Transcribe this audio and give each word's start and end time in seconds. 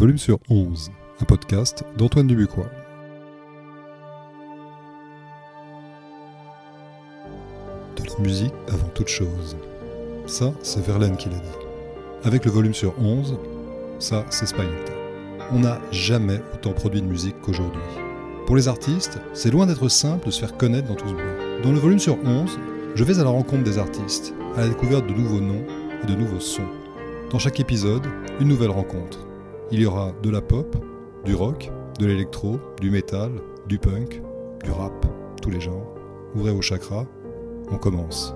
volume 0.00 0.16
sur 0.16 0.38
11, 0.48 0.90
un 1.20 1.24
podcast 1.26 1.84
d'Antoine 1.98 2.26
Dubuquois. 2.26 2.70
De 7.96 8.02
la 8.08 8.18
musique 8.22 8.54
avant 8.68 8.88
toute 8.94 9.08
chose. 9.08 9.58
Ça, 10.26 10.54
c'est 10.62 10.82
Verlaine 10.82 11.18
qui 11.18 11.28
l'a 11.28 11.36
dit. 11.36 11.66
Avec 12.24 12.46
le 12.46 12.50
volume 12.50 12.72
sur 12.72 12.98
11, 12.98 13.36
ça, 13.98 14.24
c'est 14.30 14.46
Spinetta. 14.46 14.94
On 15.52 15.58
n'a 15.58 15.78
jamais 15.92 16.40
autant 16.54 16.72
produit 16.72 17.02
de 17.02 17.06
musique 17.06 17.38
qu'aujourd'hui. 17.42 17.82
Pour 18.46 18.56
les 18.56 18.68
artistes, 18.68 19.18
c'est 19.34 19.50
loin 19.50 19.66
d'être 19.66 19.88
simple 19.88 20.24
de 20.24 20.30
se 20.30 20.40
faire 20.40 20.56
connaître 20.56 20.88
dans 20.88 20.94
tout 20.94 21.08
ce 21.08 21.12
bruit. 21.12 21.62
Dans 21.62 21.72
le 21.72 21.78
volume 21.78 21.98
sur 21.98 22.16
11, 22.24 22.58
je 22.94 23.04
vais 23.04 23.18
à 23.18 23.24
la 23.24 23.28
rencontre 23.28 23.64
des 23.64 23.76
artistes, 23.76 24.32
à 24.56 24.62
la 24.62 24.68
découverte 24.68 25.06
de 25.06 25.12
nouveaux 25.12 25.42
noms 25.42 25.66
et 26.02 26.06
de 26.06 26.14
nouveaux 26.14 26.40
sons. 26.40 26.62
Dans 27.30 27.38
chaque 27.38 27.60
épisode, 27.60 28.06
une 28.40 28.48
nouvelle 28.48 28.70
rencontre. 28.70 29.26
Il 29.72 29.80
y 29.80 29.86
aura 29.86 30.12
de 30.22 30.30
la 30.30 30.40
pop, 30.40 30.76
du 31.24 31.34
rock, 31.34 31.70
de 32.00 32.06
l'électro, 32.06 32.58
du 32.80 32.90
métal, 32.90 33.30
du 33.68 33.78
punk, 33.78 34.20
du 34.64 34.70
rap, 34.72 35.06
tous 35.40 35.50
les 35.50 35.60
genres. 35.60 35.94
Ouvrez 36.34 36.52
vos 36.52 36.62
chakras, 36.62 37.06
on 37.70 37.76
commence. 37.76 38.34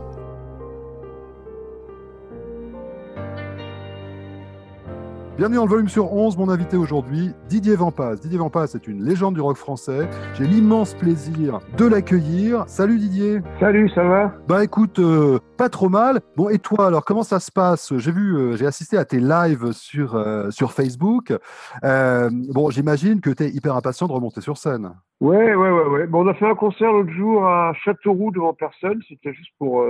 Bienvenue 5.36 5.56
dans 5.56 5.64
le 5.64 5.70
volume 5.70 5.88
sur 5.88 6.12
11, 6.12 6.38
mon 6.38 6.48
invité 6.48 6.76
aujourd'hui, 6.76 7.32
Didier 7.48 7.74
Vampas. 7.74 8.14
Didier 8.14 8.38
Vampas 8.38 8.66
est 8.76 8.86
une 8.86 9.02
légende 9.02 9.34
du 9.34 9.40
rock 9.40 9.56
français. 9.56 10.08
J'ai 10.34 10.44
l'immense 10.44 10.94
plaisir 10.94 11.58
de 11.76 11.86
l'accueillir. 11.86 12.62
Salut 12.68 12.98
Didier. 12.98 13.40
Salut, 13.58 13.88
ça 13.88 14.04
va? 14.04 14.32
Bah 14.46 14.62
écoute, 14.62 15.00
euh, 15.00 15.40
pas 15.58 15.68
trop 15.68 15.88
mal. 15.88 16.20
Bon, 16.36 16.50
et 16.50 16.60
toi, 16.60 16.86
alors 16.86 17.04
comment 17.04 17.24
ça 17.24 17.40
se 17.40 17.50
passe? 17.50 17.92
J'ai 17.98 18.12
vu, 18.12 18.36
euh, 18.36 18.56
j'ai 18.56 18.64
assisté 18.64 18.96
à 18.96 19.04
tes 19.04 19.18
lives 19.18 19.72
sur, 19.72 20.14
euh, 20.14 20.50
sur 20.50 20.70
Facebook. 20.70 21.32
Bon, 21.82 22.70
j'imagine 22.70 23.20
que 23.20 23.30
tu 23.30 23.42
es 23.42 23.48
hyper 23.48 23.74
impatient 23.74 24.06
de 24.06 24.12
remonter 24.12 24.40
sur 24.40 24.56
scène. 24.56 24.92
Ouais, 25.20 25.52
ouais, 25.56 25.70
ouais, 25.70 25.86
ouais. 25.86 26.06
Bon, 26.06 26.24
on 26.24 26.28
a 26.28 26.34
fait 26.34 26.48
un 26.48 26.54
concert 26.54 26.92
l'autre 26.92 27.10
jour 27.10 27.44
à 27.44 27.72
Châteauroux 27.84 28.30
devant 28.30 28.54
personne. 28.54 29.00
C'était 29.08 29.32
juste 29.32 29.50
pour, 29.58 29.84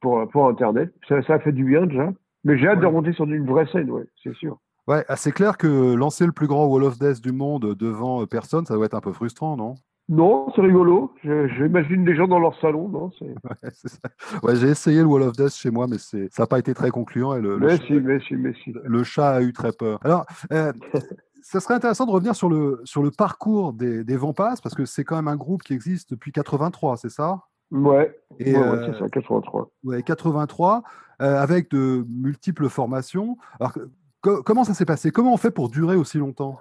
pour, 0.00 0.28
pour 0.28 0.46
Internet. 0.46 0.94
Ça, 1.08 1.20
ça 1.22 1.34
a 1.34 1.38
fait 1.40 1.50
du 1.50 1.64
bien 1.64 1.86
déjà. 1.86 2.12
Mais 2.44 2.56
j'ai 2.58 2.68
hâte 2.68 2.80
de 2.80 2.86
remonter 2.86 3.12
sur 3.12 3.24
une 3.24 3.46
vraie 3.46 3.66
scène, 3.66 3.90
ouais, 3.90 4.04
c'est 4.22 4.34
sûr. 4.34 4.58
Ouais, 4.88 5.04
ah, 5.08 5.16
c'est 5.16 5.32
clair 5.32 5.56
que 5.56 5.94
lancer 5.94 6.26
le 6.26 6.32
plus 6.32 6.46
grand 6.46 6.66
Wall 6.66 6.84
of 6.84 6.98
Death 6.98 7.20
du 7.20 7.32
monde 7.32 7.74
devant 7.74 8.22
euh, 8.22 8.26
personne, 8.26 8.64
ça 8.66 8.74
doit 8.74 8.86
être 8.86 8.94
un 8.94 9.00
peu 9.00 9.12
frustrant, 9.12 9.56
non? 9.56 9.74
Non, 10.08 10.50
c'est 10.56 10.62
rigolo. 10.62 11.14
J'imagine 11.22 12.04
des 12.04 12.16
gens 12.16 12.26
dans 12.26 12.40
leur 12.40 12.58
salon, 12.60 12.88
non 12.88 13.10
c'est- 13.16 13.26
Ouais, 14.42 14.54
c'est 14.54 14.56
j'ai 14.56 14.68
essayé 14.68 15.00
le 15.00 15.06
Wall 15.06 15.22
of 15.22 15.36
Death 15.36 15.54
chez 15.54 15.70
moi, 15.70 15.86
mais 15.86 15.98
c'est, 15.98 16.32
ça 16.32 16.42
n'a 16.42 16.46
pas 16.48 16.58
été 16.58 16.74
très 16.74 16.90
concluant 16.90 17.34
et 17.36 17.40
le, 17.40 17.56
le 17.58 17.68
Mais 17.68 17.76
chat- 17.76 17.84
si, 17.86 17.92
mais 17.92 18.18
si, 18.20 18.34
mais 18.34 18.52
si. 18.64 18.72
le 18.82 19.04
chat 19.04 19.30
a 19.30 19.42
eu 19.42 19.52
très 19.52 19.70
peur. 19.70 20.00
Alors, 20.02 20.26
euh, 20.52 20.72
ça 21.42 21.60
serait 21.60 21.74
intéressant 21.74 22.06
de 22.06 22.10
revenir 22.10 22.34
sur 22.34 22.48
le, 22.48 22.80
sur 22.84 23.02
le 23.04 23.12
parcours 23.12 23.72
des, 23.72 24.02
des 24.02 24.16
Vampas, 24.16 24.54
parce 24.62 24.74
que 24.74 24.84
c'est 24.84 25.04
quand 25.04 25.16
même 25.16 25.28
un 25.28 25.36
groupe 25.36 25.62
qui 25.62 25.74
existe 25.74 26.10
depuis 26.10 26.32
83, 26.32 26.96
c'est 26.96 27.10
ça? 27.10 27.42
Ouais, 27.70 28.12
Et 28.40 28.52
ouais, 28.56 28.58
ouais, 28.58 28.66
euh, 28.66 28.92
c'est 28.92 28.98
ça, 28.98 29.08
83. 29.08 29.70
ouais, 29.84 30.02
83, 30.02 30.82
euh, 31.20 31.40
avec 31.40 31.70
de 31.70 32.04
multiples 32.08 32.68
formations. 32.68 33.36
Alors, 33.58 33.72
co- 34.20 34.42
comment 34.42 34.64
ça 34.64 34.74
s'est 34.74 34.86
passé? 34.86 35.10
Comment 35.10 35.34
on 35.34 35.36
fait 35.36 35.50
pour 35.50 35.68
durer 35.68 35.96
aussi 35.96 36.18
longtemps? 36.18 36.58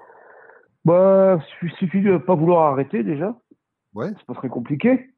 Bah, 0.86 1.40
il 1.62 1.72
suffit 1.72 2.02
de 2.02 2.18
pas 2.18 2.36
vouloir 2.36 2.72
arrêter 2.72 3.04
déjà. 3.04 3.36
Ouais. 3.94 4.10
C'est 4.18 4.26
pas 4.26 4.34
très 4.34 4.50
compliqué. 4.50 5.10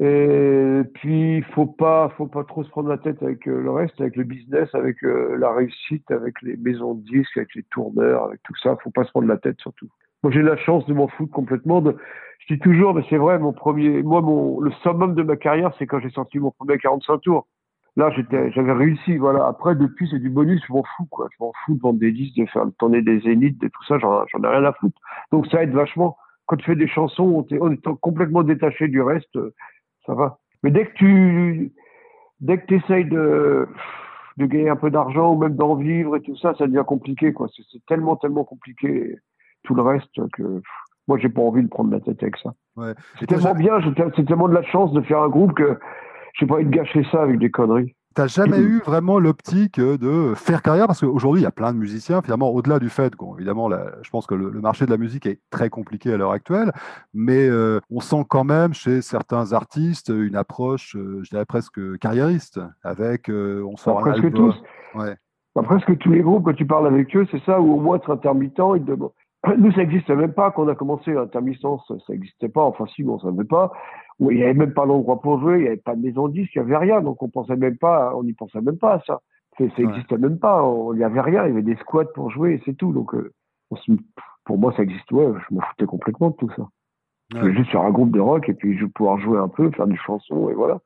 Et 0.00 0.82
puis, 0.94 1.42
faut 1.54 1.66
pas, 1.66 2.10
faut 2.16 2.26
pas 2.26 2.44
trop 2.44 2.62
se 2.62 2.70
prendre 2.70 2.88
la 2.88 2.98
tête 2.98 3.20
avec 3.22 3.48
euh, 3.48 3.60
le 3.60 3.70
reste, 3.70 4.00
avec 4.00 4.14
le 4.16 4.22
business, 4.24 4.68
avec 4.74 5.02
euh, 5.02 5.36
la 5.38 5.52
réussite, 5.52 6.08
avec 6.10 6.40
les 6.42 6.56
maisons 6.56 6.94
de 6.94 7.02
disques, 7.02 7.36
avec 7.36 7.54
les 7.56 7.64
tourneurs, 7.64 8.24
avec 8.24 8.40
tout 8.44 8.54
ça. 8.62 8.76
Faut 8.82 8.90
pas 8.90 9.04
se 9.04 9.10
prendre 9.10 9.26
la 9.26 9.38
tête 9.38 9.60
surtout. 9.60 9.88
Moi, 10.22 10.32
j'ai 10.32 10.42
la 10.42 10.56
chance 10.56 10.86
de 10.86 10.94
m'en 10.94 11.08
foutre 11.08 11.32
complètement. 11.32 11.80
De... 11.80 11.96
Je 12.40 12.54
dis 12.54 12.60
toujours, 12.60 12.94
mais 12.94 13.02
c'est 13.10 13.16
vrai, 13.16 13.38
mon 13.38 13.52
premier, 13.52 14.02
moi, 14.02 14.20
mon, 14.20 14.60
le 14.60 14.70
summum 14.82 15.14
de 15.14 15.22
ma 15.22 15.36
carrière, 15.36 15.72
c'est 15.78 15.86
quand 15.86 15.98
j'ai 16.00 16.10
sorti 16.10 16.38
mon 16.38 16.52
premier 16.52 16.78
45 16.78 17.18
tours. 17.18 17.48
Là, 17.98 18.12
j'étais, 18.14 18.52
j'avais 18.52 18.72
réussi, 18.72 19.16
voilà. 19.16 19.48
Après, 19.48 19.74
depuis, 19.74 20.08
c'est 20.08 20.20
du 20.20 20.30
bonus, 20.30 20.62
je 20.68 20.72
m'en 20.72 20.84
fous, 20.84 21.06
quoi. 21.10 21.26
Je 21.32 21.44
m'en 21.44 21.52
fous 21.64 21.74
de 21.74 21.80
vendre 21.80 21.98
des 21.98 22.12
disques, 22.12 22.38
de 22.38 22.46
faire 22.46 22.62
tourner 22.78 23.02
des 23.02 23.18
zéniths, 23.18 23.60
de 23.60 23.66
tout 23.66 23.84
ça, 23.88 23.98
j'en, 23.98 24.24
j'en 24.28 24.44
ai 24.44 24.46
rien 24.46 24.64
à 24.64 24.72
foutre. 24.72 24.96
Donc, 25.32 25.48
ça 25.48 25.64
aide 25.64 25.72
vachement. 25.72 26.16
Quand 26.46 26.54
tu 26.54 26.64
fais 26.64 26.76
des 26.76 26.86
chansons, 26.86 27.44
on 27.60 27.72
est 27.72 27.88
complètement 28.00 28.44
détaché 28.44 28.86
du 28.86 29.02
reste, 29.02 29.34
euh, 29.34 29.52
ça 30.06 30.14
va. 30.14 30.38
Mais 30.62 30.70
dès 30.70 30.86
que 30.86 30.94
tu, 30.94 31.72
dès 32.38 32.58
que 32.58 32.66
tu 32.66 32.76
essayes 32.76 33.04
de, 33.04 33.66
de 34.36 34.46
gagner 34.46 34.68
un 34.68 34.76
peu 34.76 34.92
d'argent 34.92 35.34
ou 35.34 35.36
même 35.36 35.56
d'en 35.56 35.74
vivre 35.74 36.14
et 36.14 36.22
tout 36.22 36.36
ça, 36.36 36.54
ça 36.56 36.68
devient 36.68 36.84
compliqué, 36.86 37.32
quoi. 37.32 37.48
C'est, 37.56 37.64
c'est 37.72 37.84
tellement, 37.86 38.14
tellement 38.14 38.44
compliqué, 38.44 39.16
tout 39.64 39.74
le 39.74 39.82
reste, 39.82 40.20
que 40.34 40.62
moi, 41.08 41.18
j'ai 41.18 41.28
pas 41.28 41.42
envie 41.42 41.64
de 41.64 41.68
prendre 41.68 41.90
la 41.90 41.98
tête 41.98 42.22
avec 42.22 42.36
ça. 42.36 42.54
Ouais. 42.76 42.94
C'est 43.18 43.26
tellement 43.26 43.56
bien, 43.56 43.80
c'est 44.14 44.24
tellement 44.24 44.48
de 44.48 44.54
la 44.54 44.62
chance 44.62 44.92
de 44.92 45.00
faire 45.00 45.20
un 45.20 45.28
groupe 45.28 45.54
que 45.54 45.80
j'ai 46.38 46.46
pas 46.46 46.54
envie 46.54 46.64
de 46.64 46.70
gâcher 46.70 47.04
ça 47.10 47.22
avec 47.22 47.38
des 47.38 47.50
conneries. 47.50 47.94
T'as 48.14 48.26
jamais 48.26 48.58
eu 48.58 48.80
vraiment 48.84 49.20
l'optique 49.20 49.78
de 49.78 50.32
faire 50.34 50.62
carrière? 50.62 50.86
Parce 50.88 51.00
qu'aujourd'hui 51.00 51.42
il 51.42 51.44
y 51.44 51.46
a 51.46 51.52
plein 51.52 51.72
de 51.72 51.78
musiciens 51.78 52.20
finalement 52.20 52.50
au-delà 52.50 52.80
du 52.80 52.88
fait 52.88 53.12
bon, 53.16 53.36
évidemment 53.36 53.68
la- 53.68 53.92
je 54.02 54.10
pense 54.10 54.26
que 54.26 54.34
le, 54.34 54.50
le 54.50 54.60
marché 54.60 54.86
de 54.86 54.90
la 54.90 54.96
musique 54.96 55.24
est 55.26 55.40
très 55.50 55.70
compliqué 55.70 56.12
à 56.12 56.16
l'heure 56.16 56.32
actuelle 56.32 56.72
mais 57.14 57.48
euh, 57.48 57.78
on 57.90 58.00
sent 58.00 58.24
quand 58.28 58.42
même 58.42 58.74
chez 58.74 59.02
certains 59.02 59.52
artistes 59.52 60.08
une 60.08 60.34
approche 60.34 60.96
euh, 60.96 61.20
je 61.22 61.30
dirais 61.30 61.44
presque 61.44 61.98
carriériste 61.98 62.58
avec 62.82 63.30
euh, 63.30 63.62
on 63.70 63.76
sort 63.76 63.98
un 64.00 64.10
presque 64.10 64.24
album. 64.24 64.52
tous. 64.52 64.98
Ouais. 64.98 65.14
Presque 65.64 65.98
tous 65.98 66.10
les 66.10 66.20
groupes, 66.20 66.44
quand 66.44 66.54
tu 66.54 66.66
parles 66.66 66.86
avec 66.86 67.14
eux, 67.16 67.26
c'est 67.32 67.42
ça, 67.44 67.60
ou 67.60 67.72
au 67.74 67.80
moins 67.80 67.96
être 67.96 68.12
intermittent, 68.12 68.60
ils 68.76 68.84
te 68.84 68.90
demandent. 68.92 69.10
Nous, 69.58 69.72
ça 69.72 69.78
n'existait 69.78 70.14
même 70.14 70.32
pas 70.32 70.52
quand 70.52 70.64
on 70.64 70.68
a 70.68 70.76
commencé 70.76 71.12
l'intermittence, 71.12 71.82
ça 71.88 72.12
n'existait 72.12 72.48
pas, 72.48 72.62
enfin 72.62 72.84
si, 72.94 73.02
mais 73.02 73.10
on 73.10 73.18
savait 73.18 73.42
pas. 73.44 73.72
Ou 74.20 74.30
Il 74.30 74.38
n'y 74.38 74.42
avait 74.44 74.54
même 74.54 74.72
pas 74.72 74.86
d'endroit 74.86 75.20
pour 75.20 75.40
jouer, 75.40 75.58
il 75.58 75.62
n'y 75.62 75.66
avait 75.68 75.76
pas 75.76 75.94
de 75.94 76.02
maison 76.02 76.28
de 76.28 76.32
disque, 76.32 76.54
il 76.54 76.62
n'y 76.62 76.66
avait 76.66 76.76
rien, 76.76 77.00
donc 77.02 77.22
on 77.22 77.28
pensait 77.28 77.56
même 77.56 77.76
pas, 77.78 78.14
on 78.16 78.24
n'y 78.24 78.32
pensait 78.32 78.60
même 78.60 78.78
pas 78.78 78.94
à 78.94 79.00
ça. 79.00 79.20
Ça 79.56 79.64
Ouais. 79.64 79.72
n'existait 79.78 80.18
même 80.18 80.38
pas, 80.38 80.62
on- 80.64 80.92
il 80.92 80.98
n'y 80.98 81.04
avait 81.04 81.20
rien, 81.20 81.44
il 81.44 81.48
y 81.48 81.52
avait 81.52 81.62
des 81.62 81.76
squats 81.76 82.04
pour 82.14 82.30
jouer, 82.30 82.54
et 82.54 82.62
c'est 82.64 82.74
tout. 82.74 82.92
Donc, 82.92 83.14
euh, 83.14 83.32
on 83.70 83.76
se- 83.76 83.92
pour 84.44 84.58
moi, 84.58 84.72
ça 84.76 84.82
existe, 84.82 85.10
ouais, 85.12 85.26
je 85.48 85.54
m'en 85.54 85.60
foutais 85.62 85.86
complètement 85.86 86.30
de 86.30 86.36
tout 86.36 86.50
ça. 86.56 86.68
Je 87.34 87.40
voulais 87.40 87.54
juste 87.54 87.70
faire 87.70 87.82
un 87.82 87.90
groupe 87.90 88.10
de 88.10 88.20
rock 88.20 88.48
et 88.48 88.54
puis 88.54 88.78
je 88.78 88.86
pouvoir 88.86 89.18
jouer 89.18 89.38
un 89.38 89.48
peu, 89.48 89.70
faire 89.70 89.86
des 89.86 89.96
chansons, 89.96 90.48
et 90.48 90.54
voilà. 90.54 90.80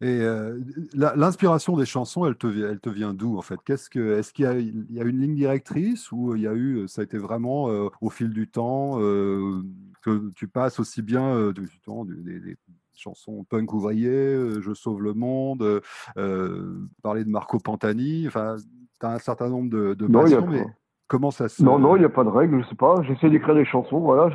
Et 0.00 0.20
euh, 0.20 0.58
l'inspiration 0.94 1.76
des 1.76 1.86
chansons, 1.86 2.26
elle 2.26 2.36
te, 2.36 2.46
elle 2.46 2.80
te 2.80 2.90
vient 2.90 3.14
d'où 3.14 3.38
en 3.38 3.42
fait? 3.42 3.58
Qu'est-ce 3.64 3.88
que, 3.88 4.18
est-ce 4.18 4.32
qu'il 4.32 4.44
y 4.44 4.48
a, 4.48 4.58
il 4.58 4.92
y 4.92 5.00
a 5.00 5.04
une 5.04 5.20
ligne 5.20 5.34
directrice 5.34 6.10
ou 6.12 6.34
il 6.34 6.42
y 6.42 6.46
a 6.48 6.54
eu, 6.54 6.86
ça 6.88 7.00
a 7.02 7.04
été 7.04 7.16
vraiment 7.18 7.70
euh, 7.70 7.88
au 8.00 8.10
fil 8.10 8.30
du 8.30 8.48
temps 8.48 9.00
euh, 9.00 9.62
que 10.02 10.30
tu 10.34 10.48
passes 10.48 10.80
aussi 10.80 11.00
bien 11.02 11.24
euh, 11.34 11.52
du, 11.52 11.62
du 11.62 11.80
temps, 11.80 12.04
du- 12.04 12.22
des, 12.22 12.40
des 12.40 12.56
chansons 12.94 13.44
punk 13.44 13.72
ouvrier, 13.72 14.08
euh, 14.10 14.60
Je 14.60 14.74
sauve 14.74 15.02
le 15.02 15.14
monde, 15.14 15.62
euh, 15.62 15.80
euh, 16.16 16.86
parler 17.02 17.24
de 17.24 17.30
Marco 17.30 17.58
Pantani, 17.58 18.26
enfin, 18.26 18.56
tu 19.00 19.06
as 19.06 19.10
un 19.12 19.18
certain 19.18 19.48
nombre 19.48 19.70
de, 19.70 19.94
de 19.94 20.06
Non, 20.06 20.22
passions, 20.22 20.46
mais 20.46 20.64
comment 21.08 21.30
ça 21.30 21.48
se. 21.48 21.62
Non, 21.62 21.78
non, 21.78 21.96
il 21.96 22.00
n'y 22.00 22.04
a 22.04 22.08
pas 22.10 22.24
de 22.24 22.28
règle, 22.28 22.62
je 22.62 22.68
sais 22.68 22.74
pas. 22.76 23.02
J'essaie 23.02 23.30
d'écrire 23.30 23.54
des 23.54 23.64
chansons, 23.64 24.00
voilà. 24.00 24.32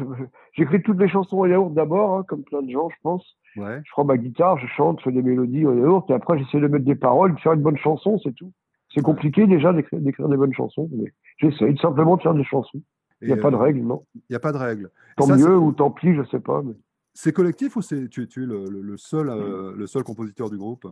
J'écris 0.54 0.82
toutes 0.84 1.00
les 1.00 1.08
chansons 1.10 1.40
en 1.40 1.46
yaourt 1.46 1.74
d'abord, 1.74 2.18
hein, 2.18 2.24
comme 2.28 2.44
plein 2.44 2.62
de 2.62 2.70
gens, 2.70 2.90
je 2.90 2.96
pense. 3.02 3.38
Ouais. 3.56 3.82
Je 3.86 3.92
prends 3.92 4.06
ma 4.06 4.18
guitare, 4.18 4.58
je 4.60 4.68
chante, 4.68 5.00
je 5.00 5.06
fais 5.06 5.12
des 5.12 5.22
mélodies 5.22 5.66
en 5.66 5.74
yaourt, 5.76 6.10
et 6.10 6.14
après 6.14 6.38
j'essaie 6.38 6.60
de 6.60 6.68
mettre 6.68 6.86
des 6.86 6.96
paroles, 6.96 7.36
de 7.36 7.40
faire 7.40 7.54
une 7.54 7.62
bonne 7.62 7.78
chanson, 7.78 8.20
c'est 8.24 8.34
tout. 8.34 8.52
C'est 8.94 9.02
compliqué 9.02 9.46
déjà 9.46 9.72
d'écrire 9.72 10.00
des 10.30 10.38
bonnes 10.38 10.54
chansons, 10.54 10.90
mais 10.92 11.14
j'essaie 11.38 11.76
simplement 11.82 12.18
de 12.18 12.22
faire 12.24 12.34
des 12.34 12.44
chansons. 12.44 12.82
Il 13.22 13.28
n'y 13.28 13.34
a 13.34 13.38
Et, 13.38 13.40
pas 13.40 13.52
de 13.52 13.56
euh, 13.56 13.60
règle, 13.60 13.82
non. 13.82 14.04
Il 14.16 14.22
n'y 14.32 14.36
a 14.36 14.40
pas 14.40 14.52
de 14.52 14.58
règle. 14.58 14.90
Tant 15.18 15.26
ça, 15.26 15.36
mieux 15.38 15.58
ou 15.58 15.72
tant 15.74 15.92
pis, 15.92 16.16
je 16.16 16.24
sais 16.24 16.40
pas. 16.40 16.62
Mais... 16.64 16.74
C'est 17.14 17.34
collectif 17.34 17.76
ou 17.76 17.82
c'est, 17.82 18.08
tu, 18.10 18.28
tu 18.28 18.44
es 18.44 18.46
le, 18.46 18.66
le- 18.70 18.82
le 18.82 18.98
seul, 18.98 19.30
euh, 19.30 19.74
le 19.76 19.88
seul 19.88 20.04
compositeur 20.04 20.50
du 20.50 20.58
groupe? 20.58 20.88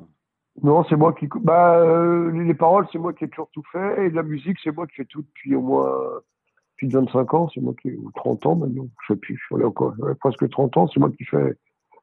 Non, 0.61 0.83
c'est 0.89 0.95
moi 0.95 1.13
qui. 1.13 1.27
Bah, 1.41 1.77
euh, 1.79 2.31
les 2.31 2.53
paroles, 2.53 2.85
c'est 2.91 2.97
moi 2.99 3.13
qui 3.13 3.23
ai 3.23 3.29
toujours 3.29 3.49
tout 3.51 3.63
fait, 3.71 4.05
et 4.05 4.09
la 4.09 4.23
musique, 4.23 4.57
c'est 4.63 4.75
moi 4.75 4.85
qui 4.87 4.95
fais 4.95 5.05
tout 5.05 5.21
depuis 5.21 5.55
au 5.55 5.61
moins 5.61 5.89
depuis 6.73 6.89
25 6.89 7.33
ans, 7.33 7.49
c'est 7.53 7.61
moi 7.61 7.73
qui. 7.81 7.91
ou 7.93 8.11
30 8.15 8.45
ans 8.45 8.55
maintenant, 8.55 8.87
je 9.07 9.13
sais 9.13 9.19
plus, 9.19 9.37
je 9.37 9.55
suis 9.55 9.63
encore, 9.63 9.95
presque 10.19 10.47
30 10.49 10.77
ans, 10.77 10.87
c'est 10.87 10.99
moi 10.99 11.09
qui 11.11 11.23
fais 11.25 11.55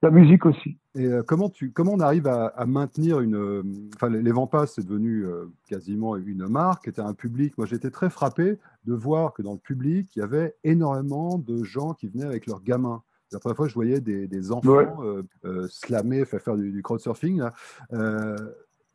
la 0.05 0.11
musique 0.11 0.47
aussi. 0.47 0.79
Et 0.95 1.07
euh, 1.07 1.23
comment, 1.27 1.49
tu, 1.49 1.73
comment 1.73 1.93
on 1.93 2.01
arrive 2.01 2.27
à, 2.29 2.47
à 2.47 2.67
maintenir 2.67 3.21
une. 3.21 3.35
euh, 3.37 3.63
Enfin, 3.95 4.09
les, 4.09 4.31
Vampas, 4.33 4.67
c'est 4.67 4.87
devenu 4.87 5.25
euh, 5.25 5.47
quasiment 5.69 6.17
une 6.17 6.47
marque, 6.49 6.87
était 6.89 7.01
un 7.03 7.15
public. 7.15 7.57
Moi, 7.59 7.67
j'étais 7.67 7.91
très 7.91 8.11
frappé 8.11 8.59
de 8.85 8.95
voir 8.95 9.33
que 9.33 9.43
dans 9.43 9.53
le 9.53 9.59
public, 9.59 10.15
il 10.15 10.21
y 10.21 10.23
avait 10.23 10.55
énormément 10.65 11.39
de 11.39 11.65
gens 11.65 11.95
qui 11.95 12.09
venaient 12.09 12.25
avec 12.27 12.47
leurs 12.47 12.63
gamins. 12.63 13.03
La 13.33 13.41
première 13.41 13.57
fois, 13.57 13.67
je 13.69 13.75
voyais 13.75 14.01
des, 14.01 14.29
des 14.29 14.53
enfants 14.53 14.69
Ouais. 14.71 14.87
euh, 15.01 15.23
euh, 15.45 15.67
slammer, 15.69 16.25
faire, 16.25 16.41
faire 16.41 16.57
du, 16.57 16.71
du 16.71 16.83
crowdsurfing. 16.83 17.39
là. 17.41 17.53
Euh, 17.93 18.37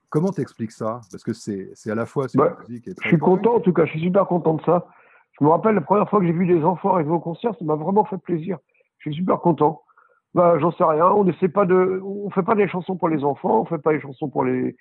comment 0.09 0.29
t'expliques 0.31 0.71
ça? 0.71 1.01
Parce 1.11 1.23
que 1.23 1.33
c'est 1.33 1.73
à 1.89 1.95
la 1.95 2.05
fois. 2.05 2.27
c'est 2.29 2.37
Bah, 2.37 2.57
musique 2.67 2.89
Je 3.01 3.07
suis 3.07 3.17
content, 3.19 3.55
en 3.55 3.59
tout 3.59 3.73
cas, 3.73 3.85
je 3.85 3.91
suis 3.91 4.01
super 4.01 4.25
content 4.27 4.53
de 4.53 4.61
ça. 4.61 4.87
Je 5.39 5.43
me 5.43 5.49
rappelle 5.49 5.75
la 5.75 5.81
première 5.81 6.09
fois 6.09 6.19
que 6.19 6.25
j'ai 6.27 6.33
vu 6.33 6.45
des 6.47 6.63
enfants 6.63 6.93
arriver 6.95 7.11
au 7.11 7.19
concert, 7.19 7.53
ça 7.57 7.65
m'a 7.65 7.75
vraiment 7.75 8.05
fait 8.05 8.17
plaisir. 8.17 8.57
Je 8.99 9.09
suis 9.09 9.19
super 9.19 9.39
content. 9.39 9.81
Bah, 10.35 10.57
j'en 10.59 10.71
sais 10.71 10.83
rien. 10.83 11.07
On 11.07 11.25
essaie 11.27 11.49
pas 11.49 11.65
de, 11.65 12.01
on 12.03 12.29
fait 12.29 12.43
pas 12.43 12.55
des 12.55 12.67
chansons 12.67 12.95
pour 12.95 13.09
les 13.09 13.23
enfants, 13.23 13.61
on 13.61 13.65
fait 13.65 13.79
pas 13.79 13.93
des 13.93 14.01
chansons 14.01 14.29
pour 14.29 14.43
les, 14.43 14.75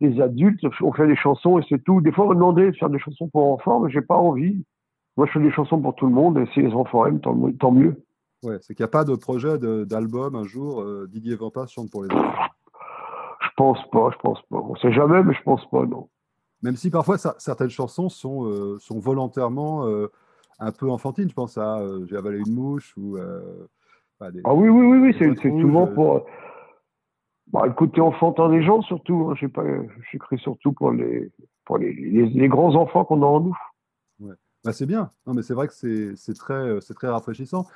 les 0.00 0.20
adultes. 0.20 0.60
On 0.82 0.92
fait 0.92 1.06
des 1.06 1.16
chansons 1.16 1.58
et 1.58 1.64
c'est 1.68 1.82
tout. 1.82 2.00
Des 2.00 2.12
fois, 2.12 2.26
on 2.26 2.30
me 2.30 2.34
demandait 2.34 2.70
de 2.70 2.76
faire 2.76 2.90
des 2.90 2.98
chansons 2.98 3.28
pour 3.28 3.52
enfants, 3.52 3.80
mais 3.80 3.90
j'ai 3.90 4.02
pas 4.02 4.16
envie. 4.16 4.64
Moi, 5.16 5.26
je 5.26 5.32
fais 5.32 5.40
des 5.40 5.52
chansons 5.52 5.80
pour 5.80 5.94
tout 5.94 6.06
le 6.06 6.12
monde, 6.12 6.38
et 6.38 6.46
si 6.54 6.62
les 6.62 6.72
enfants 6.72 7.04
aiment, 7.04 7.20
tant, 7.20 7.36
tant 7.60 7.70
mieux. 7.70 8.02
Ouais, 8.42 8.56
c'est 8.60 8.74
qu'il 8.74 8.82
n'y 8.82 8.88
a 8.88 8.90
pas 8.90 9.04
de 9.04 9.14
projet 9.14 9.58
d'album 9.58 10.34
un 10.34 10.44
jour, 10.44 10.80
euh, 10.80 11.06
Didier 11.10 11.36
Vampas 11.36 11.66
chante 11.66 11.90
pour 11.90 12.02
les 12.02 12.10
enfants? 12.14 12.32
Je 13.40 13.48
pense 13.56 13.78
pas, 13.90 14.10
je 14.10 14.18
pense 14.18 14.40
pas. 14.48 14.56
On 14.56 14.74
sait 14.76 14.92
jamais, 14.92 15.22
mais 15.22 15.34
je 15.34 15.42
pense 15.42 15.68
pas, 15.70 15.84
non. 15.84 16.08
Même 16.62 16.76
si 16.76 16.90
parfois 16.90 17.18
certaines 17.18 17.70
chansons 17.70 18.08
sont, 18.08 18.46
euh, 18.46 18.78
sont 18.78 18.98
volontairement 18.98 19.86
euh, 19.86 20.10
un 20.58 20.72
peu 20.72 20.90
enfantines. 20.90 21.28
Je 21.28 21.34
pense 21.34 21.58
à 21.58 21.82
J'ai 22.06 22.16
avalé 22.16 22.38
une 22.38 22.54
mouche 22.54 22.94
ou. 22.96 23.18
Ah 24.44 24.54
oui, 24.54 24.68
oui, 24.68 24.86
oui, 24.86 24.98
oui 24.98 25.16
c'est 25.18 25.50
souvent 25.60 25.86
pour. 25.86 26.26
Bah, 27.52 27.66
le 27.66 27.72
côté 27.72 28.00
enfantin 28.00 28.48
des 28.48 28.62
gens, 28.62 28.80
surtout. 28.82 29.30
Hein, 29.30 29.84
J'écris 30.10 30.38
surtout 30.38 30.72
pour 30.72 30.90
les, 30.90 31.30
pour 31.66 31.76
les, 31.78 31.92
les, 31.92 32.48
grands 32.48 32.74
enfants 32.74 33.04
qu'on 33.04 33.22
a 33.22 33.26
en 33.26 33.40
nous. 33.40 33.58
Ouais. 34.20 34.34
Bah, 34.64 34.72
c'est 34.72 34.86
bien. 34.86 35.10
Non, 35.26 35.34
mais 35.34 35.42
c'est 35.42 35.52
vrai 35.52 35.68
que 35.68 35.74
c'est 35.74 36.34
très, 36.34 36.78
très 36.80 37.08
rafraîchissant. 37.08 37.66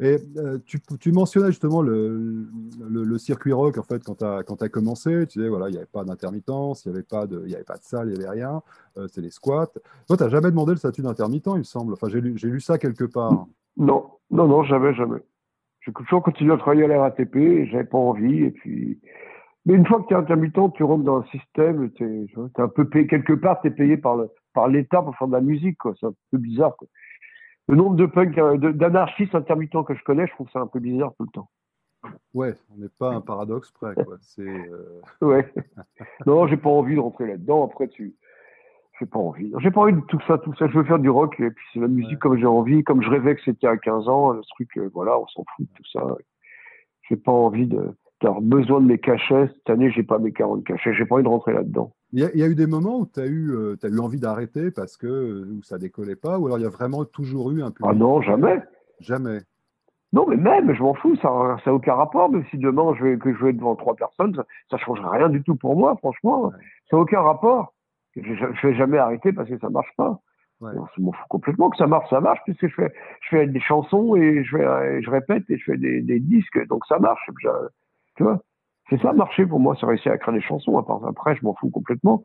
Et 0.00 0.16
euh, 0.36 0.58
tu, 0.64 0.80
tu, 1.00 1.10
mentionnais 1.10 1.48
justement 1.48 1.82
le, 1.82 2.46
le, 2.88 3.18
circuit 3.18 3.52
rock, 3.52 3.78
en 3.78 3.82
fait, 3.82 4.04
quand 4.04 4.14
tu 4.14 4.24
as, 4.24 4.44
as, 4.60 4.68
commencé, 4.68 5.26
tu 5.26 5.38
disais, 5.40 5.48
voilà, 5.48 5.68
il 5.68 5.72
n'y 5.72 5.76
avait 5.76 5.86
pas 5.86 6.04
d'intermittence, 6.04 6.84
il 6.84 6.90
n'y 6.90 6.94
avait, 6.94 7.04
pas 7.04 7.26
de, 7.26 7.42
avait 7.52 7.64
pas 7.64 7.78
de 7.78 7.82
salle, 7.82 8.08
il 8.08 8.16
n'y 8.16 8.24
avait 8.24 8.30
rien, 8.30 8.62
euh, 8.96 9.08
c'est 9.10 9.20
les 9.20 9.30
squats. 9.30 9.72
Toi, 10.06 10.16
tu 10.16 10.22
n'as 10.22 10.28
jamais 10.28 10.50
demandé 10.50 10.70
le 10.70 10.78
statut 10.78 11.02
d'intermittent, 11.02 11.48
il 11.48 11.58
me 11.58 11.62
semble. 11.64 11.94
Enfin, 11.94 12.08
j'ai 12.08 12.20
lu, 12.20 12.34
lu, 12.34 12.60
ça 12.60 12.78
quelque 12.78 13.04
part. 13.04 13.46
Non, 13.76 14.08
non, 14.30 14.46
non, 14.46 14.62
jamais, 14.62 14.94
jamais. 14.94 15.18
J'ai 15.88 16.04
toujours 16.04 16.22
continué 16.22 16.52
à 16.52 16.58
travailler 16.58 16.84
à 16.84 16.88
la 16.88 17.00
RATP, 17.00 17.66
j'avais 17.70 17.84
pas 17.84 17.98
envie, 17.98 18.44
et 18.44 18.50
puis... 18.50 19.00
Mais 19.66 19.74
une 19.74 19.86
fois 19.86 20.00
que 20.00 20.08
tu 20.08 20.14
es 20.14 20.16
intermittent, 20.16 20.72
tu 20.74 20.82
rentres 20.82 21.04
dans 21.04 21.18
un 21.18 21.24
système, 21.24 21.90
tu 21.92 22.04
es, 22.04 22.60
un 22.60 22.68
peu 22.68 22.88
payé, 22.88 23.06
quelque 23.06 23.32
part, 23.32 23.60
tu 23.60 23.68
es 23.68 23.70
payé 23.70 23.96
par 23.96 24.16
l'État 24.68 24.98
par 24.98 25.04
pour 25.04 25.16
faire 25.16 25.28
de 25.28 25.32
la 25.32 25.40
musique, 25.40 25.78
quoi. 25.78 25.94
C'est 25.98 26.06
un 26.06 26.14
peu 26.30 26.38
bizarre, 26.38 26.76
quoi 26.76 26.88
le 27.68 27.76
nombre 27.76 27.96
de 27.96 28.06
punks, 28.06 28.36
euh, 28.38 28.72
d'anarchistes 28.72 29.34
intermittents 29.34 29.84
que 29.84 29.94
je 29.94 30.02
connais, 30.02 30.26
je 30.26 30.32
trouve 30.32 30.50
ça 30.50 30.60
un 30.60 30.66
peu 30.66 30.80
bizarre 30.80 31.12
tout 31.16 31.24
le 31.24 31.30
temps. 31.30 31.50
Ouais, 32.32 32.54
on 32.70 32.78
n'est 32.78 32.88
pas 32.98 33.12
un 33.12 33.20
paradoxe 33.20 33.70
près. 33.72 33.94
Quoi. 33.94 34.16
Euh, 34.38 35.00
ouais. 35.20 35.52
non, 36.26 36.46
j'ai 36.46 36.56
pas 36.56 36.70
envie 36.70 36.94
de 36.94 37.00
rentrer 37.00 37.26
là-dedans. 37.26 37.64
Après, 37.64 37.88
tu. 37.88 38.14
J'ai 38.98 39.06
pas 39.06 39.18
envie. 39.18 39.52
J'ai 39.58 39.70
pas 39.70 39.82
envie 39.82 39.92
de 39.92 40.00
tout 40.08 40.18
ça, 40.26 40.38
tout 40.38 40.54
ça. 40.58 40.66
Je 40.68 40.78
veux 40.78 40.84
faire 40.84 40.98
du 40.98 41.10
rock 41.10 41.38
et 41.38 41.50
puis 41.50 41.64
c'est 41.72 41.80
la 41.80 41.88
musique 41.88 42.18
comme 42.18 42.36
j'ai 42.36 42.46
envie, 42.46 42.82
comme 42.82 43.02
je 43.02 43.08
rêvais 43.08 43.36
que 43.36 43.42
c'était 43.44 43.68
à 43.68 43.76
15 43.76 44.08
ans. 44.08 44.32
Le 44.32 44.42
truc, 44.54 44.68
euh, 44.76 44.90
voilà, 44.92 45.18
on 45.18 45.26
s'en 45.28 45.44
fout 45.56 45.66
de 45.66 45.72
tout 45.76 45.88
ça. 45.92 46.04
J'ai 47.08 47.16
pas 47.16 47.32
envie 47.32 47.66
de 47.66 47.94
d'avoir 48.20 48.40
besoin 48.40 48.80
de 48.80 48.86
mes 48.86 48.98
cachets. 48.98 49.48
Cette 49.54 49.70
année, 49.70 49.92
j'ai 49.92 50.02
pas 50.02 50.18
mes 50.18 50.32
40 50.32 50.64
cachets. 50.64 50.92
J'ai 50.94 51.04
pas 51.04 51.14
envie 51.14 51.24
de 51.24 51.28
rentrer 51.28 51.52
là-dedans. 51.52 51.92
Il 52.12 52.20
y, 52.20 52.42
a 52.42 52.46
eu 52.46 52.54
des 52.54 52.66
moments 52.66 53.00
où 53.00 53.06
tu 53.06 53.20
as, 53.20 53.26
eu, 53.26 53.50
euh, 53.50 53.76
as 53.82 53.88
eu 53.88 53.98
envie 54.00 54.18
d'arrêter 54.18 54.70
parce 54.70 54.96
que 54.96 55.06
euh, 55.06 55.52
où 55.52 55.62
ça 55.62 55.78
décollait 55.78 56.16
pas, 56.16 56.38
ou 56.38 56.46
alors 56.46 56.58
il 56.58 56.62
y 56.62 56.66
a 56.66 56.70
vraiment 56.70 57.04
toujours 57.04 57.52
eu 57.52 57.62
un 57.62 57.70
peu. 57.70 57.84
Ah 57.86 57.92
non, 57.92 58.22
jamais. 58.22 58.60
Jamais. 59.00 59.40
Non, 60.14 60.26
mais 60.26 60.36
même, 60.36 60.74
je 60.74 60.82
m'en 60.82 60.94
fous, 60.94 61.16
ça 61.16 61.58
n'a 61.64 61.72
aucun 61.72 61.94
rapport. 61.94 62.30
Même 62.30 62.44
si 62.50 62.56
demain 62.56 62.94
je 62.98 63.04
vais, 63.04 63.18
que 63.18 63.34
je 63.34 63.44
vais 63.44 63.52
devant 63.52 63.76
trois 63.76 63.94
personnes, 63.94 64.34
ça 64.70 64.76
ne 64.76 64.78
changerait 64.78 65.18
rien 65.18 65.28
du 65.28 65.42
tout 65.42 65.54
pour 65.54 65.76
moi, 65.76 65.96
franchement. 65.98 66.50
Ça 66.90 66.96
n'a 66.96 67.02
aucun 67.02 67.20
rapport. 67.20 67.74
Je 68.22 68.44
ne 68.44 68.68
vais 68.70 68.74
jamais 68.76 68.98
arrêter 68.98 69.32
parce 69.32 69.48
que 69.48 69.58
ça 69.58 69.68
ne 69.68 69.72
marche 69.72 69.92
pas. 69.96 70.20
Ouais. 70.60 70.72
Je 70.96 71.02
m'en 71.02 71.12
fous 71.12 71.24
complètement 71.28 71.70
que 71.70 71.76
ça 71.76 71.86
marche, 71.86 72.10
ça 72.10 72.20
marche, 72.20 72.40
puisque 72.44 72.66
je 72.66 72.74
fais, 72.74 72.92
je 73.20 73.28
fais 73.28 73.46
des 73.46 73.60
chansons 73.60 74.16
et 74.16 74.42
je, 74.42 74.56
fais, 74.56 75.02
je 75.02 75.10
répète 75.10 75.44
et 75.50 75.56
je 75.56 75.64
fais 75.64 75.76
des, 75.76 76.00
des 76.00 76.18
disques, 76.18 76.66
donc 76.66 76.84
ça 76.86 76.98
marche. 76.98 77.30
Tu 78.16 78.24
vois 78.24 78.42
c'est 78.90 79.00
ça 79.02 79.12
marché 79.12 79.44
pour 79.44 79.60
moi, 79.60 79.76
c'est 79.78 79.86
réussir 79.86 80.12
à 80.12 80.14
écrire 80.14 80.34
des 80.34 80.40
chansons. 80.40 80.78
Après, 80.78 81.36
je 81.36 81.44
m'en 81.44 81.54
fous 81.54 81.70
complètement. 81.70 82.22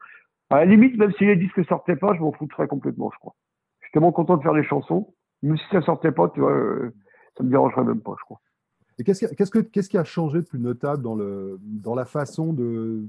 À 0.49 0.57
la 0.57 0.65
limite, 0.65 0.97
même 0.97 1.11
si 1.13 1.25
les 1.25 1.35
disques 1.35 1.65
sortaient 1.65 1.95
pas, 1.95 2.13
je 2.13 2.21
m'en 2.21 2.31
foutrais 2.31 2.67
complètement, 2.67 3.09
je 3.13 3.19
crois. 3.19 3.33
Je 3.81 3.87
suis 3.87 3.91
tellement 3.93 4.11
content 4.11 4.37
de 4.37 4.43
faire 4.43 4.53
des 4.53 4.63
chansons. 4.63 5.13
Même 5.41 5.57
si 5.57 5.65
ça 5.71 5.81
sortait 5.81 6.11
pas, 6.11 6.29
tu 6.29 6.39
vois, 6.39 6.51
euh, 6.51 6.93
ça 7.37 7.43
me 7.43 7.49
dérangerait 7.49 7.83
même 7.83 8.01
pas, 8.01 8.13
je 8.17 8.23
crois. 8.23 8.39
Et 8.99 9.03
qu'est-ce 9.03 9.51
qui, 9.51 9.87
qui 9.89 9.97
a 9.97 10.03
changé 10.03 10.39
de 10.39 10.45
plus 10.45 10.59
notable 10.59 11.01
dans, 11.01 11.15
le, 11.15 11.59
dans 11.61 11.95
la 11.95 12.05
façon 12.05 12.53
de, 12.53 13.03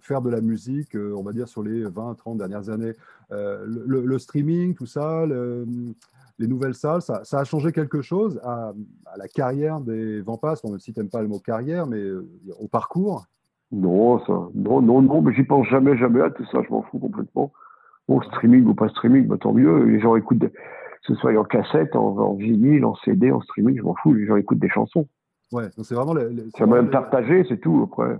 faire 0.00 0.22
de 0.22 0.30
la 0.30 0.40
musique, 0.40 0.94
euh, 0.94 1.14
on 1.16 1.22
va 1.22 1.32
dire, 1.32 1.48
sur 1.48 1.62
les 1.62 1.82
20, 1.82 2.14
30 2.14 2.38
dernières 2.38 2.70
années? 2.70 2.92
Euh, 3.32 3.64
le, 3.66 4.18
streaming, 4.18 4.74
tout 4.74 4.86
ça, 4.86 5.24
les 5.26 6.46
nouvelles 6.46 6.74
salles, 6.74 7.02
ça, 7.02 7.22
a 7.32 7.44
changé 7.44 7.72
quelque 7.72 8.02
chose 8.02 8.40
à, 8.44 8.72
la 9.16 9.28
carrière 9.28 9.80
des 9.80 10.20
Vampas, 10.20 10.60
même 10.64 10.78
si 10.78 10.92
tu 10.92 11.00
n'aimes 11.00 11.10
pas 11.10 11.22
le 11.22 11.28
mot 11.28 11.38
carrière, 11.38 11.86
mais 11.86 11.98
euh, 11.98 12.26
au 12.58 12.68
parcours? 12.68 13.26
Non, 13.72 14.18
ça, 14.26 14.48
non, 14.54 14.80
non, 14.80 15.02
non, 15.02 15.22
mais 15.22 15.32
j'y 15.34 15.44
pense 15.44 15.66
jamais, 15.68 15.96
jamais 15.96 16.20
à 16.20 16.30
tout 16.30 16.44
ça, 16.46 16.60
je 16.66 16.70
m'en 16.70 16.82
fous 16.82 16.98
complètement. 16.98 17.52
Bon, 18.08 18.20
streaming 18.22 18.64
ou 18.64 18.74
pas 18.74 18.88
streaming, 18.88 19.28
bah, 19.28 19.36
tant 19.40 19.52
mieux. 19.52 19.84
Les 19.84 20.00
gens 20.00 20.16
écoutent, 20.16 20.44
que 21.06 21.14
ce 21.14 21.20
soit 21.20 21.36
en 21.38 21.44
cassette, 21.44 21.96
en, 21.96 22.34
vinyle, 22.34 22.84
en 22.84 22.94
CD, 22.96 23.30
en 23.30 23.40
streaming, 23.40 23.78
je 23.78 23.82
m'en 23.82 23.94
fous. 23.94 24.14
Les 24.14 24.26
gens 24.26 24.36
écoutent 24.36 24.58
des 24.58 24.68
chansons. 24.68 25.08
Ouais, 25.52 25.64
donc 25.76 25.86
c'est 25.86 25.94
vraiment. 25.94 26.14
m'a 26.14 26.66
même 26.66 26.90
partagé, 26.90 27.44
c'est 27.48 27.58
tout 27.58 27.88
après. 27.90 28.16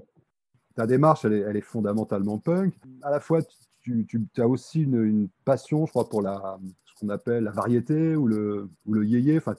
Ta 0.77 0.87
démarche, 0.87 1.25
elle 1.25 1.35
est, 1.35 1.41
elle 1.41 1.57
est, 1.57 1.61
fondamentalement 1.63 2.39
punk. 2.39 2.75
À 3.03 3.11
la 3.11 3.21
fois, 3.21 3.41
tu, 3.83 4.07
tu 4.07 4.27
as 4.39 4.49
aussi 4.49 4.83
une, 4.83 5.05
une, 5.05 5.29
passion, 5.45 5.87
je 5.87 5.91
crois, 5.91 6.09
pour 6.09 6.23
la, 6.23 6.59
qu'on 7.01 7.09
appelle 7.09 7.45
la 7.45 7.51
variété 7.51 8.15
ou 8.15 8.27
le, 8.27 8.69
ou 8.87 8.95
le 8.95 9.05
yéyé. 9.05 9.39
Enfin, 9.39 9.55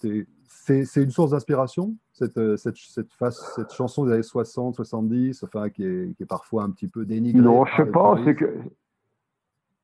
c'est 0.46 1.04
une 1.04 1.12
source 1.12 1.32
d'inspiration, 1.32 1.96
cette, 2.14 2.38
euh, 2.38 2.56
cette, 2.56 2.78
cette, 2.78 3.12
face, 3.14 3.54
cette 3.56 3.74
chanson 3.74 4.06
des 4.06 4.14
années 4.14 4.24
60, 4.24 4.76
70, 4.76 5.44
enfin, 5.44 5.70
qui 5.70 5.84
est, 5.84 6.16
qui 6.16 6.24
est 6.24 6.28
parfois 6.28 6.64
un 6.64 6.70
petit 6.70 6.88
peu 6.88 7.06
dénigrée. 7.06 7.42
Non, 7.42 7.66
je 7.66 7.78
sais 7.78 7.90
pas, 7.90 8.18
c'est 8.24 8.36
que. 8.36 8.46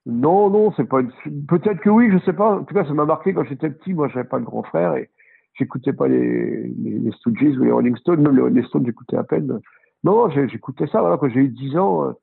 Non, 0.08 0.50
non, 0.50 0.72
c'est 0.78 0.86
pas. 0.86 1.02
Peut-être 1.50 1.82
que 1.82 1.90
oui, 1.90 2.10
je 2.12 2.18
sais 2.20 2.32
pas. 2.32 2.60
En 2.60 2.64
tout 2.64 2.74
cas, 2.74 2.86
ça 2.86 2.94
m'a 2.94 3.04
marqué 3.04 3.34
quand 3.34 3.44
j'étais 3.44 3.70
petit. 3.70 3.94
Moi, 3.94 4.08
j'avais 4.08 4.28
pas 4.28 4.40
de 4.40 4.46
grand 4.46 4.64
frère 4.64 4.96
et 4.96 5.10
j'écoutais 5.54 5.92
pas 5.92 6.08
les, 6.08 6.70
les, 6.80 7.00
les 7.00 7.12
Stooges 7.12 7.58
ou 7.58 7.64
les 7.64 7.72
Rolling 7.72 7.98
Stones. 7.98 8.22
Même 8.22 8.36
les 8.36 8.42
Rolling 8.42 8.64
Stones, 8.66 8.86
j'écoutais 8.86 9.18
à 9.18 9.26
peine. 9.26 9.60
Non, 10.06 10.30
j'écoutais 10.30 10.88
ça. 10.88 11.02
Voilà, 11.02 11.18
quand 11.18 11.28
j'ai 11.28 11.42
eu 11.42 11.50
10 11.50 11.78
ans, 11.78 12.06
euh, 12.06 12.14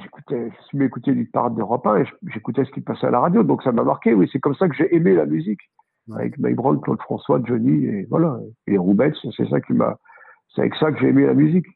j'écoutais, 0.00 0.50
je 0.50 0.64
suis 0.64 0.82
écouté 0.82 1.12
du 1.12 1.26
parade 1.26 1.54
d'Europe 1.54 1.86
1 1.86 1.96
et 1.98 2.04
j'écoutais 2.32 2.64
ce 2.64 2.70
qui 2.70 2.80
passait 2.80 3.06
à 3.06 3.10
la 3.10 3.20
radio. 3.20 3.42
Donc 3.42 3.62
ça 3.62 3.72
m'a 3.72 3.84
marqué, 3.84 4.14
oui. 4.14 4.26
C'est 4.32 4.40
comme 4.40 4.54
ça 4.54 4.66
que 4.66 4.74
j'ai 4.74 4.94
aimé 4.96 5.14
la 5.14 5.26
musique. 5.26 5.60
Avec 6.14 6.38
Mike 6.38 6.56
Brown, 6.56 6.80
Claude 6.80 7.00
François, 7.02 7.40
Johnny 7.44 7.84
et 7.84 8.06
voilà. 8.08 8.40
Et 8.66 8.78
Roubettes, 8.78 9.14
c'est 9.36 9.48
ça 9.48 9.60
qui 9.60 9.74
m'a, 9.74 9.98
c'est 10.54 10.62
avec 10.62 10.74
ça 10.76 10.90
que 10.90 10.98
j'ai 10.98 11.08
aimé 11.08 11.26
la 11.26 11.34
musique. 11.34 11.66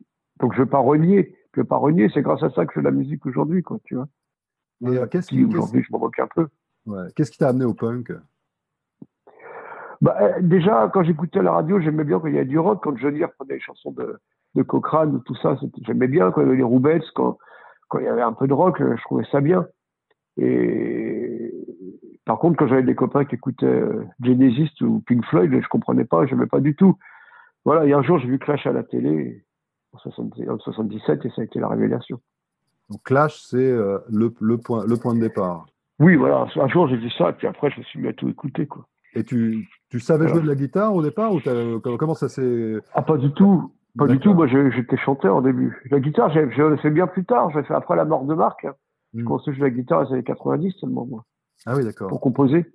Donc 0.40 0.54
je 0.54 0.62
vais 0.62 0.69
pas 0.69 0.78
renier. 0.78 1.37
Je 1.54 1.60
vais 1.60 1.66
pas 1.66 1.76
renier. 1.76 2.08
C'est 2.14 2.22
grâce 2.22 2.42
à 2.42 2.50
ça 2.50 2.64
que 2.64 2.72
je 2.72 2.75
fais 2.76 2.81
de 2.81 2.87
la 2.87 2.96
musique 2.96 3.26
aujourd'hui, 3.26 3.62
quoi, 3.62 3.78
tu 3.84 3.94
vois. 3.94 4.06
Et 4.84 4.88
euh, 4.88 5.06
qu'est-ce 5.06 5.28
qui, 5.28 5.44
aujourd'hui, 5.44 5.82
je 5.82 5.93
me 5.93 5.99
moque 5.99 6.19
un 6.19 6.28
peu. 6.34 6.49
Ouais. 6.87 7.08
Qu'est-ce 7.14 7.31
qui 7.31 7.38
t'a 7.38 7.49
amené 7.49 7.64
au 7.64 7.75
punk? 7.75 8.12
Bah, 10.00 10.17
euh, 10.20 10.40
déjà, 10.40 10.90
quand 10.92 11.02
j'écoutais 11.02 11.42
la 11.42 11.52
radio, 11.52 11.80
j'aimais 11.80 12.04
bien 12.04 12.21
quand 12.21 12.28
il 12.28 12.35
y 12.35 12.38
avait 12.38 12.47
du 12.47 12.59
rock, 12.59 12.83
quand 12.83 12.97
Johnny 12.97 13.25
reprenait 13.25 13.54
les 13.54 13.61
chansons 13.61 13.92
de, 13.92 14.18
de 14.54 14.62
Cochrane, 14.62 15.23
tout 15.25 15.35
ça, 15.37 15.56
j'aimais 15.83 16.09
bien 16.09 16.30
quand 16.30 16.42
il 16.42 16.45
y 16.45 16.49
avait 16.49 16.59
les 16.59 16.62
Roubettes, 16.62 17.04
quand, 17.14 17.38
quand 17.88 17.99
il 17.99 18.04
y 18.04 18.09
avait 18.09 18.23
un 18.23 18.35
peu 18.35 18.47
de 18.47 18.52
rock, 18.52 18.78
je 18.78 19.02
trouvais 19.02 19.26
ça 19.33 19.40
bien. 19.40 19.66
Et 20.37 21.52
par 22.26 22.38
contre, 22.38 22.59
quand 22.59 22.66
j'avais 22.66 22.83
des 22.83 22.95
copains 22.95 23.25
qui 23.25 23.37
écoutaient 23.37 23.66
euh, 23.66 24.04
Genesis 24.21 24.71
ou 24.83 25.00
Pink 25.00 25.25
Floyd, 25.26 25.50
je 25.52 25.68
comprenais 25.68 26.04
pas, 26.04 26.26
je 26.26 26.35
n'aimais 26.35 26.49
pas 26.49 26.61
du 26.61 26.75
tout. 26.75 26.99
Voilà, 27.64 27.83
a 27.83 27.99
un 27.99 28.02
jour, 28.02 28.18
j'ai 28.18 28.28
vu 28.28 28.38
Clash 28.38 28.66
à 28.66 28.73
la 28.73 28.83
télé 28.83 29.45
en 29.92 30.59
77 30.59 31.25
et 31.25 31.30
ça 31.30 31.40
a 31.40 31.45
été 31.45 31.59
la 31.59 31.68
révélation. 31.68 32.21
Donc 32.90 33.02
Clash, 33.05 33.40
c'est 33.40 33.57
euh, 33.57 33.99
le, 34.09 34.33
le, 34.40 34.59
point, 34.59 34.85
le 34.87 34.97
point 34.97 35.14
de 35.14 35.21
départ. 35.21 35.66
Oui, 35.99 36.16
voilà. 36.16 36.47
Un 36.57 36.69
jour, 36.69 36.88
j'ai 36.88 36.97
vu 36.97 37.11
ça, 37.11 37.31
et 37.31 37.33
puis 37.33 37.47
après, 37.47 37.71
je 37.71 37.81
me 37.81 37.85
suis 37.85 38.00
mis 38.00 38.09
à 38.09 38.12
tout 38.12 38.28
écouter. 38.28 38.66
Quoi. 38.66 38.87
Et 39.14 39.25
tu, 39.25 39.66
tu 39.88 39.99
savais 39.99 40.28
jouer 40.28 40.43
de 40.43 40.47
la 40.47 40.55
guitare 40.55 40.95
au 40.95 41.02
départ 41.02 41.33
ou 41.33 41.40
comment 41.81 42.14
ça 42.14 42.28
s'est. 42.28 42.76
Ah, 42.93 43.02
pas 43.02 43.16
du 43.16 43.33
tout. 43.33 43.73
Pas 43.99 44.07
du 44.07 44.19
tout, 44.19 44.35
moi 44.35 44.47
j'étais 44.47 44.99
chanteur 44.99 45.37
au 45.37 45.40
début. 45.40 45.83
La 45.90 46.00
guitare, 46.00 46.31
j'ai 46.31 46.47
fait 46.76 46.90
bien 46.90 47.07
plus 47.07 47.25
tard, 47.25 47.50
j'ai 47.55 47.62
fait 47.62 47.73
après 47.73 47.97
la 47.97 48.05
mort 48.05 48.25
de 48.25 48.35
Marc. 48.35 48.66
Hein. 48.66 48.75
Je 49.14 49.23
hmm. 49.23 49.25
commençais 49.25 49.50
à 49.50 49.55
jouer 49.55 49.62
la 49.62 49.71
guitare 49.71 50.02
dans 50.02 50.09
les 50.09 50.14
années 50.14 50.25
90 50.25 50.73
seulement, 50.73 51.07
moi. 51.07 51.25
Ah 51.64 51.75
oui, 51.75 51.83
d'accord. 51.83 52.09
Pour 52.09 52.21
composer. 52.21 52.66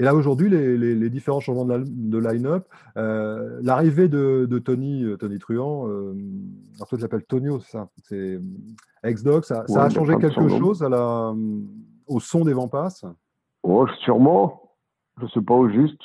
Et 0.00 0.02
là, 0.02 0.14
aujourd'hui, 0.14 0.48
les, 0.48 0.78
les, 0.78 1.10
différents 1.10 1.40
changements 1.40 1.66
de 1.66 2.18
line-up, 2.18 2.66
euh, 2.96 3.60
l'arrivée 3.62 4.08
de, 4.08 4.46
de, 4.48 4.58
Tony, 4.58 5.04
euh, 5.04 5.18
Tony 5.18 5.38
Truant, 5.38 5.88
euh, 5.88 6.14
alors 6.76 6.88
toi 6.88 6.96
tu 6.96 7.02
l'appelles 7.02 7.24
Tonio, 7.24 7.60
c'est 7.60 7.72
ça, 7.72 7.88
c'est 8.04 8.40
Ex-Dog, 9.04 9.44
ça, 9.44 9.66
ça, 9.66 9.84
a 9.84 9.90
changé 9.90 10.16
quelque 10.16 10.48
chose 10.48 10.82
à 10.82 10.88
la, 10.88 11.34
au 12.06 12.18
son 12.18 12.46
des 12.46 12.54
Vampas? 12.54 13.02
Oh, 13.62 13.86
sûrement. 14.02 14.74
Je 15.18 15.24
ne 15.26 15.28
sais 15.28 15.42
pas 15.42 15.52
au 15.52 15.68
juste. 15.68 16.00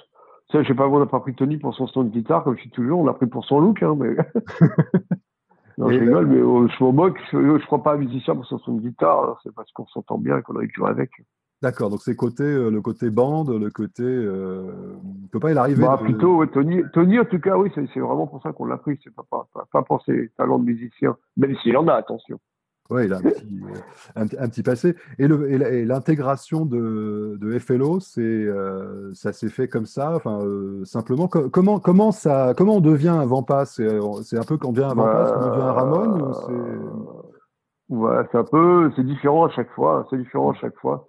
Ça, 0.51 0.61
je 0.61 0.67
sais 0.67 0.75
pas, 0.75 0.89
on 0.89 0.99
n'a 0.99 1.05
pas 1.05 1.21
pris 1.21 1.33
Tony 1.33 1.57
pour 1.57 1.73
son 1.73 1.87
son 1.87 2.03
de 2.03 2.09
guitare, 2.09 2.43
comme 2.43 2.57
je 2.57 2.61
suis 2.61 2.71
toujours, 2.71 2.99
on 2.99 3.05
l'a 3.05 3.13
pris 3.13 3.27
pour 3.27 3.45
son 3.45 3.61
look, 3.61 3.81
hein, 3.81 3.95
mais. 3.97 4.13
non, 5.77 5.89
je 5.89 5.99
rigole, 5.99 6.27
mais 6.27 6.35
euh, 6.35 6.67
je 6.67 6.83
m'en 6.83 6.91
moque. 6.91 7.17
Je, 7.31 7.37
ne 7.37 7.57
crois 7.59 7.81
pas 7.81 7.93
un 7.93 7.97
musicien 7.97 8.35
pour 8.35 8.45
son 8.45 8.59
son 8.59 8.73
de 8.73 8.81
guitare, 8.81 9.39
c'est 9.41 9.55
parce 9.55 9.71
qu'on 9.71 9.87
s'entend 9.87 10.17
bien 10.17 10.37
et 10.37 10.41
qu'on 10.41 10.57
a 10.57 10.67
jouer 10.67 10.89
avec. 10.89 11.11
D'accord, 11.65 11.89
donc 11.89 12.03
c'est 12.03 12.15
côté, 12.15 12.43
euh, 12.43 12.69
le 12.69 12.79
côté 12.79 13.09
bande, 13.09 13.49
le 13.49 13.71
côté. 13.71 14.03
Euh, 14.03 14.71
peut 15.31 15.39
pas 15.39 15.49
il 15.49 15.57
arriver. 15.57 15.81
Bah, 15.81 15.97
plutôt, 15.99 16.45
Tony, 16.45 16.83
Tony, 16.93 17.17
en 17.17 17.25
tout 17.25 17.39
cas, 17.39 17.57
oui, 17.57 17.71
c'est 17.73 17.99
vraiment 17.99 18.27
pour 18.27 18.39
ça 18.43 18.51
qu'on 18.51 18.65
l'a 18.65 18.77
pris. 18.77 18.99
C'est 19.03 19.11
pas, 19.11 19.25
pas, 19.31 19.47
pas, 19.73 19.81
pour 19.81 20.03
ses 20.03 20.29
talents 20.37 20.59
de 20.59 20.65
musicien, 20.65 21.17
même 21.37 21.55
s'il 21.63 21.75
en 21.75 21.87
a, 21.87 21.93
attention. 21.93 22.39
Oui, 22.91 23.05
il 23.05 23.13
a 23.13 23.17
un 24.15 24.47
petit, 24.47 24.61
passé. 24.61 24.95
Et 25.17 25.27
l'intégration 25.27 26.67
de, 26.67 27.35
de, 27.41 27.57
FLO, 27.57 27.99
ça 27.99 29.33
s'est 29.33 29.49
fait 29.49 29.67
comme 29.67 29.87
ça, 29.87 30.13
enfin, 30.13 30.41
simplement. 30.83 31.27
comment, 31.27 31.79
comment, 31.79 32.11
ça, 32.11 32.53
comment 32.55 32.75
on 32.75 32.81
devient 32.81 33.07
un 33.07 33.25
Vampas? 33.25 33.65
C'est 33.65 34.37
un 34.37 34.43
peu 34.43 34.57
quand 34.57 34.69
on 34.69 34.71
devient 34.71 34.85
un 34.85 34.93
Vampas, 34.93 35.31
qu'on 35.31 35.49
devient 35.49 35.63
un 35.63 35.73
Ramon 35.73 36.35
Ouais, 37.89 38.23
c'est 38.31 38.37
un 38.37 38.43
peu, 38.43 38.91
c'est 38.95 39.03
différent 39.03 39.45
à 39.45 39.49
chaque 39.49 39.71
fois. 39.71 40.05
C'est 40.11 40.17
différent 40.19 40.51
à 40.51 40.55
chaque 40.55 40.75
fois. 40.75 41.07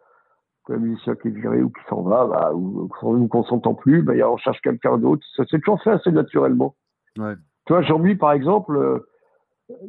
Un 0.68 0.78
musicien 0.78 1.14
qui 1.14 1.28
est 1.28 1.30
viré 1.30 1.62
ou 1.62 1.70
qui 1.70 1.82
s'en 1.88 2.02
va, 2.02 2.26
bah, 2.26 2.52
ou, 2.52 2.88
qu'on 2.88 3.44
s'entend 3.44 3.74
plus, 3.74 4.02
bah, 4.02 4.14
on 4.28 4.36
cherche 4.36 4.60
quelqu'un 4.62 4.98
d'autre. 4.98 5.24
Ça 5.36 5.44
s'est 5.46 5.58
toujours 5.58 5.80
fait 5.82 5.90
assez 5.90 6.10
naturellement. 6.10 6.74
Ouais. 7.18 7.34
Tu 7.66 7.72
vois, 7.72 7.82
Jean-Louis, 7.82 8.16
par 8.16 8.32
exemple, 8.32 8.76
euh, 8.76 9.08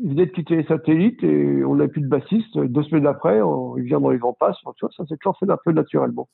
il 0.02 0.12
venait 0.12 0.26
de 0.26 0.32
quitter 0.32 0.56
les 0.56 0.66
satellites 0.66 1.24
et 1.24 1.64
on 1.64 1.76
n'a 1.76 1.88
plus 1.88 2.02
de 2.02 2.08
bassiste. 2.08 2.58
Deux 2.58 2.84
semaines 2.84 3.08
après, 3.08 3.40
il 3.78 3.84
vient 3.84 4.00
dans 4.00 4.10
les 4.10 4.18
vents 4.18 4.38
passes. 4.40 4.58
Tu 4.76 4.86
vois, 4.86 4.90
ça 4.96 5.06
s'est 5.06 5.18
toujours 5.18 5.38
fait 5.40 5.50
un 5.50 5.58
peu 5.64 5.72
naturellement. 5.72 6.28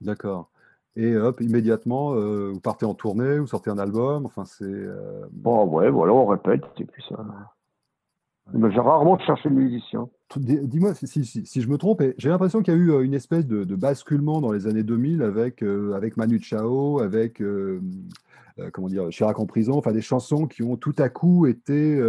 D'accord. 0.00 0.50
Et 0.96 1.16
hop, 1.16 1.40
immédiatement, 1.40 2.14
euh, 2.14 2.50
vous 2.52 2.60
partez 2.60 2.84
en 2.84 2.94
tournée, 2.94 3.38
vous 3.38 3.46
sortez 3.46 3.70
un 3.70 3.78
album. 3.78 4.26
Enfin, 4.26 4.44
c'est. 4.44 4.64
Euh, 4.64 5.26
bon, 5.30 5.66
ouais, 5.66 5.88
voilà, 5.88 6.12
on 6.12 6.26
répète, 6.26 6.64
et 6.78 6.84
puis 6.84 7.02
ça. 7.08 7.16
J'ai 8.52 8.80
rarement 8.80 9.18
cherché 9.18 9.48
le 9.48 9.54
musicien. 9.56 10.08
Dis-moi 10.36 10.94
si, 10.94 11.60
je 11.60 11.68
me 11.68 11.76
trompe, 11.76 12.02
j'ai 12.18 12.28
l'impression 12.28 12.62
qu'il 12.62 12.74
y 12.74 12.76
a 12.76 12.80
eu 12.80 12.90
euh, 12.90 13.00
une 13.00 13.14
espèce 13.14 13.46
de, 13.46 13.64
basculement 13.74 14.40
dans 14.40 14.52
les 14.52 14.66
années 14.66 14.82
2000 14.82 15.22
avec, 15.22 15.62
euh, 15.62 15.92
avec 15.94 16.16
Manu 16.16 16.40
Chao, 16.40 17.00
avec 17.00 17.40
euh, 17.42 17.80
comment 18.72 18.88
dire, 18.88 19.08
Chirac 19.10 19.38
en 19.38 19.46
prison, 19.46 19.76
enfin 19.76 19.92
des 19.92 20.02
chansons 20.02 20.46
qui 20.46 20.62
ont 20.62 20.76
tout 20.76 20.94
à 20.98 21.08
coup 21.08 21.46
été. 21.46 22.00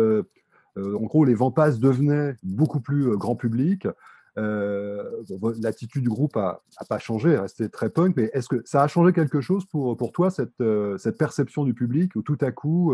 en 0.77 1.03
gros, 1.03 1.25
les 1.25 1.35
passent 1.55 1.79
devenaient 1.79 2.35
beaucoup 2.43 2.79
plus 2.79 3.15
grand 3.17 3.35
public. 3.35 3.87
L'attitude 4.35 6.03
du 6.03 6.09
groupe 6.09 6.35
n'a 6.35 6.59
pas 6.89 6.99
changé, 6.99 7.37
restait 7.37 7.69
très 7.69 7.89
punk, 7.89 8.15
mais 8.17 8.29
est-ce 8.33 8.49
que 8.49 8.61
ça 8.65 8.83
a 8.83 8.87
changé 8.87 9.13
quelque 9.13 9.41
chose 9.41 9.65
pour, 9.65 9.95
pour 9.95 10.11
toi, 10.11 10.29
cette, 10.29 10.61
cette 10.97 11.17
perception 11.17 11.63
du 11.63 11.73
public, 11.73 12.15
où 12.15 12.21
tout 12.21 12.37
à 12.41 12.51
coup 12.51 12.93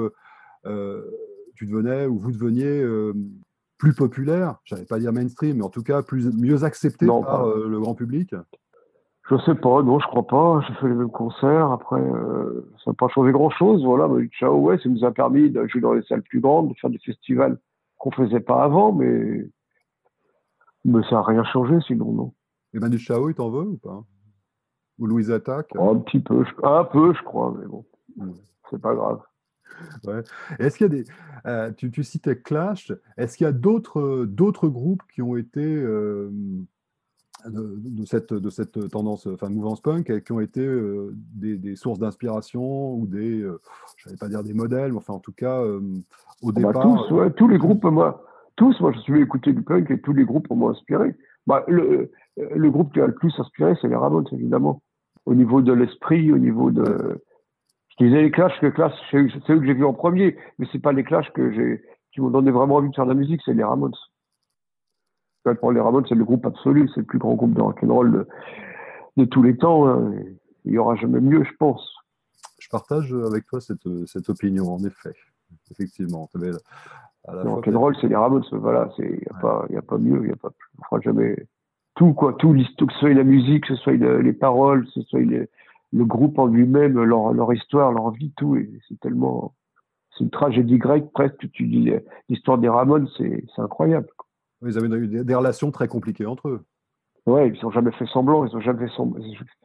tu 1.57 1.65
devenais 1.65 2.05
ou 2.05 2.17
vous 2.17 2.31
deveniez 2.31 2.81
euh, 2.81 3.13
plus 3.77 3.93
populaire, 3.93 4.55
je 4.63 4.75
n'allais 4.75 4.87
pas 4.87 4.99
dire 4.99 5.11
mainstream, 5.13 5.57
mais 5.57 5.63
en 5.63 5.69
tout 5.69 5.83
cas 5.83 6.01
plus, 6.01 6.33
mieux 6.35 6.63
accepté 6.63 7.05
par 7.05 7.47
euh, 7.47 7.67
le 7.67 7.79
grand 7.79 7.95
public 7.95 8.33
Je 9.29 9.37
sais 9.45 9.55
pas, 9.55 9.83
non, 9.83 9.99
je 9.99 10.07
crois 10.07 10.25
pas. 10.25 10.61
J'ai 10.67 10.73
fait 10.75 10.87
les 10.87 10.95
mêmes 10.95 11.11
concerts. 11.11 11.71
Après, 11.71 12.01
euh, 12.01 12.69
ça 12.83 12.91
n'a 12.91 12.95
pas 12.95 13.07
changé 13.09 13.31
grand-chose. 13.31 13.83
Voilà, 13.83 14.07
mais 14.07 14.27
ciao, 14.27 14.57
ouais, 14.57 14.77
ça 14.79 14.89
nous 14.89 15.03
a 15.03 15.11
permis 15.11 15.49
de 15.49 15.67
jouer 15.67 15.81
dans 15.81 15.93
les 15.93 16.03
salles 16.03 16.23
plus 16.23 16.39
grandes, 16.39 16.69
de 16.69 16.73
faire 16.75 16.89
des 16.89 16.99
festivals 16.99 17.59
qu'on 17.97 18.11
faisait 18.11 18.39
pas 18.39 18.63
avant, 18.63 18.93
mais 18.93 19.49
mais 20.85 21.03
ça 21.03 21.15
n'a 21.15 21.23
rien 21.23 21.43
changé 21.43 21.75
sinon, 21.85 22.13
non. 22.13 22.33
Et 22.73 22.79
Manu 22.79 22.97
Chao, 22.97 23.29
il 23.29 23.35
t'en 23.35 23.49
veut 23.49 23.67
ou 23.67 23.77
pas? 23.77 24.03
Ou 24.99 25.05
Louise 25.05 25.31
Attaque? 25.31 25.75
Un 25.75 25.97
petit 25.97 26.19
peu, 26.19 26.45
un 26.63 26.83
peu, 26.85 27.13
je 27.13 27.23
crois, 27.23 27.53
mais 27.59 27.65
bon, 27.65 27.85
c'est 28.69 28.81
pas 28.81 28.95
grave. 28.95 29.19
Est-ce 30.59 30.77
qu'il 30.77 30.85
y 30.85 30.89
a 30.89 31.03
des. 31.03 31.05
Euh, 31.45 31.71
tu, 31.71 31.91
tu, 31.91 32.03
citais 32.03 32.37
Clash. 32.37 32.91
Est-ce 33.17 33.37
qu'il 33.37 33.45
y 33.45 33.47
a 33.47 33.53
d'autres, 33.53 34.25
d'autres 34.25 34.67
groupes 34.67 35.03
qui 35.13 35.21
ont 35.21 35.37
été 35.37 35.63
euh, 35.63 36.29
de, 37.45 38.05
cette, 38.05 38.33
de 38.33 38.49
cette 38.49 38.89
tendance, 38.89 39.27
enfin, 39.27 39.49
mouvance 39.49 39.81
punk, 39.81 40.23
qui 40.23 40.31
ont 40.31 40.39
été 40.39 40.61
euh, 40.61 41.13
des, 41.13 41.57
des, 41.57 41.75
sources 41.75 41.99
d'inspiration 41.99 42.93
ou 42.95 43.07
des. 43.07 43.41
je 43.97 44.07
n'allais 44.07 44.17
pas 44.17 44.29
dire 44.29 44.43
des 44.43 44.53
modèles, 44.53 44.91
mais 44.91 44.97
enfin, 44.97 45.13
en 45.13 45.19
tout 45.19 45.33
cas, 45.33 45.61
au 45.61 45.79
ah 45.79 46.51
bah, 46.51 46.51
départ. 46.53 47.07
tous, 47.07 47.29
tous 47.35 47.47
les 47.47 47.57
groupes, 47.57 47.83
moi, 47.85 48.25
tous, 48.55 48.79
moi, 48.81 48.91
je 48.91 48.99
suis 48.99 49.21
écouter 49.21 49.53
du 49.53 49.61
punk 49.61 49.89
et 49.91 50.01
tous 50.01 50.13
les 50.13 50.25
groupes 50.25 50.49
m'ont 50.49 50.69
inspiré. 50.69 51.15
Bah, 51.45 51.63
le, 51.67 52.11
le 52.35 52.71
groupe 52.71 52.93
qui 52.93 52.99
a 52.99 53.07
le 53.07 53.15
plus 53.15 53.33
inspiré, 53.39 53.75
c'est 53.81 53.87
les 53.87 53.95
Ramones, 53.95 54.27
évidemment. 54.31 54.81
Au 55.25 55.35
niveau 55.35 55.61
de 55.61 55.73
l'esprit, 55.73 56.31
au 56.31 56.37
niveau 56.37 56.71
de 56.71 57.21
disais 58.05 58.21
les 58.21 58.31
Clash, 58.31 58.53
que 58.59 58.67
Clash, 58.67 58.93
c'est 59.11 59.17
eux 59.17 59.59
que 59.59 59.65
j'ai 59.65 59.73
vu 59.73 59.85
en 59.85 59.93
premier, 59.93 60.37
mais 60.59 60.67
c'est 60.71 60.79
pas 60.79 60.91
les 60.91 61.03
Clash 61.03 61.31
que 61.33 61.51
j'ai, 61.51 61.83
qui 62.11 62.21
m'ont 62.21 62.29
donné 62.29 62.51
vraiment 62.51 62.75
envie 62.75 62.89
de 62.89 62.95
faire 62.95 63.05
de 63.05 63.11
la 63.11 63.15
musique, 63.15 63.41
c'est 63.45 63.53
les 63.53 63.63
Ramones. 63.63 63.95
Pour 65.61 65.71
les 65.71 65.79
Ramones, 65.79 66.05
c'est 66.09 66.15
le 66.15 66.25
groupe 66.25 66.45
absolu, 66.45 66.89
c'est 66.93 66.99
le 66.99 67.05
plus 67.05 67.19
grand 67.19 67.35
groupe 67.35 67.53
de 67.53 67.61
rock'n'roll 67.61 68.11
de, 68.11 68.27
de 69.15 69.25
tous 69.25 69.41
les 69.41 69.55
temps. 69.55 69.87
Hein. 69.87 70.11
Il 70.65 70.73
y 70.73 70.77
aura 70.77 70.95
jamais 70.95 71.21
mieux, 71.21 71.43
je 71.43 71.55
pense. 71.57 71.95
Je 72.59 72.67
partage 72.69 73.13
avec 73.13 73.45
toi 73.45 73.61
cette, 73.61 73.87
cette 74.07 74.29
opinion, 74.29 74.73
en 74.73 74.79
effet. 74.79 75.13
Effectivement. 75.71 76.29
le 76.35 77.49
rock'n'roll, 77.49 77.95
c'est 78.01 78.09
les 78.09 78.15
Ramones, 78.15 78.43
voilà, 78.51 78.89
il 78.99 79.11
n'y 79.11 79.27
a, 79.33 79.39
pas, 79.39 79.65
y 79.69 79.77
a 79.77 79.81
pas 79.81 79.97
mieux, 79.97 80.17
il 80.17 80.27
n'y 80.27 80.33
a 80.33 80.35
pas 80.35 80.49
plus. 80.49 80.69
On 80.79 80.83
fera 80.83 80.99
jamais 80.99 81.47
tout, 81.95 82.13
quoi, 82.13 82.33
tout, 82.33 82.53
que 82.53 82.93
ce 82.93 82.99
soit 82.99 83.13
la 83.13 83.23
musique, 83.23 83.67
que 83.67 83.75
ce 83.75 83.81
soit 83.81 83.93
les 83.93 84.33
paroles, 84.33 84.85
que 84.85 84.91
ce 84.91 85.01
soit 85.03 85.21
les, 85.21 85.49
le 85.93 86.05
groupe 86.05 86.37
en 86.39 86.47
lui-même, 86.47 87.01
leur, 87.01 87.33
leur 87.33 87.53
histoire, 87.53 87.91
leur 87.91 88.11
vie, 88.11 88.33
tout. 88.35 88.57
C'est 88.87 88.99
tellement. 88.99 89.53
C'est 90.11 90.23
une 90.23 90.29
tragédie 90.29 90.77
grecque 90.77 91.11
presque. 91.13 91.49
Tu 91.51 91.67
dis 91.67 91.91
l'histoire 92.29 92.57
des 92.57 92.69
Ramones, 92.69 93.07
c'est 93.17 93.43
incroyable. 93.57 94.07
Ils 94.65 94.77
avaient 94.77 94.87
eu 94.87 95.23
des, 95.23 95.35
relations 95.35 95.71
très 95.71 95.87
compliquées 95.87 96.25
entre 96.25 96.49
eux. 96.49 96.65
Ouais, 97.27 97.49
ils 97.49 97.63
n'ont 97.63 97.71
jamais 97.71 97.91
fait 97.91 98.07
semblant. 98.07 98.45
Ils 98.45 98.53
n'ont 98.53 98.61
jamais, 98.61 98.87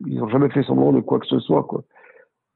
ils 0.07 0.23
ont 0.23 0.29
jamais 0.29 0.51
fait 0.51 0.63
semblant 0.65 0.93
de 0.93 1.01
quoi 1.01 1.19
que 1.21 1.27
ce 1.27 1.39
soit, 1.39 1.65
quoi. 1.65 1.85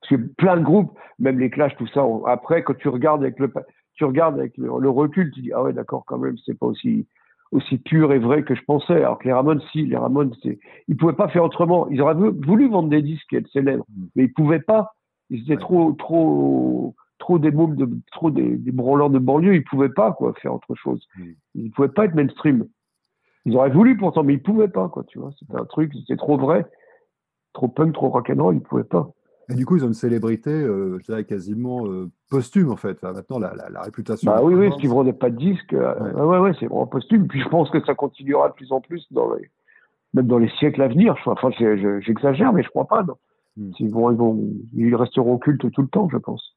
Parce 0.01 0.11
que 0.11 0.29
plein 0.35 0.59
de 0.59 0.63
groupes, 0.63 0.97
même 1.19 1.39
les 1.39 1.49
Clash, 1.49 1.75
tout 1.77 1.87
ça. 1.89 2.05
après, 2.27 2.63
quand 2.63 2.77
tu 2.77 2.89
regardes 2.89 3.23
avec 3.23 3.39
le, 3.39 3.51
tu 3.95 4.05
regardes 4.05 4.39
avec 4.39 4.57
le, 4.59 4.69
le 4.79 4.91
recul, 4.91 5.33
tu 5.33 5.41
dis 5.41 5.53
ah 5.53 5.63
ouais, 5.63 5.73
d'accord, 5.73 6.05
quand 6.07 6.19
même, 6.19 6.37
c'est 6.45 6.59
pas 6.59 6.67
aussi 6.67 7.07
aussi 7.53 7.79
pur 7.79 8.13
et 8.13 8.19
vrai 8.19 8.43
que 8.43 8.55
je 8.55 8.63
pensais. 8.65 8.97
Alors 8.97 9.19
que 9.19 9.25
les 9.25 9.33
Ramones, 9.33 9.63
si, 9.73 9.87
les 9.87 9.97
Ramones, 9.97 10.35
c'est, 10.43 10.59
ils 10.89 10.97
pouvaient 10.97 11.13
pas 11.13 11.29
faire 11.29 11.45
autrement. 11.45 11.89
Ils 11.89 12.01
auraient 12.01 12.15
voulu 12.15 12.69
vendre 12.69 12.89
des 12.89 13.03
disques 13.03 13.33
et 13.33 13.37
être 13.37 13.49
célèbres, 13.49 13.87
mm. 13.89 14.05
mais 14.17 14.25
ils 14.25 14.33
pouvaient 14.33 14.61
pas. 14.61 14.95
Ils 15.31 15.43
étaient 15.43 15.57
trop, 15.57 15.93
trop, 15.93 16.95
trop 17.19 17.39
des 17.39 17.51
mômes 17.51 17.77
de, 17.77 17.89
trop 18.13 18.31
des, 18.31 18.57
des, 18.57 18.73
branleurs 18.73 19.11
de 19.11 19.19
banlieue. 19.19 19.55
Ils 19.55 19.65
pouvaient 19.65 19.89
pas, 19.89 20.13
quoi, 20.13 20.35
faire 20.35 20.55
autre 20.55 20.75
chose. 20.75 21.07
Mm. 21.17 21.25
Ils 21.55 21.71
pouvaient 21.71 21.89
pas 21.89 22.05
être 22.05 22.15
mainstream. 22.15 22.67
Ils 23.45 23.57
auraient 23.57 23.71
voulu 23.71 23.97
pourtant, 23.97 24.25
mais 24.25 24.35
ils 24.35 24.43
pouvaient 24.43 24.69
pas, 24.69 24.89
quoi, 24.89 25.05
tu 25.05 25.19
vois. 25.19 25.31
C'était 25.39 25.57
un 25.57 25.65
truc, 25.65 25.93
c'était 25.95 26.17
trop 26.17 26.37
vrai, 26.37 26.67
trop 27.53 27.69
punk, 27.69 27.95
trop 27.95 28.09
rock'n'roll. 28.09 28.57
Ils 28.57 28.63
pouvaient 28.63 28.85
pas. 28.85 29.11
Et 29.49 29.55
du 29.55 29.65
coup, 29.65 29.77
ils 29.77 29.85
ont 29.85 29.89
une 29.89 29.95
célébrité, 29.95 30.51
euh, 30.51 30.99
je 30.99 31.05
dirais 31.05 31.25
quasiment 31.25 31.87
euh, 31.87 32.11
posthume 32.31 32.71
en 32.71 32.77
fait. 32.77 33.03
maintenant, 33.03 33.39
la, 33.39 33.55
la, 33.55 33.81
réputation. 33.83 34.31
Bah 34.31 34.41
oui, 34.43 34.55
oui, 34.55 34.71
ce 34.73 34.79
qui 34.79 34.89
vendait 34.89 35.13
pas 35.13 35.31
de 35.31 35.37
disques. 35.37 35.73
Euh, 35.73 36.13
ouais, 36.13 36.39
ouais, 36.39 36.53
c'est 36.59 36.67
vraiment 36.67 36.87
posthume. 36.87 37.29
Puis 37.29 37.41
je 37.41 37.49
pense 37.49 37.71
que 37.71 37.85
ça 37.85 37.95
continuera 37.95 38.49
de 38.49 38.55
plus 38.55 38.73
en 38.73 38.81
plus 38.81 39.07
dans 39.13 39.35
les, 39.35 39.51
même 40.15 40.27
dans 40.27 40.39
les 40.39 40.49
siècles 40.59 40.83
à 40.83 40.89
venir. 40.89 41.17
Enfin, 41.27 41.51
j'exagère, 42.01 42.53
mais 42.53 42.63
je 42.63 42.69
crois 42.71 42.87
pas. 42.87 43.05
Non. 43.05 43.17
Hmm. 43.57 43.71
Ils, 43.79 43.91
vont, 43.91 44.11
ils, 44.11 44.17
vont, 44.17 44.51
ils 44.75 44.95
resteront 44.97 45.39
cultes 45.39 45.71
tout 45.71 45.83
le 45.83 45.89
temps, 45.89 46.09
je 46.11 46.19
pense. 46.19 46.57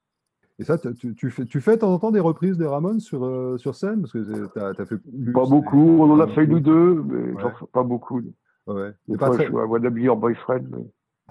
Et 0.58 0.64
ça, 0.64 0.78
tu, 0.78 1.16
tu, 1.16 1.30
fais, 1.30 1.46
tu 1.46 1.62
fais 1.62 1.76
de 1.76 1.82
temps 1.82 1.94
en 1.94 2.00
temps 2.00 2.12
des 2.12 2.20
reprises 2.20 2.58
des 2.58 2.66
Ramones 2.66 3.00
sur, 3.00 3.58
sur 3.58 3.76
scène? 3.76 4.02
Parce 4.02 4.12
que 4.12 4.48
tu 4.52 4.60
as, 4.60 4.86
fait 4.86 4.98
Pas 5.32 5.46
beaucoup, 5.46 6.00
on 6.02 6.12
en 6.12 6.20
a 6.20 6.28
fait 6.28 6.48
nous 6.48 6.60
deux, 6.60 7.04
mais 7.08 7.34
pas 7.72 7.84
beaucoup. 7.84 8.22
Ouais. 8.68 8.92
Des 9.08 9.18
fois, 9.18 9.30
très... 9.30 9.46
je 9.46 9.52
suis 9.52 10.10
à 10.10 10.16
Boyfriend. 10.16 10.64
Mais... 10.72 10.86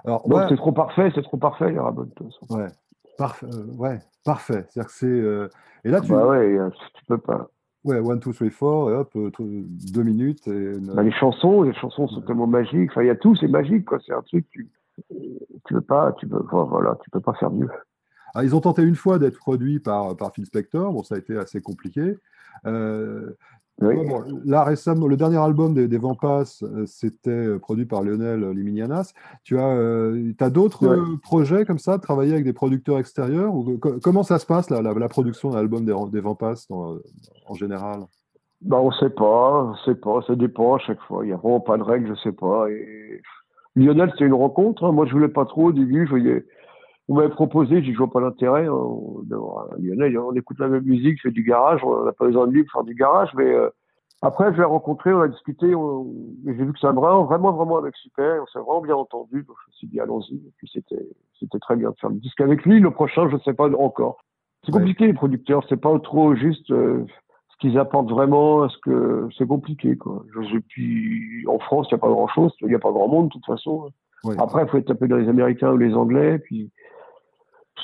Alors, 0.05 0.23
c'est 0.49 0.55
trop 0.55 0.71
parfait, 0.71 1.11
c'est 1.13 1.21
trop 1.23 1.37
parfait, 1.37 1.71
les 1.71 1.79
Ramones, 1.79 2.09
de 2.09 2.13
toute 2.13 2.33
façon. 2.33 2.57
Ouais, 2.57 2.67
Parfait, 3.19 3.47
euh, 3.47 3.65
ouais, 3.77 3.99
parfait. 4.23 4.65
C'est-à-dire 4.69 4.89
que 4.89 4.97
c'est. 4.97 5.05
Euh, 5.05 5.49
et 5.83 5.89
là, 5.89 5.99
tu. 5.99 6.09
Bah 6.13 6.25
ouais, 6.25 6.57
euh, 6.57 6.69
tu 6.95 7.05
peux 7.05 7.17
pas. 7.17 7.49
Ouais, 7.83 7.99
one, 7.99 8.21
two, 8.21 8.31
three, 8.31 8.49
four, 8.49 8.91
et 8.91 8.93
hop, 8.93 9.13
deux 9.13 10.03
minutes. 10.03 10.47
Et 10.47 10.79
bah, 10.79 11.03
les 11.03 11.11
chansons, 11.11 11.63
les 11.63 11.73
chansons 11.73 12.07
sont 12.07 12.21
tellement 12.21 12.47
magiques. 12.47 12.91
Enfin, 12.91 13.03
il 13.03 13.07
y 13.07 13.09
a 13.09 13.15
tout, 13.15 13.35
c'est 13.35 13.49
magique, 13.49 13.85
quoi. 13.85 13.99
C'est 14.05 14.13
un 14.13 14.21
truc, 14.21 14.47
tu, 14.49 14.69
tu 15.09 15.73
peux 15.73 15.81
pas, 15.81 16.13
tu 16.13 16.27
peux, 16.27 16.41
voilà, 16.49 16.97
tu 17.03 17.09
peux 17.09 17.19
pas 17.19 17.33
faire 17.33 17.51
mieux. 17.51 17.69
Ah, 18.33 18.45
ils 18.45 18.55
ont 18.55 18.61
tenté 18.61 18.83
une 18.83 18.95
fois 18.95 19.19
d'être 19.19 19.37
produits 19.37 19.79
par, 19.79 20.15
par 20.15 20.31
Phil 20.33 20.45
Spector. 20.45 20.93
Bon, 20.93 21.03
ça 21.03 21.15
a 21.15 21.17
été 21.17 21.37
assez 21.37 21.61
compliqué. 21.61 22.15
Euh, 22.65 23.35
là, 24.45 24.63
récemment, 24.63 25.07
le 25.07 25.17
dernier 25.17 25.37
album 25.37 25.73
des, 25.73 25.87
des 25.87 25.97
Vampas, 25.97 26.59
euh, 26.63 26.85
c'était 26.85 27.29
euh, 27.29 27.59
produit 27.59 27.85
par 27.85 28.03
Lionel 28.03 28.49
Liminianas. 28.51 29.13
Tu 29.43 29.57
as, 29.57 29.67
euh, 29.67 30.33
as 30.39 30.49
d'autres 30.49 31.17
projets 31.21 31.65
comme 31.65 31.79
ça, 31.79 31.97
travailler 31.97 32.33
avec 32.33 32.45
des 32.45 32.53
producteurs 32.53 32.99
extérieurs 32.99 33.53
ou, 33.53 33.79
Comment 34.03 34.23
ça 34.23 34.39
se 34.39 34.45
passe, 34.45 34.69
la, 34.69 34.81
la, 34.81 35.09
production 35.09 35.51
d'un 35.51 35.59
album 35.59 35.85
des, 35.85 35.95
des 36.11 36.21
Vampas 36.21 36.67
en 36.69 37.53
général? 37.53 38.01
Bah, 38.61 38.77
On 38.81 38.89
ne 38.89 38.95
sait 38.95 39.09
pas, 39.09 39.63
on 39.63 39.75
sait 39.85 39.95
pas, 39.95 40.21
ça 40.27 40.35
dépend 40.35 40.75
à 40.75 40.79
chaque 40.79 41.01
fois. 41.01 41.23
Il 41.23 41.27
n'y 41.27 41.33
a 41.33 41.37
vraiment 41.37 41.61
pas 41.61 41.77
de 41.77 41.83
règle, 41.83 42.07
je 42.07 42.11
ne 42.11 42.17
sais 42.17 42.31
pas. 42.31 42.69
Et... 42.69 43.21
Lionel, 43.75 44.11
c'est 44.17 44.25
une 44.25 44.33
rencontre. 44.33 44.91
Moi, 44.91 45.05
je 45.05 45.11
ne 45.11 45.19
voulais 45.19 45.31
pas 45.31 45.45
trop 45.45 45.67
au 45.67 45.71
début. 45.71 46.05
Je 46.05 46.09
voyais 46.09 46.45
on 47.09 47.15
m'avait 47.15 47.29
proposé, 47.29 47.83
j'y 47.83 47.93
vois 47.93 48.09
pas 48.09 48.21
l'intérêt. 48.21 48.67
Hein, 48.67 48.87
Lionel, 49.79 50.17
on 50.19 50.33
écoute 50.33 50.59
la 50.59 50.67
même 50.67 50.83
musique, 50.83 51.19
c'est 51.23 51.31
du 51.31 51.43
garage, 51.43 51.83
on 51.83 52.05
n'a 52.05 52.13
pas 52.13 52.25
besoin 52.25 52.47
de 52.47 52.53
lui 52.53 52.63
pour 52.63 52.73
faire 52.73 52.83
du 52.83 52.93
garage, 52.93 53.29
mais 53.35 53.51
euh, 53.51 53.69
après, 54.21 54.53
je 54.53 54.57
l'ai 54.57 54.63
rencontré, 54.63 55.11
on 55.11 55.21
a 55.21 55.27
discuté, 55.27 55.73
j'ai 56.45 56.53
vu 56.53 56.71
que 56.71 56.79
ça 56.79 56.91
vraiment, 56.91 57.23
vraiment, 57.23 57.51
vraiment 57.51 57.77
avec 57.77 57.95
super, 57.95 58.43
on 58.43 58.45
s'est 58.47 58.59
vraiment 58.59 58.81
bien 58.81 58.95
entendu, 58.95 59.43
donc 59.43 59.55
je 59.65 59.71
me 59.71 59.73
suis 59.73 59.87
dit, 59.87 59.99
allons-y, 59.99 60.35
et 60.35 60.53
puis 60.57 60.69
c'était, 60.71 61.03
c'était 61.39 61.59
très 61.59 61.75
bien 61.75 61.89
de 61.89 61.95
faire 61.99 62.11
le 62.11 62.17
disque 62.17 62.41
avec 62.41 62.63
lui. 62.63 62.79
Le 62.79 62.91
prochain, 62.91 63.27
je 63.27 63.35
ne 63.35 63.41
sais 63.41 63.53
pas 63.53 63.69
encore. 63.75 64.19
C'est 64.65 64.71
compliqué, 64.71 65.07
les 65.07 65.13
producteurs, 65.13 65.63
c'est 65.67 65.81
pas 65.81 65.97
trop 65.99 66.35
juste, 66.35 66.69
euh, 66.69 67.05
qu'ils 67.59 67.77
apportent 67.77 68.09
vraiment, 68.09 68.67
que 68.83 69.27
c'est 69.37 69.47
compliqué 69.47 69.97
quoi. 69.97 70.23
Je, 70.33 70.59
puis 70.59 71.45
en 71.47 71.59
France, 71.59 71.87
il 71.89 71.95
n'y 71.95 71.99
a 71.99 72.01
pas 72.01 72.09
grand 72.09 72.27
chose, 72.27 72.53
il 72.61 72.67
n'y 72.67 72.75
a 72.75 72.79
pas 72.79 72.91
grand 72.91 73.07
monde 73.07 73.27
de 73.27 73.33
toute 73.33 73.45
façon. 73.45 73.89
Après, 74.37 74.63
il 74.63 74.69
faut 74.69 74.77
être 74.77 74.93
peu 74.93 75.07
dans 75.07 75.17
les 75.17 75.29
Américains 75.29 75.71
ou 75.71 75.77
les 75.77 75.93
Anglais, 75.93 76.39
puis 76.39 76.71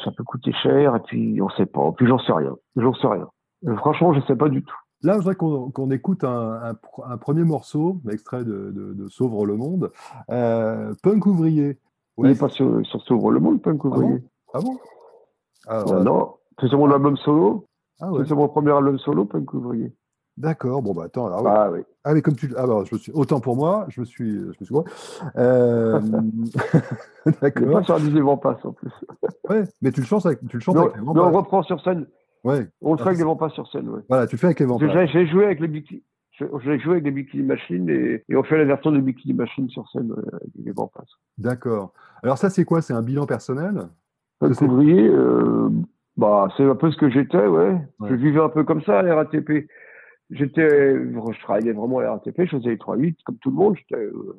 ça 0.04 0.12
peut 0.12 0.24
coûter 0.24 0.52
cher, 0.54 0.96
et 0.96 1.00
puis 1.02 1.42
on 1.42 1.50
sait 1.50 1.66
pas. 1.66 1.92
Puis 1.94 2.08
j'en 2.08 2.20
sais 2.20 2.34
rien, 2.34 2.56
j'en 2.76 2.94
sais 2.94 3.08
rien. 3.08 3.28
franchement, 3.78 4.14
je 4.14 4.22
sais 4.22 4.36
pas 4.36 4.50
du 4.50 4.64
tout. 4.64 4.76
Là, 5.04 5.14
je 5.14 5.18
voudrais 5.20 5.36
qu'on 5.36 5.92
écoute 5.92 6.24
un, 6.24 6.76
premier 7.22 7.44
morceau, 7.44 8.02
extrait 8.12 8.44
de, 8.44 8.72
de, 8.72 9.08
Sauvre 9.08 9.46
le 9.46 9.56
Monde. 9.56 9.92
Euh, 10.32 10.94
Punk 11.04 11.26
ouvrier. 11.26 11.78
Il 12.18 12.26
n'est 12.26 12.36
pas 12.36 12.50
sur, 12.50 12.86
sur, 12.86 13.02
Sauvre 13.04 13.32
le 13.32 13.40
monde, 13.40 13.62
Punk 13.62 13.82
ah 13.84 13.88
ouvrier. 13.88 14.24
Ah 14.54 14.60
bon, 14.62 14.78
ah 15.68 15.84
Non, 16.02 16.36
c'est 16.60 16.68
sur 16.68 16.80
mon 16.80 16.90
album 16.90 17.18
solo. 17.18 17.68
Ah 18.00 18.12
ouais. 18.12 18.24
C'est 18.26 18.36
mon 18.36 18.48
premier 18.48 18.72
album 18.72 18.98
solo, 19.00 19.26
Punk 19.26 19.54
ouvrier. 19.54 19.94
D'accord. 20.38 20.82
Bon, 20.82 20.94
bah 20.94 21.04
attends. 21.06 21.28
Alors, 21.28 21.48
ah, 21.48 21.72
oui. 21.72 21.80
ah, 22.04 22.14
mais 22.14 22.22
comme 22.22 22.36
tu. 22.36 22.54
Ah, 22.58 22.68
bah, 22.68 22.84
je 22.86 22.96
me 22.96 23.00
suis... 23.00 23.12
Autant 23.14 23.40
pour 23.40 23.56
moi, 23.56 23.86
je 23.90 24.02
me 24.02 24.06
suis. 24.06 24.40
Je 24.40 24.48
me 24.48 24.66
suis... 24.66 24.76
Euh... 25.38 26.00
D'accord. 27.42 27.72
pas 27.72 27.84
sur 27.84 28.00
Disney 28.00 28.22
Vent 28.22 28.38
Passe 28.38 28.64
en 28.66 28.74
plus. 28.74 28.92
ouais, 29.50 29.64
mais 29.82 29.92
tu 29.92 30.02
le 30.02 30.06
chantes 30.06 30.26
avec, 30.26 30.40
tu 30.48 30.58
le 30.58 30.62
chantes 30.62 30.78
avec 30.78 30.96
les 30.96 31.02
Non, 31.02 31.14
on 31.16 31.32
reprend 31.32 31.64
sur 31.64 31.82
scène. 31.82 32.06
Ouais. 32.44 32.68
On 32.82 32.92
le 32.94 32.98
fait 32.98 33.08
avec 33.08 33.18
les 33.18 33.24
Vent 33.24 33.50
sur 33.50 33.68
scène. 33.72 33.90
Ouais. 33.90 34.02
Voilà, 34.10 34.28
tu 34.28 34.36
le 34.36 34.40
fais 34.40 34.48
avec 34.48 34.60
les 34.60 34.66
Vent 34.66 34.78
J'ai 34.78 35.28
joué 35.28 35.46
avec 35.46 35.60
les 35.60 35.68
Bikini. 35.68 36.04
J'ai 36.38 36.80
joué 36.80 36.92
avec 36.92 37.04
des 37.04 37.12
Bikini 37.12 37.44
Machines 37.44 37.90
et, 37.90 38.24
et, 38.28 38.36
on 38.36 38.44
fait 38.44 38.58
la 38.58 38.66
version 38.66 38.92
des 38.92 39.00
Bikini 39.00 39.34
Machines 39.34 39.70
sur 39.70 39.90
scène 39.90 40.12
avec 40.34 40.50
les 40.64 40.72
Vent 40.74 40.92
Passe. 40.94 41.10
D'accord. 41.38 41.94
Alors, 42.24 42.38
ça, 42.38 42.50
c'est 42.50 42.66
quoi? 42.66 42.82
C'est 42.82 42.94
un 42.94 43.02
bilan 43.02 43.26
personnel? 43.26 43.88
Ouvrier, 44.42 45.08
euh, 45.08 45.70
bah, 46.18 46.50
c'est 46.58 46.64
un 46.64 46.76
peu 46.76 46.92
ce 46.92 46.98
que 46.98 47.10
j'étais, 47.10 47.46
ouais. 47.46 47.78
Je 48.08 48.14
vivais 48.14 48.42
un 48.42 48.50
peu 48.50 48.64
comme 48.64 48.82
ça 48.84 49.00
à 49.00 49.02
la 49.02 49.16
RATP. 49.16 49.68
J'étais, 50.32 50.96
je 50.96 51.42
travaillais 51.42 51.72
vraiment 51.72 52.00
à 52.00 52.04
la 52.04 52.12
RATP, 52.14 52.46
je 52.46 52.58
faisais 52.58 52.70
les 52.70 52.78
3-8 52.78 53.18
comme 53.26 53.38
tout 53.38 53.52
le 53.52 53.56
monde. 53.56 53.76
J'étais 53.78 54.02
euh, 54.02 54.36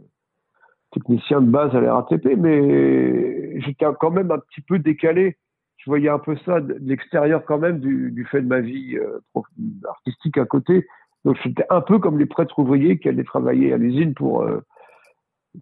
technicien 0.93 1.40
de 1.40 1.50
base 1.50 1.75
à 1.76 1.81
la 1.81 1.95
RATP, 1.95 2.37
mais 2.37 3.61
j'étais 3.61 3.87
quand 4.00 4.11
même 4.11 4.31
un 4.31 4.38
petit 4.38 4.61
peu 4.62 4.78
décalé. 4.78 5.37
Je 5.76 5.90
voyais 5.90 6.09
un 6.09 6.19
peu 6.19 6.37
ça 6.45 6.61
de 6.61 6.76
l'extérieur 6.81 7.45
quand 7.45 7.59
même 7.59 7.78
du, 7.78 8.11
du, 8.11 8.25
fait 8.25 8.43
de 8.43 8.49
ma 8.49 8.61
vie 8.61 8.97
euh, 8.97 9.21
artistique 9.88 10.38
à 10.38 10.45
côté. 10.45 10.87
Donc 11.25 11.37
j'étais 11.43 11.66
un 11.71 11.81
peu 11.81 11.99
comme 12.00 12.19
les 12.19 12.26
prêtres 12.26 12.59
ouvriers 12.59 12.99
qui 12.99 13.09
allaient 13.09 13.25
travailler 13.25 13.73
à 13.73 13.76
l'usine 13.76 14.14
pour 14.14 14.43
euh, 14.43 14.61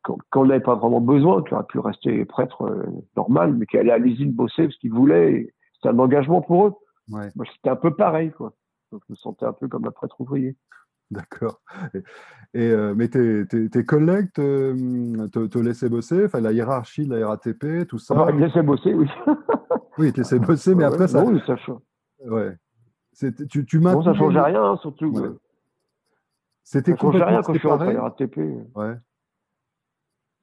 quand, 0.02 0.18
on 0.36 0.46
n'avait 0.46 0.60
pas 0.60 0.74
vraiment 0.74 1.00
besoin, 1.00 1.42
qui 1.42 1.54
aurait 1.54 1.64
pu 1.64 1.78
rester 1.78 2.24
prêtre 2.24 2.86
normal, 3.16 3.54
mais 3.54 3.66
qui 3.66 3.76
allaient 3.76 3.92
à 3.92 3.98
l'usine 3.98 4.32
bosser 4.32 4.64
parce 4.64 4.76
qu'ils 4.78 4.92
voulaient 4.92 5.52
c'est 5.84 5.90
un 5.90 5.98
engagement 5.98 6.40
pour 6.40 6.66
eux. 6.66 6.72
Moi, 7.08 7.44
c'était 7.54 7.68
un 7.68 7.76
peu 7.76 7.94
pareil, 7.94 8.30
quoi. 8.30 8.54
Donc, 8.94 9.02
je 9.08 9.12
me 9.12 9.16
sentais 9.16 9.44
un 9.44 9.52
peu 9.52 9.66
comme 9.66 9.84
un 9.88 9.90
prêtre 9.90 10.20
ouvrier. 10.20 10.56
D'accord. 11.10 11.60
Et, 12.54 12.70
euh, 12.70 12.94
mais 12.94 13.08
tes, 13.08 13.44
tes, 13.44 13.84
collègues 13.84 14.32
te, 14.32 15.26
te, 15.46 15.58
laissaient 15.58 15.88
bosser, 15.88 16.26
enfin 16.26 16.40
la 16.40 16.52
hiérarchie 16.52 17.08
de 17.08 17.16
la 17.16 17.26
RATP, 17.26 17.88
tout 17.88 17.98
ça? 17.98 18.14
Ah, 18.16 18.30
ils 18.30 18.36
me 18.36 18.46
laissaient 18.46 18.62
bosser, 18.62 18.94
oui. 18.94 19.08
oui, 19.98 20.06
ils 20.06 20.12
te 20.12 20.18
laissaient 20.18 20.38
bosser, 20.38 20.76
mais 20.76 20.84
après 20.84 21.08
ça. 21.08 21.24
Oui, 21.24 21.42
ça 21.44 21.56
change. 21.56 21.80
Ouais. 22.24 22.56
Tu, 23.50 23.66
tu 23.66 23.80
bon, 23.80 24.00
ça 24.04 24.14
changeait 24.14 24.40
rien, 24.40 24.62
hein, 24.62 24.76
surtout. 24.76 25.06
Ouais. 25.06 25.28
C'était 26.62 26.92
ça 26.92 26.98
changeait 26.98 27.24
rien 27.24 27.42
quand 27.42 27.52
je 27.52 27.58
suis 27.58 27.66
rentré 27.66 27.88
à 27.88 27.92
la 27.94 28.02
RATP. 28.02 28.36
Ouais. 28.76 28.94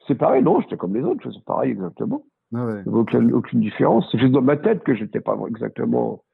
C'est 0.08 0.16
pareil, 0.16 0.44
non, 0.44 0.60
j'étais 0.60 0.76
comme 0.76 0.94
les 0.94 1.04
autres, 1.04 1.32
c'est 1.32 1.46
pareil 1.46 1.72
exactement. 1.72 2.26
Ah 2.54 2.68
aucune, 2.86 3.34
aucune, 3.34 3.62
différence. 3.62 4.10
C'est 4.12 4.20
juste 4.20 4.34
dans 4.34 4.42
ma 4.42 4.58
tête 4.58 4.84
que 4.84 4.94
j'étais 4.94 5.22
pas 5.22 5.38
exactement. 5.48 6.26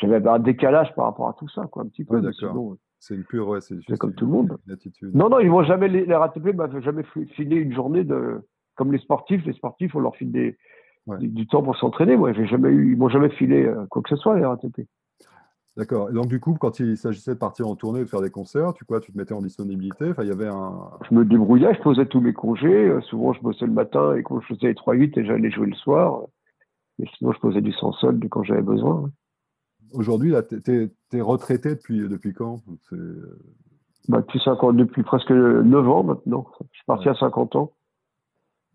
J'avais 0.00 0.26
un 0.28 0.38
décalage 0.38 0.94
par 0.94 1.06
rapport 1.06 1.28
à 1.28 1.32
tout 1.34 1.48
ça, 1.48 1.66
quoi, 1.70 1.82
un 1.82 1.86
petit 1.86 2.04
peu. 2.04 2.20
d'accord. 2.20 2.76
C'est 2.98 3.14
une 3.14 3.24
pure, 3.24 3.48
ouais, 3.48 3.60
c'est 3.60 3.98
comme 3.98 4.14
tout 4.14 4.26
le 4.26 4.32
monde. 4.32 4.58
Non, 5.14 5.28
non, 5.28 5.38
ils 5.38 5.50
vont 5.50 5.62
jamais 5.62 5.88
les, 5.88 6.12
RATP 6.12 6.54
m'avaient 6.54 6.82
jamais 6.82 7.04
filé 7.34 7.56
une 7.56 7.74
journée 7.74 8.04
de 8.04 8.40
comme 8.74 8.92
les 8.92 8.98
sportifs. 8.98 9.44
Les 9.44 9.52
sportifs, 9.52 9.94
on 9.94 10.00
leur 10.00 10.16
file 10.16 10.32
des, 10.32 10.56
du 11.20 11.46
temps 11.46 11.62
pour 11.62 11.76
s'entraîner. 11.76 12.16
Moi, 12.16 12.32
j'ai 12.32 12.46
jamais 12.46 12.70
eu, 12.70 12.92
ils 12.92 12.98
m'ont 12.98 13.08
jamais 13.08 13.28
filé 13.30 13.64
euh, 13.64 13.86
quoi 13.90 14.02
que 14.02 14.08
ce 14.08 14.16
soit 14.16 14.36
les 14.36 14.44
RATP. 14.44 14.86
D'accord. 15.76 16.08
Et 16.08 16.14
donc, 16.14 16.28
du 16.28 16.40
coup, 16.40 16.56
quand 16.58 16.80
il 16.80 16.96
s'agissait 16.96 17.34
de 17.34 17.38
partir 17.38 17.68
en 17.68 17.76
tournée, 17.76 18.00
de 18.00 18.06
faire 18.06 18.22
des 18.22 18.30
concerts, 18.30 18.72
tu, 18.72 18.86
quoi, 18.86 19.00
tu 19.00 19.12
te 19.12 19.18
mettais 19.18 19.34
en 19.34 19.42
disponibilité? 19.42 20.10
Enfin, 20.10 20.22
il 20.22 20.28
y 20.28 20.32
avait 20.32 20.48
un... 20.48 20.90
Je 21.08 21.14
me 21.14 21.24
débrouillais, 21.24 21.74
je 21.74 21.82
posais 21.82 22.06
tous 22.06 22.20
mes 22.20 22.32
congés. 22.32 22.88
Euh, 22.88 23.00
souvent, 23.02 23.34
je 23.34 23.42
bossais 23.42 23.66
le 23.66 23.72
matin 23.72 24.16
et 24.16 24.22
quand 24.22 24.40
je 24.40 24.46
faisais 24.46 24.68
les 24.68 24.74
3-8 24.74 25.20
et 25.20 25.24
j'allais 25.26 25.50
jouer 25.50 25.66
le 25.66 25.76
soir. 25.76 26.22
Et 26.98 27.04
sinon, 27.18 27.32
je 27.32 27.40
posais 27.40 27.60
du 27.60 27.72
sans 27.72 27.92
solde 27.92 28.26
quand 28.30 28.42
j'avais 28.42 28.62
besoin. 28.62 29.10
Aujourd'hui, 29.92 30.34
tu 30.64 30.90
es, 31.12 31.20
retraité 31.20 31.70
depuis, 31.70 32.08
depuis 32.08 32.32
quand? 32.32 32.62
Bah, 34.08 34.20
depuis, 34.20 34.40
50, 34.40 34.76
depuis 34.76 35.02
presque 35.02 35.30
9 35.30 35.88
ans 35.88 36.04
maintenant. 36.04 36.46
Je 36.72 36.76
suis 36.76 36.86
parti 36.86 37.08
à 37.08 37.14
50 37.14 37.56
ans. 37.56 37.72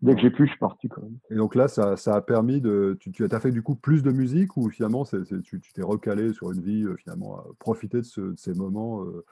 Dès 0.02 0.16
que 0.16 0.20
j'ai 0.20 0.30
pu, 0.30 0.46
je 0.46 0.50
suis 0.50 0.58
parti 0.58 0.88
quand 0.88 1.00
même. 1.00 1.16
Et 1.30 1.36
donc 1.36 1.54
là, 1.54 1.68
ça, 1.68 1.96
ça 1.96 2.16
a 2.16 2.20
permis 2.20 2.60
de. 2.60 2.98
Tu, 3.00 3.12
tu 3.12 3.24
as 3.24 3.40
fait 3.40 3.52
du 3.52 3.62
coup 3.62 3.76
plus 3.76 4.02
de 4.02 4.10
musique 4.10 4.56
ou 4.56 4.68
finalement 4.68 5.04
tu 5.04 5.60
t'es 5.74 5.82
recalé 5.82 6.32
sur 6.32 6.50
une 6.50 6.60
vie, 6.60 6.82
euh, 6.82 6.96
finalement, 6.96 7.36
à 7.36 7.44
profiter 7.60 7.98
de, 7.98 8.04
ce, 8.04 8.34
ces 8.36 8.52
moments 8.52 9.04
euh, 9.04 9.24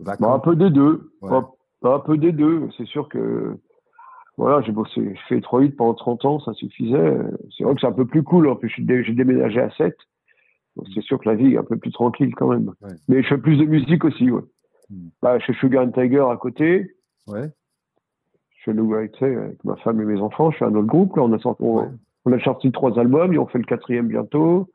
bah, 0.00 0.16
Un 0.20 0.38
peu 0.38 0.56
des 0.56 0.70
deux. 0.70 1.12
un 1.82 1.98
peu 1.98 2.16
des 2.16 2.32
deux. 2.32 2.68
C'est 2.78 2.86
sûr 2.86 3.08
que. 3.08 3.58
Voilà, 4.38 4.60
j'ai 4.62 4.72
bossé, 4.72 5.14
j'ai 5.14 5.36
fait 5.36 5.40
3 5.40 5.60
8 5.60 5.70
pendant 5.72 5.94
30 5.94 6.24
ans, 6.26 6.40
ça 6.40 6.52
suffisait. 6.54 7.18
C'est 7.56 7.64
vrai 7.64 7.74
que 7.74 7.80
c'est 7.80 7.86
un 7.86 7.92
peu 7.92 8.06
plus 8.06 8.22
cool. 8.22 8.48
En 8.48 8.56
plus, 8.56 8.70
j'ai 8.70 9.12
déménagé 9.14 9.60
à 9.60 9.70
7. 9.70 9.96
C'est 10.94 11.02
sûr 11.02 11.18
que 11.18 11.28
la 11.28 11.34
vie 11.34 11.54
est 11.54 11.58
un 11.58 11.64
peu 11.64 11.76
plus 11.76 11.92
tranquille 11.92 12.34
quand 12.34 12.48
même. 12.48 12.72
Mais 13.08 13.22
je 13.22 13.28
fais 13.28 13.38
plus 13.38 13.56
de 13.56 13.64
musique 13.64 14.04
aussi, 14.04 14.30
ouais. 14.30 14.42
Hmm. 14.90 15.08
Bah, 15.20 15.38
je 15.38 15.46
fais 15.46 15.54
Sugar 15.54 15.84
and 15.84 15.90
Tiger 15.90 16.24
à 16.30 16.36
côté. 16.36 16.94
Ouais 17.26 17.50
je 18.66 19.24
avec 19.24 19.64
ma 19.64 19.76
femme 19.76 20.00
et 20.00 20.04
mes 20.04 20.20
enfants. 20.20 20.50
Je 20.50 20.58
fais 20.58 20.64
un 20.64 20.74
autre 20.74 20.86
groupe. 20.86 21.16
Là, 21.16 21.22
on 21.22 21.32
a 21.32 21.38
sorti, 21.38 21.62
on, 21.62 22.32
a 22.32 22.40
sorti 22.40 22.72
trois 22.72 22.98
albums 22.98 23.32
et 23.32 23.38
on 23.38 23.46
fait 23.46 23.58
le 23.58 23.64
quatrième 23.64 24.08
bientôt. 24.08 24.68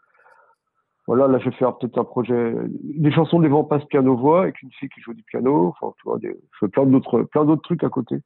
Voilà, 1.08 1.28
là, 1.28 1.40
je 1.40 1.50
vais 1.50 1.56
faire 1.56 1.78
peut-être 1.78 1.98
un 1.98 2.04
projet, 2.04 2.56
des 2.84 3.12
chansons 3.12 3.40
des 3.40 3.50
passe 3.70 3.84
piano-voix 3.86 4.44
avec 4.44 4.62
une 4.62 4.72
fille 4.72 4.90
qui 4.90 5.02
joue 5.02 5.14
du 5.14 5.24
piano. 5.24 5.74
Enfin, 5.80 5.94
tu 5.98 6.04
vois, 6.06 6.20
je 6.22 6.30
fais 6.60 6.68
plein 6.68 6.86
d'autres, 6.86 7.24
plein 7.24 7.44
d'autres 7.44 7.64
trucs 7.64 7.84
à 7.84 7.90
côté. 7.90 8.18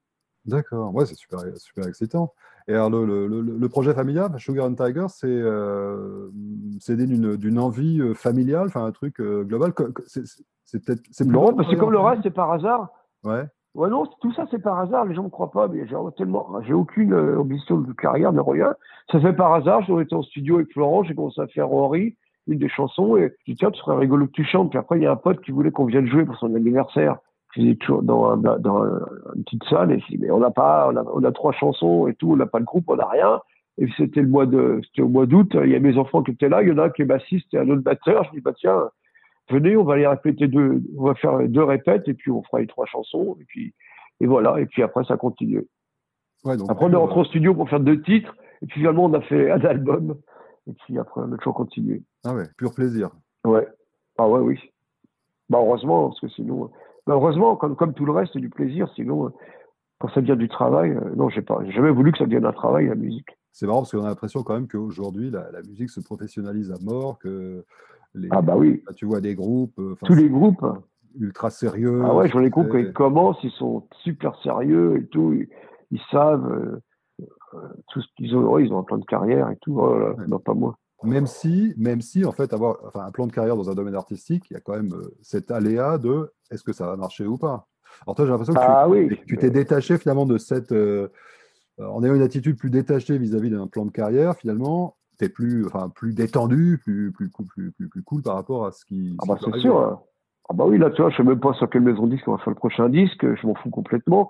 D'accord, 0.45 0.93
ouais, 0.93 1.05
c'est 1.05 1.15
super, 1.15 1.39
super 1.57 1.87
excitant. 1.87 2.33
Et 2.67 2.73
alors, 2.73 2.89
le, 2.89 3.27
le, 3.27 3.41
le 3.41 3.69
projet 3.69 3.93
familial, 3.93 4.31
Sugar 4.39 4.65
and 4.65 4.73
Tiger, 4.73 5.05
c'est 5.09 5.27
euh, 5.27 6.29
né 6.89 7.05
d'une 7.37 7.59
envie 7.59 8.01
euh, 8.01 8.13
familiale, 8.13 8.67
enfin 8.67 8.85
un 8.85 8.91
truc 8.91 9.19
euh, 9.19 9.43
global. 9.43 9.71
C'est 10.07 10.83
peut-être. 10.83 11.03
Non, 11.25 11.55
c'est 11.69 11.77
comme 11.77 11.91
le 11.91 11.99
reste, 11.99 12.23
c'est 12.23 12.31
par 12.31 12.51
hasard. 12.51 12.89
Ouais. 13.23 13.43
Ouais, 13.75 13.89
non, 13.89 14.05
tout 14.21 14.33
ça, 14.33 14.45
c'est 14.49 14.61
par 14.61 14.79
hasard. 14.79 15.05
Les 15.05 15.13
gens 15.13 15.21
ne 15.21 15.27
me 15.27 15.31
croient 15.31 15.51
pas, 15.51 15.67
mais 15.67 15.85
j'ai 15.87 15.95
tellement, 16.17 16.47
j'ai 16.65 16.73
aucune 16.73 17.13
euh, 17.13 17.39
ambition 17.39 17.79
de 17.79 17.91
carrière, 17.91 18.31
de 18.31 18.39
rien. 18.39 18.73
Ça 19.11 19.19
fait 19.19 19.33
par 19.33 19.53
hasard. 19.53 19.83
J'ai 19.83 19.99
été 20.01 20.15
en 20.15 20.23
studio 20.23 20.55
avec 20.55 20.71
Florent, 20.71 21.03
j'ai 21.03 21.13
commencé 21.13 21.41
à 21.41 21.47
faire 21.47 21.71
Henri, 21.71 22.15
une 22.47 22.57
des 22.57 22.69
chansons, 22.69 23.17
et 23.17 23.35
j'ai 23.45 23.53
dit, 23.53 23.59
tiens, 23.59 23.71
tu 23.71 23.79
serais 23.79 23.97
rigolo 23.97 24.27
que 24.27 24.31
tu 24.31 24.45
chantes. 24.45 24.69
Puis 24.69 24.79
après, 24.79 24.97
il 24.97 25.03
y 25.03 25.05
a 25.05 25.11
un 25.11 25.17
pote 25.17 25.41
qui 25.41 25.51
voulait 25.51 25.71
qu'on 25.71 25.85
vienne 25.85 26.07
jouer 26.07 26.25
pour 26.25 26.37
son 26.37 26.55
anniversaire. 26.55 27.17
J'étais 27.55 27.75
toujours 27.75 28.03
dans, 28.03 28.35
dans 28.35 28.83
une 29.35 29.43
petite 29.45 29.63
salle, 29.65 29.91
et 29.91 30.03
mais 30.19 30.29
on 30.29 30.39
n'a 30.39 30.51
pas, 30.51 30.89
on 30.91 30.95
a, 30.97 31.03
on 31.03 31.23
a, 31.23 31.31
trois 31.31 31.53
chansons 31.53 32.07
et 32.07 32.13
tout, 32.13 32.33
on 32.33 32.35
n'a 32.35 32.45
pas 32.45 32.59
de 32.59 32.65
groupe, 32.65 32.85
on 32.87 32.97
n'a 32.97 33.07
rien. 33.07 33.39
Et 33.77 33.87
c'était 33.97 34.21
le 34.21 34.27
mois 34.27 34.45
de, 34.45 34.81
c'était 34.85 35.01
au 35.01 35.09
mois 35.09 35.25
d'août, 35.25 35.55
il 35.63 35.69
y 35.69 35.75
a 35.75 35.79
mes 35.79 35.97
enfants 35.97 36.21
qui 36.23 36.31
étaient 36.31 36.49
là, 36.49 36.63
il 36.63 36.69
y 36.69 36.71
en 36.71 36.77
a 36.77 36.85
un 36.85 36.89
qui 36.89 37.01
est 37.01 37.05
bassiste 37.05 37.53
et 37.53 37.57
un 37.57 37.69
autre 37.69 37.81
batteur. 37.81 38.25
Je 38.25 38.31
dis, 38.31 38.41
bah 38.41 38.53
tiens, 38.57 38.89
venez, 39.49 39.77
on 39.77 39.83
va 39.83 39.93
aller 39.93 40.07
répéter 40.07 40.47
deux, 40.47 40.81
on 40.97 41.03
va 41.03 41.15
faire 41.15 41.47
deux 41.47 41.63
répètes, 41.63 42.07
et 42.07 42.13
puis 42.13 42.31
on 42.31 42.43
fera 42.43 42.59
les 42.59 42.67
trois 42.67 42.85
chansons, 42.85 43.37
et 43.39 43.45
puis, 43.45 43.73
et 44.19 44.27
voilà, 44.27 44.59
et 44.59 44.65
puis 44.65 44.83
après, 44.83 45.03
ça 45.05 45.17
continue. 45.17 45.65
Ouais, 46.43 46.57
donc, 46.57 46.69
après, 46.69 46.85
on 46.85 46.91
est 46.91 46.95
rentré 46.95 47.19
au 47.19 47.25
studio 47.25 47.53
pour 47.53 47.69
faire 47.69 47.79
deux 47.79 48.01
titres, 48.01 48.35
et 48.61 48.65
puis 48.65 48.79
finalement, 48.79 49.05
on 49.05 49.13
a 49.13 49.21
fait 49.21 49.51
un 49.51 49.61
album, 49.61 50.15
et 50.67 50.73
puis 50.73 50.97
après, 50.99 51.21
on 51.21 51.31
a 51.31 51.37
toujours 51.37 51.55
continué. 51.55 52.03
Ah 52.23 52.33
ouais, 52.33 52.45
pur 52.57 52.73
plaisir. 52.73 53.11
Ouais. 53.45 53.67
Ah 54.17 54.27
ouais, 54.27 54.39
oui. 54.39 54.59
Bah, 55.49 55.59
heureusement, 55.61 56.09
parce 56.09 56.21
que 56.21 56.29
sinon, 56.29 56.71
bah, 57.07 57.13
heureusement, 57.13 57.55
comme, 57.55 57.75
comme 57.75 57.93
tout 57.93 58.05
le 58.05 58.11
reste, 58.11 58.33
c'est 58.33 58.39
du 58.39 58.49
plaisir, 58.49 58.89
sinon, 58.95 59.31
quand 59.99 60.09
ça 60.09 60.21
devient 60.21 60.37
du 60.37 60.49
travail, 60.49 60.91
euh, 60.91 61.15
non, 61.15 61.29
j'ai 61.29 61.41
pas, 61.41 61.59
jamais 61.69 61.91
voulu 61.91 62.11
que 62.11 62.17
ça 62.17 62.25
devienne 62.25 62.45
un 62.45 62.53
travail, 62.53 62.87
la 62.87 62.95
musique. 62.95 63.29
C'est 63.51 63.67
marrant 63.67 63.79
parce 63.79 63.91
qu'on 63.91 64.03
a 64.03 64.09
l'impression 64.09 64.43
quand 64.43 64.53
même 64.53 64.67
qu'aujourd'hui, 64.67 65.29
la, 65.29 65.51
la, 65.51 65.61
musique 65.61 65.89
se 65.89 66.01
professionnalise 66.01 66.71
à 66.71 66.83
mort, 66.83 67.19
que 67.19 67.63
les, 68.13 68.27
ah 68.31 68.41
bah 68.41 68.55
oui. 68.57 68.83
tu 68.95 69.05
vois 69.05 69.21
des 69.21 69.35
groupes. 69.35 69.79
Euh, 69.79 69.95
Tous 70.03 70.15
les 70.15 70.29
groupes 70.29 70.65
ultra 71.17 71.49
sérieux. 71.49 72.01
Ah 72.03 72.13
ouais, 72.13 72.27
je 72.27 72.33
vois 72.33 72.41
les 72.41 72.49
groupes 72.49 72.69
quand 72.69 72.77
ils 72.77 72.91
commencent, 72.93 73.41
ils 73.43 73.51
sont 73.51 73.87
super 74.03 74.35
sérieux 74.41 74.97
et 74.97 75.07
tout. 75.07 75.33
Ils, 75.91 76.01
savent 76.11 76.51
euh, 76.51 76.81
euh, 77.53 77.59
tout 77.89 78.01
ce 78.01 78.07
qu'ils 78.17 78.35
ont. 78.35 78.57
ils 78.57 78.73
ont 78.73 78.79
un 78.79 78.83
plan 78.83 78.97
de 78.97 79.05
carrière 79.05 79.49
et 79.49 79.57
tout. 79.61 79.79
Oh 79.79 80.13
non, 80.27 80.39
pas 80.39 80.53
moi. 80.53 80.77
Même 81.03 81.27
si, 81.27 81.73
même 81.77 82.01
si, 82.01 82.25
en 82.25 82.31
fait, 82.31 82.53
avoir 82.53 82.77
enfin, 82.85 83.05
un 83.05 83.11
plan 83.11 83.27
de 83.27 83.31
carrière 83.31 83.55
dans 83.55 83.69
un 83.69 83.75
domaine 83.75 83.95
artistique, 83.95 84.45
il 84.49 84.53
y 84.53 84.57
a 84.57 84.59
quand 84.59 84.75
même 84.75 84.93
euh, 84.93 85.13
cet 85.21 85.51
aléa 85.51 85.97
de 85.97 86.31
est-ce 86.49 86.63
que 86.63 86.73
ça 86.73 86.87
va 86.87 86.95
marcher 86.95 87.25
ou 87.25 87.37
pas? 87.37 87.67
Alors 88.05 88.15
toi, 88.15 88.25
j'ai 88.25 88.31
l'impression 88.31 88.53
que 88.53 88.59
ah, 88.59 88.85
tu, 88.87 88.91
oui. 88.91 89.37
t'es 89.37 89.49
détaché 89.51 89.97
finalement 89.97 90.25
de 90.25 90.37
cette. 90.37 90.71
en 90.71 92.03
ayant 92.03 92.15
une 92.15 92.21
attitude 92.21 92.57
plus 92.57 92.69
détachée 92.69 93.17
vis-à-vis 93.17 93.49
d'un 93.49 93.67
plan 93.67 93.85
de 93.85 93.91
carrière, 93.91 94.35
finalement, 94.35 94.97
tu 95.17 95.25
es 95.25 95.29
plus, 95.29 95.65
enfin, 95.65 95.89
plus 95.89 96.13
détendu, 96.13 96.79
plus, 96.83 97.11
plus, 97.11 97.29
plus, 97.29 97.71
plus, 97.71 97.89
plus, 97.89 98.03
cool 98.03 98.21
par 98.21 98.35
rapport 98.35 98.65
à 98.65 98.71
ce 98.71 98.85
qui. 98.85 99.15
Ah 99.21 99.25
bah 99.27 99.37
c'est 99.39 99.59
sûr. 99.59 100.01
Ah 100.49 100.53
bah 100.53 100.65
oui, 100.67 100.77
là, 100.77 100.91
tu 100.91 101.01
vois, 101.01 101.09
je 101.11 101.17
sais 101.17 101.23
même 101.23 101.39
pas 101.39 101.53
sur 101.53 101.69
quelle 101.69 101.81
maison 101.81 102.05
disque 102.05 102.27
on 102.27 102.33
va 102.33 102.37
faire 102.37 102.51
le 102.51 102.55
prochain 102.55 102.89
disque, 102.89 103.25
je 103.35 103.47
m'en 103.47 103.55
fous 103.55 103.69
complètement. 103.69 104.29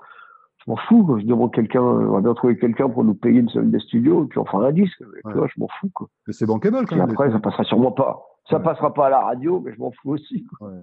Je 0.66 0.72
m'en 0.72 0.78
fous, 0.78 1.18
je 1.20 1.26
demande 1.26 1.54
quelqu'un, 1.54 1.82
on 1.82 2.12
va 2.14 2.22
bien 2.22 2.34
trouver 2.34 2.58
quelqu'un 2.58 2.90
pour 2.90 3.04
nous 3.04 3.14
payer 3.14 3.40
une 3.42 3.50
semaine 3.50 3.70
des 3.72 3.80
studios, 3.80 4.24
et 4.24 4.28
puis 4.28 4.40
on 4.40 4.46
fera 4.46 4.66
un 4.68 4.72
disque. 4.72 4.98
Tu 4.98 5.34
vois, 5.38 5.48
je 5.48 5.60
m'en 5.60 5.68
fous, 5.80 5.90
quoi. 5.94 6.08
Mais 6.26 6.34
c'est 6.34 6.48
bankable 6.48 6.86
quand 6.88 6.96
Et 6.96 7.00
même. 7.00 7.10
après, 7.12 7.32
ça 7.32 7.40
passera 7.40 7.64
sûrement 7.66 7.92
pas. 7.92 8.20
Ça 8.50 8.60
passera 8.60 8.94
pas 8.94 9.08
à 9.08 9.10
la 9.12 9.20
radio, 9.22 9.60
mais 9.60 9.74
je 9.74 9.80
m'en 9.80 9.92
fous 9.92 10.12
aussi. 10.14 10.44
quoi. 10.46 10.70
Ouais. 10.70 10.82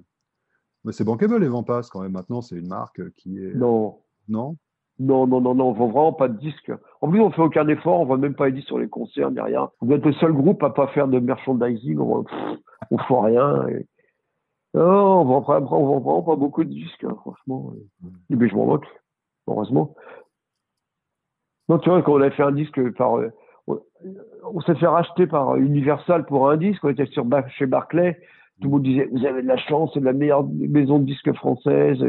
Mais 0.84 0.92
c'est 0.92 1.04
bankable 1.04 1.36
les 1.38 1.48
Vampas 1.48 1.88
quand 1.92 2.00
même. 2.02 2.12
Maintenant, 2.12 2.42
c'est 2.42 2.56
une 2.56 2.68
marque 2.68 3.00
qui 3.14 3.38
est. 3.38 3.54
Non. 3.54 3.98
Non? 4.28 4.56
Non, 4.98 5.26
non, 5.26 5.40
non, 5.40 5.54
non, 5.54 5.68
on 5.70 5.72
vend 5.72 5.86
vraiment 5.88 6.12
pas 6.12 6.28
de 6.28 6.38
disques. 6.38 6.70
En 7.00 7.08
plus, 7.10 7.20
on 7.20 7.30
fait 7.30 7.42
aucun 7.42 7.66
effort, 7.66 8.00
on 8.00 8.04
vend 8.04 8.18
même 8.18 8.34
pas 8.34 8.46
les 8.46 8.52
disques 8.52 8.68
sur 8.68 8.78
les 8.78 8.88
concerts, 8.88 9.30
ni 9.32 9.40
rien. 9.40 9.68
On 9.80 9.86
doit 9.86 9.96
être 9.96 10.06
le 10.06 10.12
seul 10.14 10.32
groupe 10.32 10.62
à 10.62 10.70
pas 10.70 10.86
faire 10.88 11.08
de 11.08 11.18
merchandising, 11.18 11.98
on, 11.98 12.22
pff, 12.22 12.58
on 12.90 12.98
fait 12.98 13.20
rien. 13.20 13.66
et- 13.68 13.86
Non, 14.74 15.20
on 15.22 15.24
vend, 15.24 15.42
pas- 15.42 15.60
on 15.60 15.86
vend 15.86 15.98
vraiment 16.00 16.22
pas 16.22 16.36
beaucoup 16.36 16.62
de 16.62 16.68
disques, 16.70 17.04
hein, 17.04 17.16
franchement. 17.20 17.72
Et 18.30 18.36
puis, 18.36 18.48
je 18.48 18.54
m'en 18.54 18.66
moque, 18.66 18.86
heureusement. 19.46 19.94
Non, 21.68 21.78
tu 21.78 21.88
vois, 21.88 22.02
quand 22.02 22.12
on 22.14 22.20
avait 22.20 22.30
fait 22.34 22.42
un 22.42 22.52
disque 22.52 22.80
par. 22.96 23.18
euh, 23.18 23.30
on- 23.66 24.60
s'est 24.62 24.74
fait 24.74 24.86
racheter 24.86 25.26
par 25.26 25.56
Universal 25.56 26.26
pour 26.26 26.50
un 26.50 26.56
disque, 26.56 26.84
on 26.84 26.88
était 26.90 27.06
sur, 27.06 27.24
chez 27.56 27.66
Barclay. 27.66 28.18
Tout 28.60 28.68
le 28.68 28.70
monde 28.70 28.82
disait, 28.82 29.08
vous 29.12 29.24
avez 29.24 29.42
de 29.42 29.46
la 29.46 29.56
chance, 29.56 29.90
c'est 29.94 30.00
la 30.00 30.12
meilleure 30.12 30.44
maison 30.44 30.98
de 30.98 31.04
disques 31.04 31.32
française. 31.34 32.04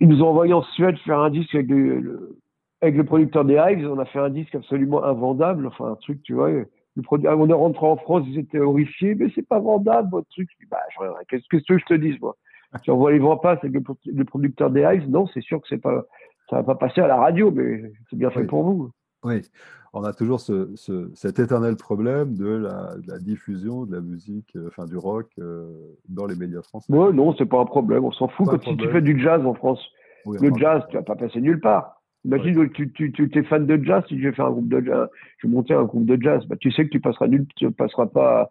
Ils 0.00 0.08
nous 0.08 0.22
ont 0.22 0.28
envoyé 0.28 0.52
en 0.52 0.62
Suède 0.62 0.96
faire 1.04 1.20
un 1.20 1.30
disque 1.30 1.54
avec 1.54 1.68
le, 1.68 3.04
producteur 3.04 3.44
des 3.44 3.54
Hives. 3.54 3.86
On 3.90 3.98
a 3.98 4.04
fait 4.06 4.18
un 4.18 4.30
disque 4.30 4.54
absolument 4.54 5.04
invendable, 5.04 5.66
enfin 5.66 5.92
un 5.92 5.96
truc, 5.96 6.22
tu 6.22 6.34
vois. 6.34 6.50
On 7.12 7.48
est 7.48 7.52
rentré 7.52 7.86
en 7.86 7.96
France, 7.96 8.24
ils 8.26 8.38
étaient 8.38 8.58
horrifiés, 8.58 9.14
mais 9.14 9.26
c'est 9.34 9.46
pas 9.46 9.60
vendable 9.60 10.10
votre 10.10 10.28
truc. 10.28 10.48
Je 10.52 10.64
dis, 10.64 10.70
bah, 10.70 10.80
qu'est-ce 11.28 11.46
que 11.48 11.78
je 11.78 11.84
te 11.84 11.94
dise, 11.94 12.18
moi? 12.20 12.36
Tu 12.82 12.90
envoies 12.90 13.12
les 13.12 13.18
vents 13.18 13.36
pas 13.36 13.52
avec 13.52 13.72
le, 13.72 13.82
le 14.06 14.24
producteur 14.24 14.70
des 14.70 14.82
Hives, 14.82 15.08
non, 15.10 15.26
c'est 15.26 15.40
sûr 15.40 15.60
que 15.60 15.66
c'est 15.68 15.78
pas, 15.80 16.04
ça 16.48 16.56
va 16.56 16.62
pas 16.62 16.74
passer 16.76 17.00
à 17.00 17.06
la 17.08 17.16
radio, 17.16 17.50
mais 17.50 17.92
c'est 18.08 18.16
bien 18.16 18.30
fait 18.30 18.40
Oui. 18.40 18.46
pour 18.46 18.62
vous. 18.62 18.90
Oui. 19.24 19.42
On 19.92 20.04
a 20.04 20.12
toujours 20.12 20.40
ce, 20.40 20.70
ce- 20.76 21.10
cet 21.14 21.40
éternel 21.40 21.74
problème 21.74 22.34
de 22.34 22.46
la, 22.46 22.96
de 22.96 23.10
la 23.10 23.18
diffusion 23.18 23.86
de 23.86 23.96
la 23.96 24.00
musique, 24.00 24.54
euh, 24.54 24.68
enfin 24.68 24.86
du 24.86 24.96
rock 24.96 25.26
euh, 25.40 25.66
dans 26.08 26.26
les 26.26 26.36
médias 26.36 26.62
français. 26.62 26.92
Ouais, 26.92 27.12
non, 27.12 27.34
c'est 27.36 27.44
pas 27.46 27.60
un 27.60 27.64
problème, 27.64 28.04
on 28.04 28.12
s'en 28.12 28.28
fout. 28.28 28.48
Si 28.62 28.76
tu 28.76 28.88
fais 28.88 29.00
du 29.02 29.20
jazz 29.20 29.44
en 29.44 29.54
France, 29.54 29.84
Oui, 30.26 30.38
le 30.40 30.50
enfin, 30.50 30.58
jazz, 30.60 30.82
tu 30.90 30.96
vas 30.96 31.02
pas 31.02 31.16
passer 31.16 31.40
nulle 31.40 31.60
part. 31.60 32.00
Imagine 32.24 32.68
que 32.68 32.72
tu, 32.72 32.92
tu, 32.92 33.12
tu 33.12 33.38
es 33.38 33.42
fan 33.42 33.66
de 33.66 33.82
jazz, 33.82 34.04
si 34.06 34.20
je 34.20 34.28
vais 34.28 34.34
faire 34.34 34.46
un 34.46 34.50
groupe 34.50 34.68
de 34.68 34.80
jazz, 34.80 35.08
je 35.38 35.46
vais 35.48 35.52
monter 35.52 35.74
un 35.74 35.84
groupe 35.84 36.04
de 36.04 36.22
jazz, 36.22 36.44
bah, 36.46 36.56
tu 36.60 36.70
sais 36.70 36.84
que 36.84 36.90
tu 36.90 37.00
passeras 37.00 37.26
tu 37.56 37.70
passeras 37.72 38.06
pas, 38.06 38.50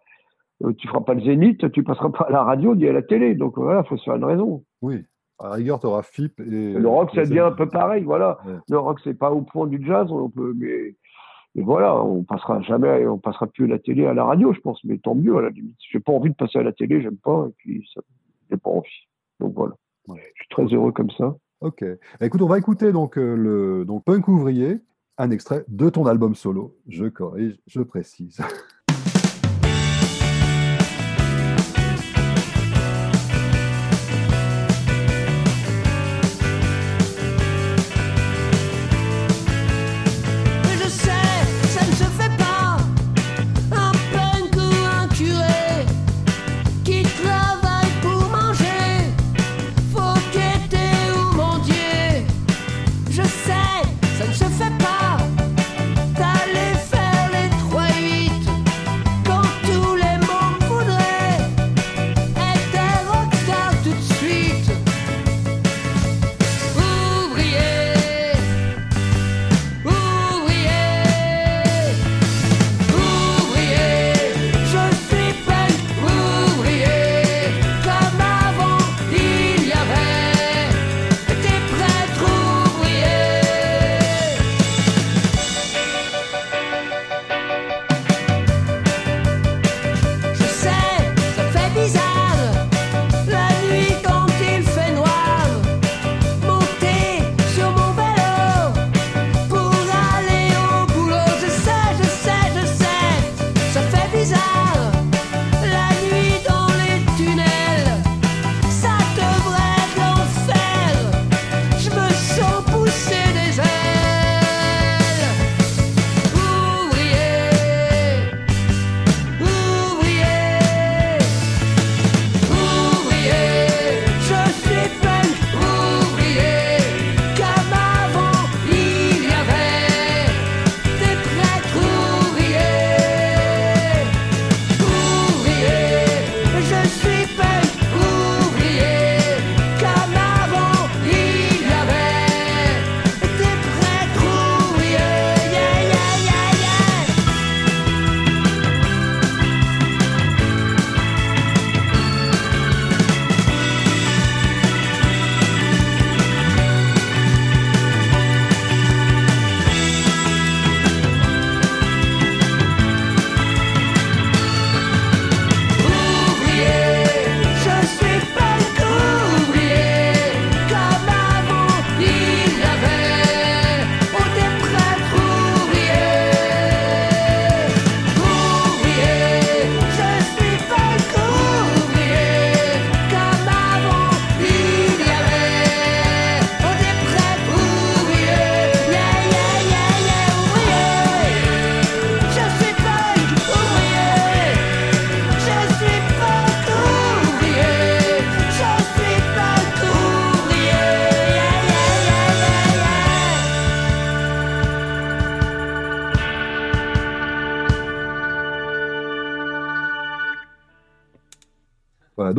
tu 0.78 0.88
feras 0.88 1.00
pas 1.00 1.14
le 1.14 1.22
zénith, 1.22 1.70
tu 1.72 1.82
passeras 1.82 2.10
pas 2.10 2.24
à 2.24 2.30
la 2.30 2.42
radio 2.42 2.74
ni 2.74 2.86
à 2.86 2.92
la 2.92 3.02
télé. 3.02 3.34
Donc 3.34 3.56
voilà, 3.56 3.84
faut 3.84 3.96
se 3.96 4.04
faire 4.04 4.16
une 4.16 4.24
raison. 4.24 4.64
Oui. 4.82 5.04
À 5.38 5.48
la 5.48 5.54
rigueur, 5.54 5.80
tu 5.80 5.86
auras 5.86 6.02
FIP 6.02 6.38
et. 6.40 6.74
Le 6.74 6.88
rock, 6.88 7.12
ça 7.14 7.24
devient 7.24 7.40
un 7.40 7.52
peu 7.52 7.66
pareil, 7.66 8.04
voilà. 8.04 8.38
Ouais. 8.44 8.58
Le 8.68 8.78
rock, 8.78 9.00
c'est 9.02 9.14
pas 9.14 9.30
au 9.30 9.40
point 9.40 9.66
du 9.66 9.84
jazz, 9.84 10.10
on 10.10 10.28
peut, 10.28 10.52
mais, 10.54 10.96
mais 11.54 11.62
voilà, 11.62 12.02
on 12.04 12.24
passera 12.24 12.60
jamais, 12.60 13.06
on 13.06 13.18
passera 13.18 13.46
plus 13.46 13.64
à 13.64 13.68
la 13.68 13.78
télé, 13.78 14.06
à 14.06 14.12
la 14.12 14.24
radio, 14.24 14.52
je 14.52 14.60
pense, 14.60 14.84
mais 14.84 14.98
tant 14.98 15.14
mieux 15.14 15.36
à 15.38 15.40
la 15.40 15.48
limite. 15.48 15.78
J'ai 15.90 16.00
pas 16.00 16.12
envie 16.12 16.28
de 16.28 16.34
passer 16.34 16.58
à 16.58 16.62
la 16.62 16.72
télé, 16.72 17.00
j'aime 17.00 17.16
pas, 17.16 17.46
et 17.48 17.52
puis 17.56 17.88
ça, 17.94 18.02
j'ai 18.50 18.58
pas 18.58 18.70
envie. 18.70 19.08
Donc 19.40 19.54
voilà. 19.54 19.74
Ouais. 20.08 20.20
Je 20.34 20.42
suis 20.42 20.48
très 20.50 20.66
heureux 20.74 20.92
comme 20.92 21.10
ça. 21.10 21.34
Ok. 21.62 21.84
Bah, 22.18 22.26
Écoute, 22.26 22.42
on 22.42 22.46
va 22.46 22.58
écouter 22.58 22.92
donc 22.92 23.16
euh, 23.16 23.34
le 23.34 23.84
donc 23.86 24.04
Punk 24.04 24.28
ouvrier, 24.28 24.78
un 25.16 25.30
extrait 25.30 25.64
de 25.68 25.88
ton 25.88 26.06
album 26.06 26.34
solo. 26.34 26.76
Je 26.86 27.06
corrige, 27.06 27.58
je 27.66 27.80
précise. 27.80 28.40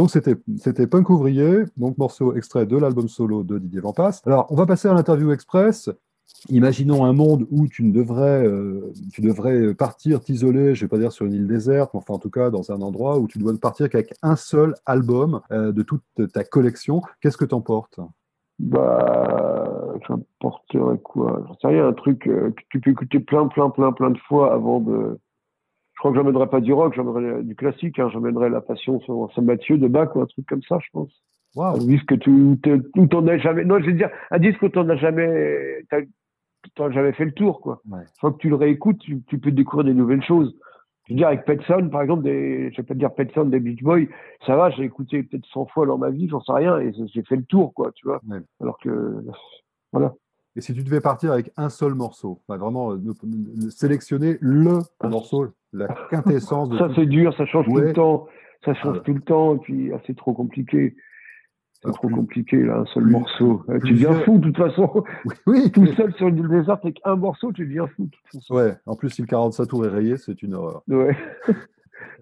donc 0.02 0.10
c'était 0.10 0.88
Punk 0.88 1.12
Ouvrier, 1.12 1.60
donc 1.78 2.00
morceau 2.00 2.36
extrait 2.36 2.66
de 2.66 2.76
l'album 2.76 3.08
solo 3.08 3.44
de 3.44 3.60
Didier 3.60 3.82
Vampas. 3.82 4.22
Alors, 4.26 4.48
on 4.50 4.56
va 4.56 4.66
passer 4.66 4.88
à 4.88 4.96
l'interview 4.96 5.32
express. 5.32 5.92
Imaginons 6.50 7.06
un 7.06 7.14
monde 7.14 7.46
où 7.52 7.68
tu 7.68 7.84
ne 7.84 7.94
devrais, 7.94 8.44
euh, 8.44 8.92
tu 9.14 9.22
devrais 9.22 9.76
partir 9.76 10.20
t'isoler, 10.20 10.74
je 10.74 10.86
vais 10.86 10.90
pas 10.90 10.98
dire 10.98 11.12
sur 11.12 11.28
une 11.28 11.34
île 11.34 11.46
déserte, 11.46 11.92
mais 11.94 12.00
enfin 12.00 12.16
en 12.16 12.18
tout 12.18 12.32
cas 12.32 12.50
dans 12.50 12.72
un 12.72 12.82
endroit 12.82 13.20
où 13.20 13.28
tu 13.28 13.38
dois 13.38 13.54
partir 13.62 13.90
qu'avec 13.90 14.16
un 14.24 14.36
seul 14.36 14.74
album 14.88 15.42
euh, 15.52 15.72
de 15.72 15.84
toute 15.84 16.02
ta 16.34 16.44
collection. 16.44 17.04
Qu'est-ce 17.22 17.38
que 17.38 17.46
t'emportes 17.46 18.00
Bah, 18.58 19.94
j'emporterais 20.08 20.98
quoi? 21.04 21.44
J'en 21.48 21.54
sais 21.60 21.68
rien, 21.68 21.88
un 21.88 21.94
truc 21.94 22.26
euh, 22.26 22.50
que 22.50 22.62
tu 22.70 22.80
peux 22.80 22.90
écouter 22.90 23.20
plein, 23.20 23.48
plein, 23.48 23.70
plein, 23.70 23.92
plein 23.92 24.10
de 24.10 24.20
fois 24.28 24.52
avant 24.52 24.80
de. 24.80 25.20
Je 26.02 26.10
crois 26.10 26.14
que 26.14 26.18
j'emmènerais 26.18 26.50
pas 26.50 26.62
du 26.62 26.74
rock, 26.74 26.96
j'emmènerais 26.96 27.44
du 27.44 27.56
classique, 27.56 28.00
hein, 28.00 28.10
j'emmènerais 28.12 28.50
la 28.50 28.60
Passion 28.60 29.00
sur 29.02 29.32
Saint-Mathieu 29.36 29.78
de 29.78 29.88
Bach 29.88 30.16
ou 30.16 30.22
un 30.22 30.26
truc 30.26 30.48
comme 30.48 30.64
ça, 30.64 30.80
je 30.84 30.88
pense. 30.92 31.12
Waouh 31.56 31.76
Un 31.76 31.86
disque 31.86 32.16
où 32.28 33.06
t'en 33.06 33.28
as 33.28 33.38
jamais. 33.38 33.66
Non, 33.66 33.80
je 33.80 33.86
veux 33.86 33.94
dire, 33.94 34.10
un 34.32 34.40
disque 34.40 34.64
où 34.64 34.70
t'en 34.70 34.90
as 34.90 34.96
jamais. 34.96 35.86
T'en 36.74 36.90
jamais 36.92 37.12
fait 37.14 37.26
le 37.26 37.34
tour, 37.34 37.62
quoi. 37.62 37.84
Ouais. 37.88 38.00
Une 38.00 38.20
fois 38.20 38.32
que 38.32 38.38
tu 38.38 38.50
le 38.50 38.56
réécoutes, 38.56 38.98
tu, 38.98 39.22
tu 39.28 39.38
peux 39.38 39.52
découvrir 39.52 39.86
des 39.86 39.94
nouvelles 39.94 40.24
choses. 40.24 40.58
Je 41.06 41.14
veux 41.14 41.18
dire, 41.18 41.28
avec 41.28 41.46
Pet 41.46 41.62
Sound, 41.68 41.92
par 41.92 42.02
exemple, 42.02 42.24
des, 42.24 42.72
je 42.72 42.78
vais 42.78 42.84
pas 42.84 42.96
te 42.96 43.00
dire 43.00 43.14
Pet 43.14 43.32
Sound 43.34 43.52
des 43.52 43.60
Beach 43.60 43.84
Boys, 43.84 44.06
ça 44.48 44.56
va, 44.56 44.72
j'ai 44.72 44.84
écouté 44.84 45.22
peut-être 45.22 45.46
100 45.54 45.68
fois 45.68 45.86
dans 45.86 46.00
ma 46.00 46.10
vie, 46.10 46.28
j'en 46.30 46.42
sais 46.42 46.52
rien, 46.54 46.80
et 46.80 46.92
j'ai 47.14 47.22
fait 47.22 47.36
le 47.36 47.44
tour, 47.44 47.76
quoi, 47.76 47.92
tu 47.94 48.08
vois. 48.08 48.22
Ouais. 48.28 48.40
Alors 48.60 48.80
que, 48.80 49.24
voilà. 49.92 50.16
Et 50.56 50.62
si 50.62 50.74
tu 50.74 50.84
devais 50.84 51.00
partir 51.02 51.32
avec 51.32 51.52
un 51.58 51.70
seul 51.70 51.94
morceau, 51.94 52.40
enfin, 52.48 52.58
vraiment 52.58 52.94
euh, 52.94 52.98
ne- 52.98 53.66
ne- 53.66 53.70
sélectionner 53.70 54.38
le 54.42 54.80
Ah. 55.00 55.10
morceau, 55.10 55.48
la 55.74 55.88
quintessence 56.10 56.70
de 56.70 56.78
Ça, 56.78 56.88
tout- 56.88 56.96
c'est 56.96 57.06
dur, 57.06 57.34
ça 57.38 57.46
change 57.46 57.66
tout 57.66 57.76
le 57.78 57.94
temps. 57.94 58.28
Ça 58.66 58.74
change 58.76 58.98
Ah 59.00 59.04
tout 59.04 59.14
le 59.14 59.22
temps, 59.22 59.56
et 59.56 59.60
puis, 59.60 59.92
ah, 59.94 60.00
c'est 60.06 60.16
trop 60.16 60.34
compliqué. 60.34 60.96
C'est 61.84 61.92
trop 61.94 62.08
plus- 62.08 62.16
compliqué, 62.16 62.58
là, 62.64 62.78
un 62.78 62.86
seul 62.86 63.04
plus- 63.04 63.12
morceau. 63.12 63.64
Euh, 63.70 63.80
Tu 63.84 63.94
deviens 63.94 64.14
fou, 64.22 64.38
de 64.38 64.52
toute 64.52 64.58
façon. 64.58 65.04
Oui, 65.26 65.34
oui, 65.48 65.72
Tout 65.72 65.88
seul 65.88 66.14
sur 66.14 66.28
une 66.28 66.38
île 66.38 66.48
déserte 66.48 66.84
avec 66.86 67.00
un 67.06 67.16
morceau, 67.16 67.52
tu 67.52 67.66
deviens 67.66 67.88
fou, 67.88 68.04
de 68.06 68.10
toute 68.12 68.32
façon. 68.34 68.54
Ouais, 68.56 68.74
en 68.86 68.96
plus, 68.96 69.10
si 69.10 69.22
le 69.24 69.28
45 69.28 69.66
tours 69.66 69.86
est 69.86 69.90
rayé, 69.90 70.18
c'est 70.18 70.44
une 70.44 70.54
horreur. 70.54 70.84
Ouais. 70.88 71.16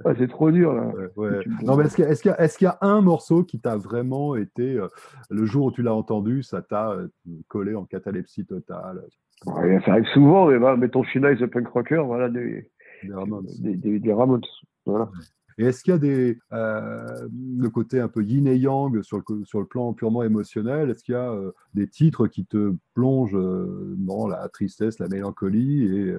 Ah, 0.03 0.11
c'est 0.17 0.27
trop 0.29 0.51
dur, 0.51 0.73
là. 0.73 0.91
Ouais, 1.15 1.39
Non, 1.63 1.77
mais 1.77 1.85
est-ce 1.85 1.95
qu'il 1.95 2.03
y, 2.31 2.65
a- 2.67 2.73
y 2.73 2.75
un 2.81 3.01
morceau 3.01 3.43
qui 3.43 3.59
t'a 3.61 3.77
vraiment 3.77 4.35
été, 4.35 4.75
euh, 4.77 4.87
le 5.29 5.45
jour 5.45 5.67
où 5.67 5.71
tu 5.71 5.81
l'as 5.83 5.93
entendu, 5.93 6.43
ça 6.43 6.61
t'a 6.61 6.91
euh, 6.91 7.07
collé 7.47 7.75
en 7.75 7.85
catalepsie 7.85 8.45
totale? 8.45 9.01
Ouais, 9.45 9.79
ça 9.85 9.91
arrive 9.93 10.05
souvent, 10.13 10.47
mais 10.47 10.59
bah, 10.59 10.75
mettons 10.75 11.03
China 11.03 11.31
is 11.31 11.41
a 11.43 11.47
punk 11.47 11.67
rocker, 11.69 12.03
voilà, 12.05 12.27
des, 12.27 12.69
des 13.03 13.13
Ramones 13.13 13.47
des, 13.59 13.75
des, 13.75 13.99
des 13.99 14.13
Ramones. 14.13 14.41
Voilà. 14.85 15.09
Et 15.57 15.65
est-ce 15.65 15.83
qu'il 15.83 15.91
y 15.91 15.95
a 15.95 15.99
des, 15.99 16.39
euh, 16.53 17.27
le 17.57 17.69
côté 17.69 17.99
un 17.99 18.07
peu 18.07 18.23
yin 18.23 18.47
et 18.47 18.55
yang 18.55 19.01
sur 19.03 19.17
le, 19.17 19.43
sur 19.43 19.59
le 19.59 19.65
plan 19.65 19.93
purement 19.93 20.23
émotionnel 20.23 20.89
Est-ce 20.89 21.03
qu'il 21.03 21.13
y 21.13 21.17
a 21.17 21.31
euh, 21.31 21.51
des 21.73 21.87
titres 21.87 22.27
qui 22.27 22.45
te 22.45 22.73
plongent 22.93 23.35
euh, 23.35 23.93
dans 23.97 24.25
la 24.27 24.47
tristesse, 24.47 24.99
la 24.99 25.09
mélancolie 25.09 25.83
et, 25.83 26.15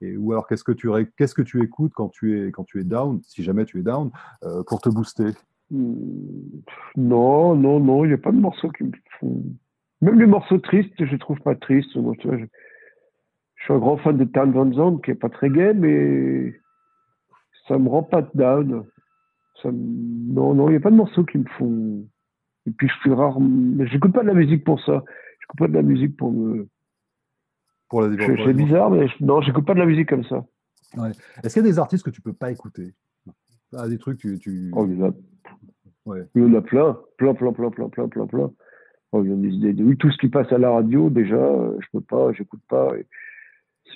et, 0.00 0.16
Ou 0.16 0.32
alors 0.32 0.46
qu'est-ce 0.46 0.64
que, 0.64 0.72
tu, 0.72 0.88
qu'est-ce 1.18 1.34
que 1.34 1.42
tu 1.42 1.62
écoutes 1.62 1.92
quand 1.94 2.08
tu 2.08 2.40
es, 2.40 2.52
quand 2.52 2.64
tu 2.64 2.80
es 2.80 2.84
down, 2.84 3.20
si 3.22 3.42
jamais 3.42 3.66
tu 3.66 3.80
es 3.80 3.82
down, 3.82 4.10
pour 4.66 4.80
te 4.80 4.88
booster? 4.88 5.32
Hmm, 5.70 5.92
Non, 6.96 7.54
non, 7.54 7.80
non, 7.80 8.04
il 8.04 8.08
n'y 8.08 8.14
a 8.14 8.18
pas 8.18 8.32
de 8.32 8.40
morceaux 8.40 8.70
qui 8.70 8.84
me 8.84 8.92
font. 9.20 9.44
Même 10.00 10.18
les 10.18 10.26
morceaux 10.26 10.58
tristes, 10.58 10.92
je 10.98 11.10
les 11.10 11.18
trouve 11.18 11.40
pas 11.40 11.54
tristes. 11.54 11.96
Moi, 11.96 12.14
tu 12.18 12.28
vois, 12.28 12.38
je... 12.38 12.44
je 13.64 13.68
suis 13.68 13.72
un 13.72 13.78
grand 13.78 13.96
fan 13.96 14.18
de 14.18 14.24
Tan 14.24 14.50
Van 14.50 14.70
Zandt, 14.74 15.02
qui 15.02 15.10
est 15.12 15.14
pas 15.14 15.30
très 15.30 15.48
gay, 15.48 15.72
mais 15.72 16.52
ça 17.66 17.78
me 17.78 17.88
rend 17.88 18.02
pas 18.02 18.20
down. 18.34 18.84
Ça 19.62 19.72
me- 19.72 20.34
Non, 20.34 20.52
non, 20.52 20.68
il 20.68 20.72
n'y 20.72 20.76
a 20.76 20.80
pas 20.80 20.90
de 20.90 20.96
morceaux 20.96 21.24
qui 21.24 21.38
me 21.38 21.46
font. 21.56 22.04
Et 22.66 22.70
puis 22.72 22.88
je 22.88 22.94
suis 23.00 23.12
rare. 23.12 23.40
mais 23.40 23.86
J'écoute 23.86 24.12
pas 24.12 24.20
de 24.22 24.26
la 24.28 24.34
musique 24.34 24.64
pour 24.64 24.78
ça. 24.82 25.02
J'écoute 25.40 25.58
pas 25.58 25.68
de 25.68 25.72
la 25.72 25.80
musique 25.82 26.14
pour 26.16 26.30
me. 26.30 26.68
pour 27.88 28.02
la 28.02 28.10
Je- 28.14 28.42
C'est 28.44 28.52
bizarre, 28.52 28.90
mais 28.90 29.08
je- 29.08 29.24
non, 29.24 29.40
j'écoute 29.40 29.64
pas 29.64 29.72
de 29.74 29.78
la 29.78 29.86
musique 29.86 30.08
comme 30.10 30.24
ça. 30.24 30.44
Est-ce 31.42 31.54
qu'il 31.54 31.62
y 31.62 31.66
a 31.66 31.70
des 31.70 31.78
artistes 31.78 32.04
que 32.04 32.10
tu 32.10 32.20
peux 32.20 32.32
pas 32.34 32.50
écouter? 32.50 32.92
Ah, 33.74 33.88
Des 33.88 33.96
trucs, 33.98 34.18
tu. 34.18 34.38
tu... 34.38 34.70
Oh, 34.74 34.84
il 34.86 34.98
y 34.98 35.02
en 35.02 35.06
a, 35.08 35.12
Ouais. 36.04 36.22
il 36.34 36.42
y 36.42 36.44
en 36.44 36.52
a 36.54 36.60
plein, 36.60 36.98
plein, 37.16 37.32
plein, 37.34 37.52
plein, 37.52 37.70
plein, 37.70 37.88
plein, 37.88 38.08
plein, 38.08 38.26
plein. 38.26 38.50
Oh, 39.12 39.24
il 39.24 39.30
y 39.30 39.34
en 39.34 39.38
a 39.38 39.72
des- 39.72 39.96
tout 39.96 40.10
ce 40.10 40.18
qui 40.18 40.28
passe 40.28 40.50
à 40.52 40.58
la 40.58 40.70
radio, 40.70 41.08
déjà, 41.08 41.36
je 41.80 41.86
peux 41.92 42.00
pas, 42.02 42.32
j'écoute 42.32 42.60
pas. 42.68 42.96
et 42.98 43.06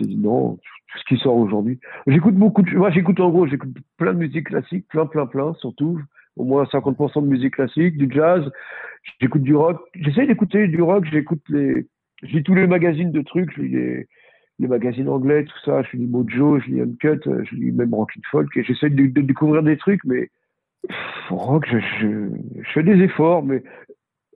non, 0.06 0.56
tout 0.56 0.98
ce 0.98 1.04
qui 1.04 1.20
sort 1.20 1.36
aujourd'hui. 1.36 1.78
J'écoute 2.06 2.34
beaucoup 2.34 2.62
de, 2.62 2.70
moi, 2.76 2.90
j'écoute 2.90 3.20
en 3.20 3.30
gros, 3.30 3.46
j'écoute 3.46 3.74
plein 3.96 4.12
de 4.12 4.18
musique 4.18 4.48
classique, 4.48 4.86
plein, 4.88 5.06
plein, 5.06 5.26
plein, 5.26 5.54
surtout. 5.54 6.00
Au 6.36 6.44
moins 6.44 6.64
50% 6.64 7.22
de 7.22 7.28
musique 7.28 7.54
classique, 7.54 7.96
du 7.96 8.08
jazz. 8.10 8.48
J'écoute 9.20 9.42
du 9.42 9.54
rock. 9.54 9.80
J'essaie 9.94 10.26
d'écouter 10.26 10.68
du 10.68 10.80
rock. 10.82 11.04
J'écoute 11.10 11.42
les, 11.48 11.86
je 12.22 12.36
lis 12.36 12.42
tous 12.42 12.54
les 12.54 12.66
magazines 12.66 13.10
de 13.10 13.22
trucs. 13.22 13.50
Je 13.56 13.62
lis 13.62 14.06
les, 14.58 14.68
magazines 14.68 15.08
anglais, 15.08 15.44
tout 15.44 15.58
ça. 15.64 15.82
Je 15.82 15.96
lis 15.96 16.06
Mojo, 16.06 16.60
je 16.60 16.66
lis 16.66 16.80
Uncut, 16.80 17.20
je 17.24 17.54
lis 17.56 17.72
même 17.72 17.92
and 17.94 18.06
Folk. 18.30 18.56
Et 18.56 18.62
j'essaie 18.62 18.90
de, 18.90 19.06
découvrir 19.06 19.62
des 19.62 19.76
trucs, 19.76 20.04
mais 20.04 20.30
pff, 20.86 20.96
rock, 21.30 21.66
je, 21.68 21.78
je, 22.00 22.28
je 22.62 22.70
fais 22.72 22.82
des 22.84 23.02
efforts, 23.02 23.42
mais 23.42 23.62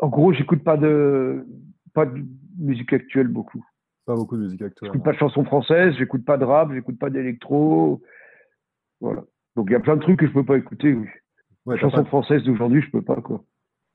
en 0.01 0.09
gros, 0.09 0.33
j'écoute 0.33 0.65
pas 0.65 0.77
de, 0.77 1.47
pas 1.95 2.07
de 2.07 2.21
musique 2.59 2.93
actuelle 2.93 3.29
beaucoup. 3.29 3.65
Pas 4.07 4.15
beaucoup 4.17 4.37
de 4.37 4.43
musique 4.43 4.63
actuelle. 4.63 4.89
J'écoute 4.93 5.05
pas 5.05 5.13
de 5.13 5.17
chansons 5.19 5.45
françaises, 5.45 5.95
j'écoute 5.97 6.25
pas 6.25 6.37
de 6.37 6.45
rap, 6.45 6.73
j'écoute 6.73 6.99
pas 6.99 7.11
d'électro. 7.11 8.01
Voilà. 9.01 9.23
Donc 9.57 9.67
il 9.69 9.73
y 9.73 9.77
a 9.77 9.81
plein 9.81 9.97
de 9.97 10.01
trucs 10.03 10.19
que 10.19 10.27
je 10.27 10.33
peux 10.33 10.45
pas 10.45 10.57
écouter. 10.57 10.93
Oui. 10.95 11.07
Ouais, 11.67 11.79
chansons 11.79 11.99
pas- 11.99 12.05
françaises 12.09 12.43
d'aujourd'hui, 12.43 12.83
je 12.83 12.91
peux 12.91 13.03
pas 13.03 13.17
quoi. 13.21 13.43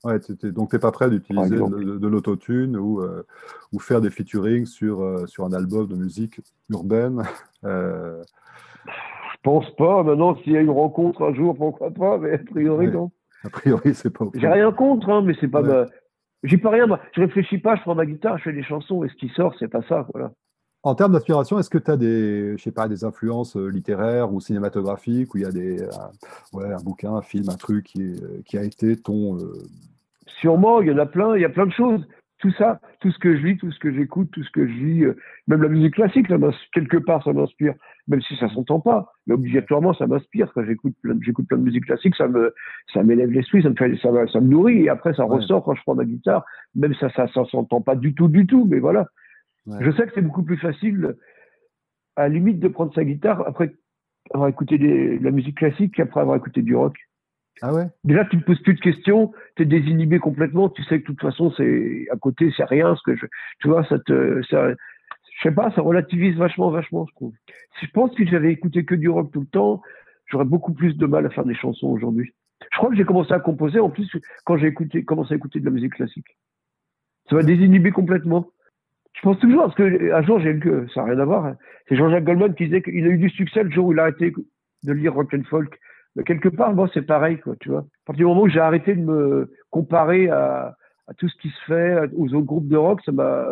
Ouais, 0.04 0.18
t'es- 0.20 0.36
t'es- 0.36 0.52
donc 0.52 0.70
tu 0.70 0.76
n'es 0.76 0.80
pas 0.80 0.92
prêt 0.92 1.10
d'utiliser 1.10 1.56
de, 1.56 1.98
de 1.98 2.08
l'autotune 2.08 2.76
ou, 2.76 3.00
euh, 3.00 3.24
ou 3.72 3.80
faire 3.80 4.00
des 4.00 4.10
featuring 4.10 4.64
sur, 4.64 5.02
euh, 5.02 5.26
sur 5.26 5.44
un 5.44 5.52
album 5.52 5.86
de 5.88 5.96
musique 5.96 6.40
urbaine. 6.70 7.22
Euh, 7.64 8.22
Je 8.86 9.36
pense 9.42 9.68
pas. 9.76 10.04
Maintenant, 10.04 10.36
s'il 10.36 10.52
y 10.52 10.56
a 10.56 10.60
une 10.60 10.70
rencontre 10.70 11.22
un 11.22 11.34
jour, 11.34 11.56
pourquoi 11.56 11.90
pas, 11.90 12.16
mais 12.18 12.34
a 12.34 12.38
priori 12.38 12.86
Ouais. 12.86 12.92
non. 12.92 13.10
a 13.44 13.50
priori, 13.50 13.94
c'est 13.94 14.10
pas. 14.16 14.26
J'ai 14.34 14.46
rien 14.46 14.70
contre, 14.70 15.08
hein, 15.10 15.22
mais 15.22 15.34
c'est 15.40 15.48
pas 15.48 15.60
Ouais. 15.62 15.68
ma. 15.68 15.86
J'ai 16.44 16.58
pas 16.58 16.70
rien. 16.70 16.86
moi. 16.86 17.00
Je 17.14 17.20
réfléchis 17.20 17.58
pas. 17.58 17.76
Je 17.76 17.82
prends 17.82 17.94
ma 17.94 18.06
guitare, 18.06 18.38
je 18.38 18.44
fais 18.44 18.52
des 18.52 18.62
chansons 18.62 19.04
et 19.04 19.08
ce 19.08 19.14
qui 19.14 19.28
sort, 19.30 19.54
c'est 19.58 19.68
pas 19.68 19.82
ça. 19.88 20.06
Voilà. 20.12 20.32
En 20.84 20.94
termes 20.94 21.12
d'inspiration, 21.12 21.58
est-ce 21.58 21.70
que 21.70 21.78
tu 21.78 21.90
as 21.90 21.96
des, 21.96 22.56
je 22.56 22.62
sais 22.62 22.70
pas, 22.70 22.86
des 22.88 23.04
influences 23.04 23.56
euh, 23.56 23.66
littéraires 23.66 24.32
ou 24.32 24.40
cinématographiques 24.40 25.34
où 25.34 25.38
il 25.38 25.42
y 25.42 25.46
a 25.46 25.50
des, 25.50 25.82
euh, 25.82 25.88
ouais, 26.52 26.72
un 26.72 26.80
bouquin, 26.82 27.14
un 27.14 27.22
film, 27.22 27.48
un 27.48 27.56
truc 27.56 27.86
qui, 27.86 28.02
euh, 28.02 28.40
qui 28.46 28.56
a 28.56 28.62
été 28.62 28.96
ton. 28.96 29.36
euh, 29.38 29.54
Sûrement, 30.40 30.80
il 30.80 30.88
y 30.88 30.92
en 30.92 30.98
a 30.98 31.06
plein. 31.06 31.34
Il 31.34 31.42
y 31.42 31.44
a 31.44 31.48
plein 31.48 31.66
de 31.66 31.72
choses. 31.72 32.06
Tout 32.38 32.52
ça, 32.52 32.80
tout 33.00 33.10
ce 33.10 33.18
que 33.18 33.36
je 33.36 33.44
lis, 33.44 33.56
tout 33.56 33.72
ce 33.72 33.78
que 33.80 33.92
j'écoute, 33.92 34.30
tout 34.30 34.44
ce 34.44 34.50
que 34.50 34.64
je 34.66 34.72
lis, 34.72 35.04
euh, 35.04 35.16
même 35.48 35.60
la 35.60 35.68
musique 35.68 35.94
classique, 35.94 36.28
ça 36.28 36.36
quelque 36.72 36.96
part, 36.96 37.22
ça 37.24 37.32
m'inspire. 37.32 37.74
Même 38.06 38.22
si 38.22 38.36
ça 38.36 38.48
s'entend 38.50 38.78
pas, 38.78 39.12
mais 39.26 39.34
obligatoirement, 39.34 39.92
ça 39.92 40.06
m'inspire. 40.06 40.52
Quand 40.54 40.64
j'écoute 40.64 40.94
plein, 41.02 41.16
j'écoute 41.20 41.48
plein 41.48 41.58
de 41.58 41.64
musique 41.64 41.86
classique, 41.86 42.14
ça 42.14 42.28
me, 42.28 42.54
ça 42.94 43.02
m'élève 43.02 43.30
l'esprit, 43.32 43.62
ça 43.62 43.70
me 43.70 43.74
fait, 43.74 43.96
ça, 43.96 44.12
me- 44.12 44.28
ça 44.28 44.40
me 44.40 44.46
nourrit. 44.48 44.82
Et 44.84 44.88
après, 44.88 45.14
ça 45.14 45.26
Ouais. 45.26 45.36
ressort 45.36 45.64
quand 45.64 45.74
je 45.74 45.82
prends 45.82 45.96
ma 45.96 46.04
guitare. 46.04 46.44
Même 46.76 46.94
ça, 46.94 47.10
ça, 47.10 47.26
ça 47.26 47.44
s'entend 47.46 47.80
pas 47.80 47.96
du 47.96 48.14
tout, 48.14 48.28
du 48.28 48.46
tout. 48.46 48.66
Mais 48.70 48.78
voilà. 48.78 49.08
Ouais. 49.66 49.78
Je 49.80 49.90
sais 49.90 50.06
que 50.06 50.12
c'est 50.14 50.22
beaucoup 50.22 50.44
plus 50.44 50.58
facile, 50.58 51.16
à 52.14 52.22
la 52.22 52.28
limite, 52.28 52.60
de 52.60 52.68
prendre 52.68 52.94
sa 52.94 53.04
guitare 53.04 53.42
après 53.48 53.74
avoir 54.32 54.48
écouté 54.48 54.78
des- 54.78 55.18
de 55.18 55.24
la 55.24 55.30
musique 55.32 55.56
classique 55.58 55.94
qu'après 55.96 56.20
avoir 56.20 56.36
écouté 56.36 56.62
du 56.62 56.76
rock. 56.76 56.96
Ah 57.62 57.72
Déjà, 58.04 58.24
tu 58.24 58.38
te 58.38 58.44
poses 58.44 58.60
plus 58.62 58.74
de 58.74 58.80
questions, 58.80 59.32
tu 59.56 59.62
es 59.62 59.66
désinhibé 59.66 60.18
complètement, 60.18 60.68
tu 60.68 60.82
sais 60.84 61.00
que 61.00 61.02
de 61.02 61.06
toute 61.06 61.20
façon, 61.20 61.52
c'est 61.56 62.06
à 62.10 62.16
côté, 62.16 62.52
c'est 62.56 62.64
rien, 62.64 62.94
je, 63.06 63.26
tu 63.60 63.68
vois, 63.68 63.84
ça 63.84 63.98
te, 63.98 64.42
ça, 64.48 64.70
je 64.70 65.42
sais 65.42 65.54
pas, 65.54 65.70
ça 65.72 65.82
relativise 65.82 66.36
vachement, 66.36 66.70
vachement, 66.70 67.06
je 67.08 67.14
trouve. 67.14 67.32
Si 67.78 67.86
je 67.86 67.90
pense 67.90 68.14
que 68.14 68.26
j'avais 68.26 68.52
écouté 68.52 68.84
que 68.84 68.94
du 68.94 69.08
rock 69.08 69.30
tout 69.32 69.40
le 69.40 69.46
temps, 69.46 69.82
j'aurais 70.26 70.44
beaucoup 70.44 70.72
plus 70.72 70.96
de 70.96 71.06
mal 71.06 71.26
à 71.26 71.30
faire 71.30 71.44
des 71.44 71.54
chansons 71.54 71.88
aujourd'hui. 71.88 72.32
Je 72.72 72.78
crois 72.78 72.90
que 72.90 72.96
j'ai 72.96 73.04
commencé 73.04 73.32
à 73.32 73.40
composer, 73.40 73.78
en 73.80 73.90
plus, 73.90 74.10
quand 74.44 74.56
j'ai 74.56 74.72
commencé 75.04 75.34
à 75.34 75.36
écouter 75.36 75.60
de 75.60 75.64
la 75.64 75.70
musique 75.70 75.94
classique. 75.94 76.36
Ça 77.28 77.36
m'a 77.36 77.42
désinhibé 77.42 77.90
complètement. 77.90 78.48
Je 79.14 79.20
pense 79.22 79.38
toujours, 79.38 79.62
parce 79.62 79.74
que 79.74 80.12
un 80.12 80.22
jour, 80.22 80.38
j'ai 80.40 80.52
lu 80.52 80.88
ça 80.94 81.02
n'a 81.02 81.12
rien 81.12 81.18
à 81.20 81.24
voir, 81.24 81.46
hein. 81.46 81.56
c'est 81.88 81.96
Jean-Jacques 81.96 82.24
Goldman 82.24 82.54
qui 82.54 82.66
disait 82.66 82.82
qu'il 82.82 83.04
a 83.04 83.08
eu 83.08 83.18
du 83.18 83.30
succès 83.30 83.64
le 83.64 83.70
jour 83.70 83.86
où 83.86 83.92
il 83.92 83.98
a 83.98 84.02
arrêté 84.02 84.32
de 84.84 84.92
lire 84.92 85.14
rock 85.14 85.34
and 85.34 85.42
folk. 85.48 85.78
Mais 86.18 86.24
quelque 86.24 86.48
part, 86.48 86.74
moi, 86.74 86.90
c'est 86.92 87.02
pareil, 87.02 87.38
quoi, 87.38 87.54
tu 87.60 87.68
vois. 87.68 87.78
À 87.78 88.06
partir 88.06 88.26
du 88.26 88.28
moment 88.28 88.42
où 88.42 88.48
j'ai 88.48 88.58
arrêté 88.58 88.92
de 88.96 89.00
me 89.00 89.52
comparer 89.70 90.28
à, 90.28 90.76
à 91.06 91.14
tout 91.14 91.28
ce 91.28 91.36
qui 91.40 91.48
se 91.48 91.64
fait, 91.66 92.10
aux 92.16 92.26
autres 92.34 92.44
groupes 92.44 92.66
de 92.66 92.76
rock, 92.76 93.00
ça 93.04 93.12
m'a, 93.12 93.46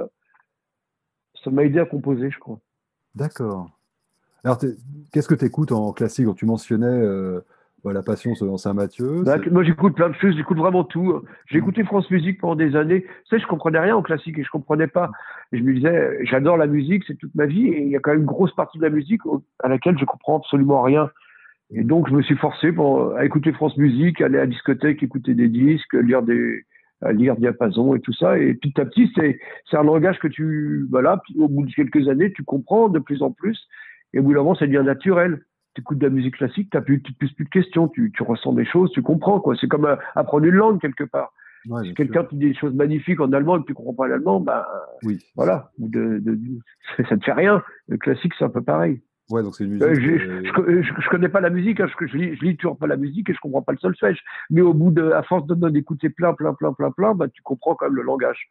ça 1.45 1.51
m'a 1.53 1.63
aidé 1.63 1.79
à 1.79 1.85
composer, 1.85 2.29
je 2.29 2.39
crois. 2.41 2.59
D'accord. 3.15 3.71
Alors, 4.43 4.59
qu'est-ce 5.13 5.29
que 5.29 5.37
tu 5.37 5.45
écoutes 5.45 5.71
en 5.71 5.93
classique? 5.93 6.27
Tu 6.35 6.45
mentionnais 6.45 6.87
euh, 6.87 7.41
bah, 7.85 7.93
La 7.93 8.03
Passion 8.03 8.35
selon 8.35 8.57
Saint-Mathieu. 8.57 9.23
Bah, 9.23 9.39
moi, 9.49 9.63
j'écoute 9.63 9.95
plein 9.95 10.09
de 10.09 10.15
choses, 10.15 10.35
j'écoute 10.35 10.59
vraiment 10.59 10.83
tout. 10.83 11.23
J'ai 11.47 11.59
écouté 11.59 11.85
France 11.85 12.11
Musique 12.11 12.41
pendant 12.41 12.57
des 12.57 12.75
années. 12.75 13.03
Tu 13.03 13.11
sais, 13.31 13.39
je 13.39 13.47
comprenais 13.47 13.79
rien 13.79 13.95
en 13.95 14.03
classique 14.03 14.41
et 14.41 14.43
je 14.43 14.51
comprenais 14.51 14.89
pas. 14.89 15.13
Et 15.53 15.59
je 15.59 15.63
me 15.63 15.73
disais, 15.73 16.19
j'adore 16.25 16.57
la 16.57 16.67
musique, 16.67 17.05
c'est 17.07 17.15
toute 17.15 17.35
ma 17.37 17.47
vie 17.47 17.69
et 17.69 17.83
il 17.83 17.91
y 17.91 17.97
a 17.97 18.01
quand 18.01 18.11
même 18.11 18.23
une 18.23 18.27
grosse 18.27 18.55
partie 18.57 18.79
de 18.79 18.83
la 18.83 18.91
musique 18.91 19.23
à 19.63 19.69
laquelle 19.69 19.97
je 20.01 20.05
comprends 20.05 20.39
absolument 20.39 20.83
rien. 20.83 21.13
Et 21.71 21.83
donc, 21.83 22.09
je 22.09 22.15
me 22.15 22.23
suis 22.23 22.37
forcé 22.37 22.71
pour, 22.73 23.15
à 23.17 23.25
écouter 23.25 23.53
France 23.53 23.77
Musique, 23.77 24.21
aller 24.21 24.39
à 24.39 24.43
la 24.43 24.47
discothèque, 24.47 25.03
écouter 25.03 25.35
des 25.35 25.49
disques, 25.49 25.95
lire 25.95 26.23
des, 26.23 26.65
à 27.03 27.13
lire 27.13 27.37
diapason 27.37 27.95
et 27.95 28.01
tout 28.01 28.13
ça. 28.13 28.39
Et 28.39 28.55
petit 28.55 28.81
à 28.81 28.85
petit, 28.85 29.11
c'est, 29.17 29.39
c'est 29.69 29.77
un 29.77 29.83
langage 29.83 30.19
que 30.21 30.29
tu, 30.29 30.87
voilà, 30.91 31.21
puis 31.25 31.35
au 31.39 31.49
bout 31.49 31.65
de 31.67 31.73
quelques 31.73 32.09
années, 32.09 32.33
tu 32.33 32.45
comprends 32.45 32.89
de 32.89 32.99
plus 33.01 33.23
en 33.23 33.33
plus. 33.33 33.59
Et 34.15 34.21
au 34.21 34.23
bout 34.23 34.33
d'un 34.33 34.39
moment, 34.41 34.55
ça 34.55 34.67
devient 34.67 34.83
naturel. 34.85 35.43
Tu 35.75 35.81
écoutes 35.81 35.99
de 35.99 36.07
la 36.07 36.13
musique 36.13 36.37
classique, 36.37 36.71
tu 36.73 36.81
plus, 36.83 37.01
poses 37.01 37.33
plus 37.33 37.45
de 37.45 37.51
questions, 37.51 37.89
tu, 37.89 38.13
tu 38.15 38.23
ressens 38.23 38.53
des 38.55 38.65
choses, 38.65 38.91
tu 38.93 39.03
comprends, 39.03 39.41
quoi. 39.41 39.57
C'est 39.61 39.69
comme 39.69 39.85
euh, 39.87 39.97
apprendre 40.15 40.47
une 40.47 40.55
langue 40.55 40.81
quelque 40.81 41.05
part. 41.05 41.33
Ouais, 41.69 41.83
Si 41.83 41.95
quelqu'un 41.95 42.23
te 42.25 42.35
dit 42.35 42.47
des 42.47 42.55
choses 42.55 42.75
magnifiques 42.75 43.21
en 43.21 43.33
allemand 43.33 43.57
et 43.59 43.61
que 43.63 43.67
tu 43.67 43.75
comprends 43.75 43.93
pas 43.93 44.07
l'allemand, 44.09 44.41
bah, 44.41 44.67
Oui. 45.03 45.19
voilà. 45.35 45.71
Ou 45.79 45.89
de, 45.89 46.21
de, 46.21 46.39
ça 47.09 47.17
te 47.17 47.25
fait 47.25 47.33
rien. 47.33 47.61
Le 47.89 47.97
classique, 47.99 48.33
c'est 48.39 48.45
un 48.45 48.49
peu 48.51 48.63
pareil. 48.63 49.03
Ouais, 49.31 49.43
donc 49.43 49.55
c'est 49.57 49.65
une 49.65 49.71
musique. 49.71 49.83
Euh, 49.87 49.95
j'ai- 49.95 50.21
euh, 50.21 50.43
je, 50.45 50.83
je, 50.83 50.93
je 51.01 51.09
connais 51.09 51.29
pas 51.29 51.41
la 51.41 51.51
musique, 51.51 51.81
hein, 51.81 51.87
je, 52.01 52.07
je, 52.07 52.17
lis, 52.17 52.37
je 52.37 52.45
lis 52.45 52.57
toujours 52.57 52.79
pas 52.79 52.87
la 52.87 52.97
musique 52.97 53.29
et 53.29 53.35
je 53.35 53.39
comprends 53.41 53.63
pas 53.63 53.73
le 53.73 53.79
solfège. 53.79 54.23
Mais 54.51 54.61
au 54.61 54.73
bout 54.73 54.91
de, 54.93 55.11
à 55.11 55.23
force 55.25 55.47
de 55.47 55.55
d'en 55.55 55.73
écouter 55.75 56.11
plein, 56.11 56.33
plein, 56.35 56.55
plein, 56.55 56.73
plein, 56.73 56.91
plein, 56.93 57.15
bah, 57.15 57.27
tu 57.29 57.43
comprends 57.43 57.75
quand 57.75 57.87
même 57.87 57.97
le 57.97 58.03
langage. 58.03 58.49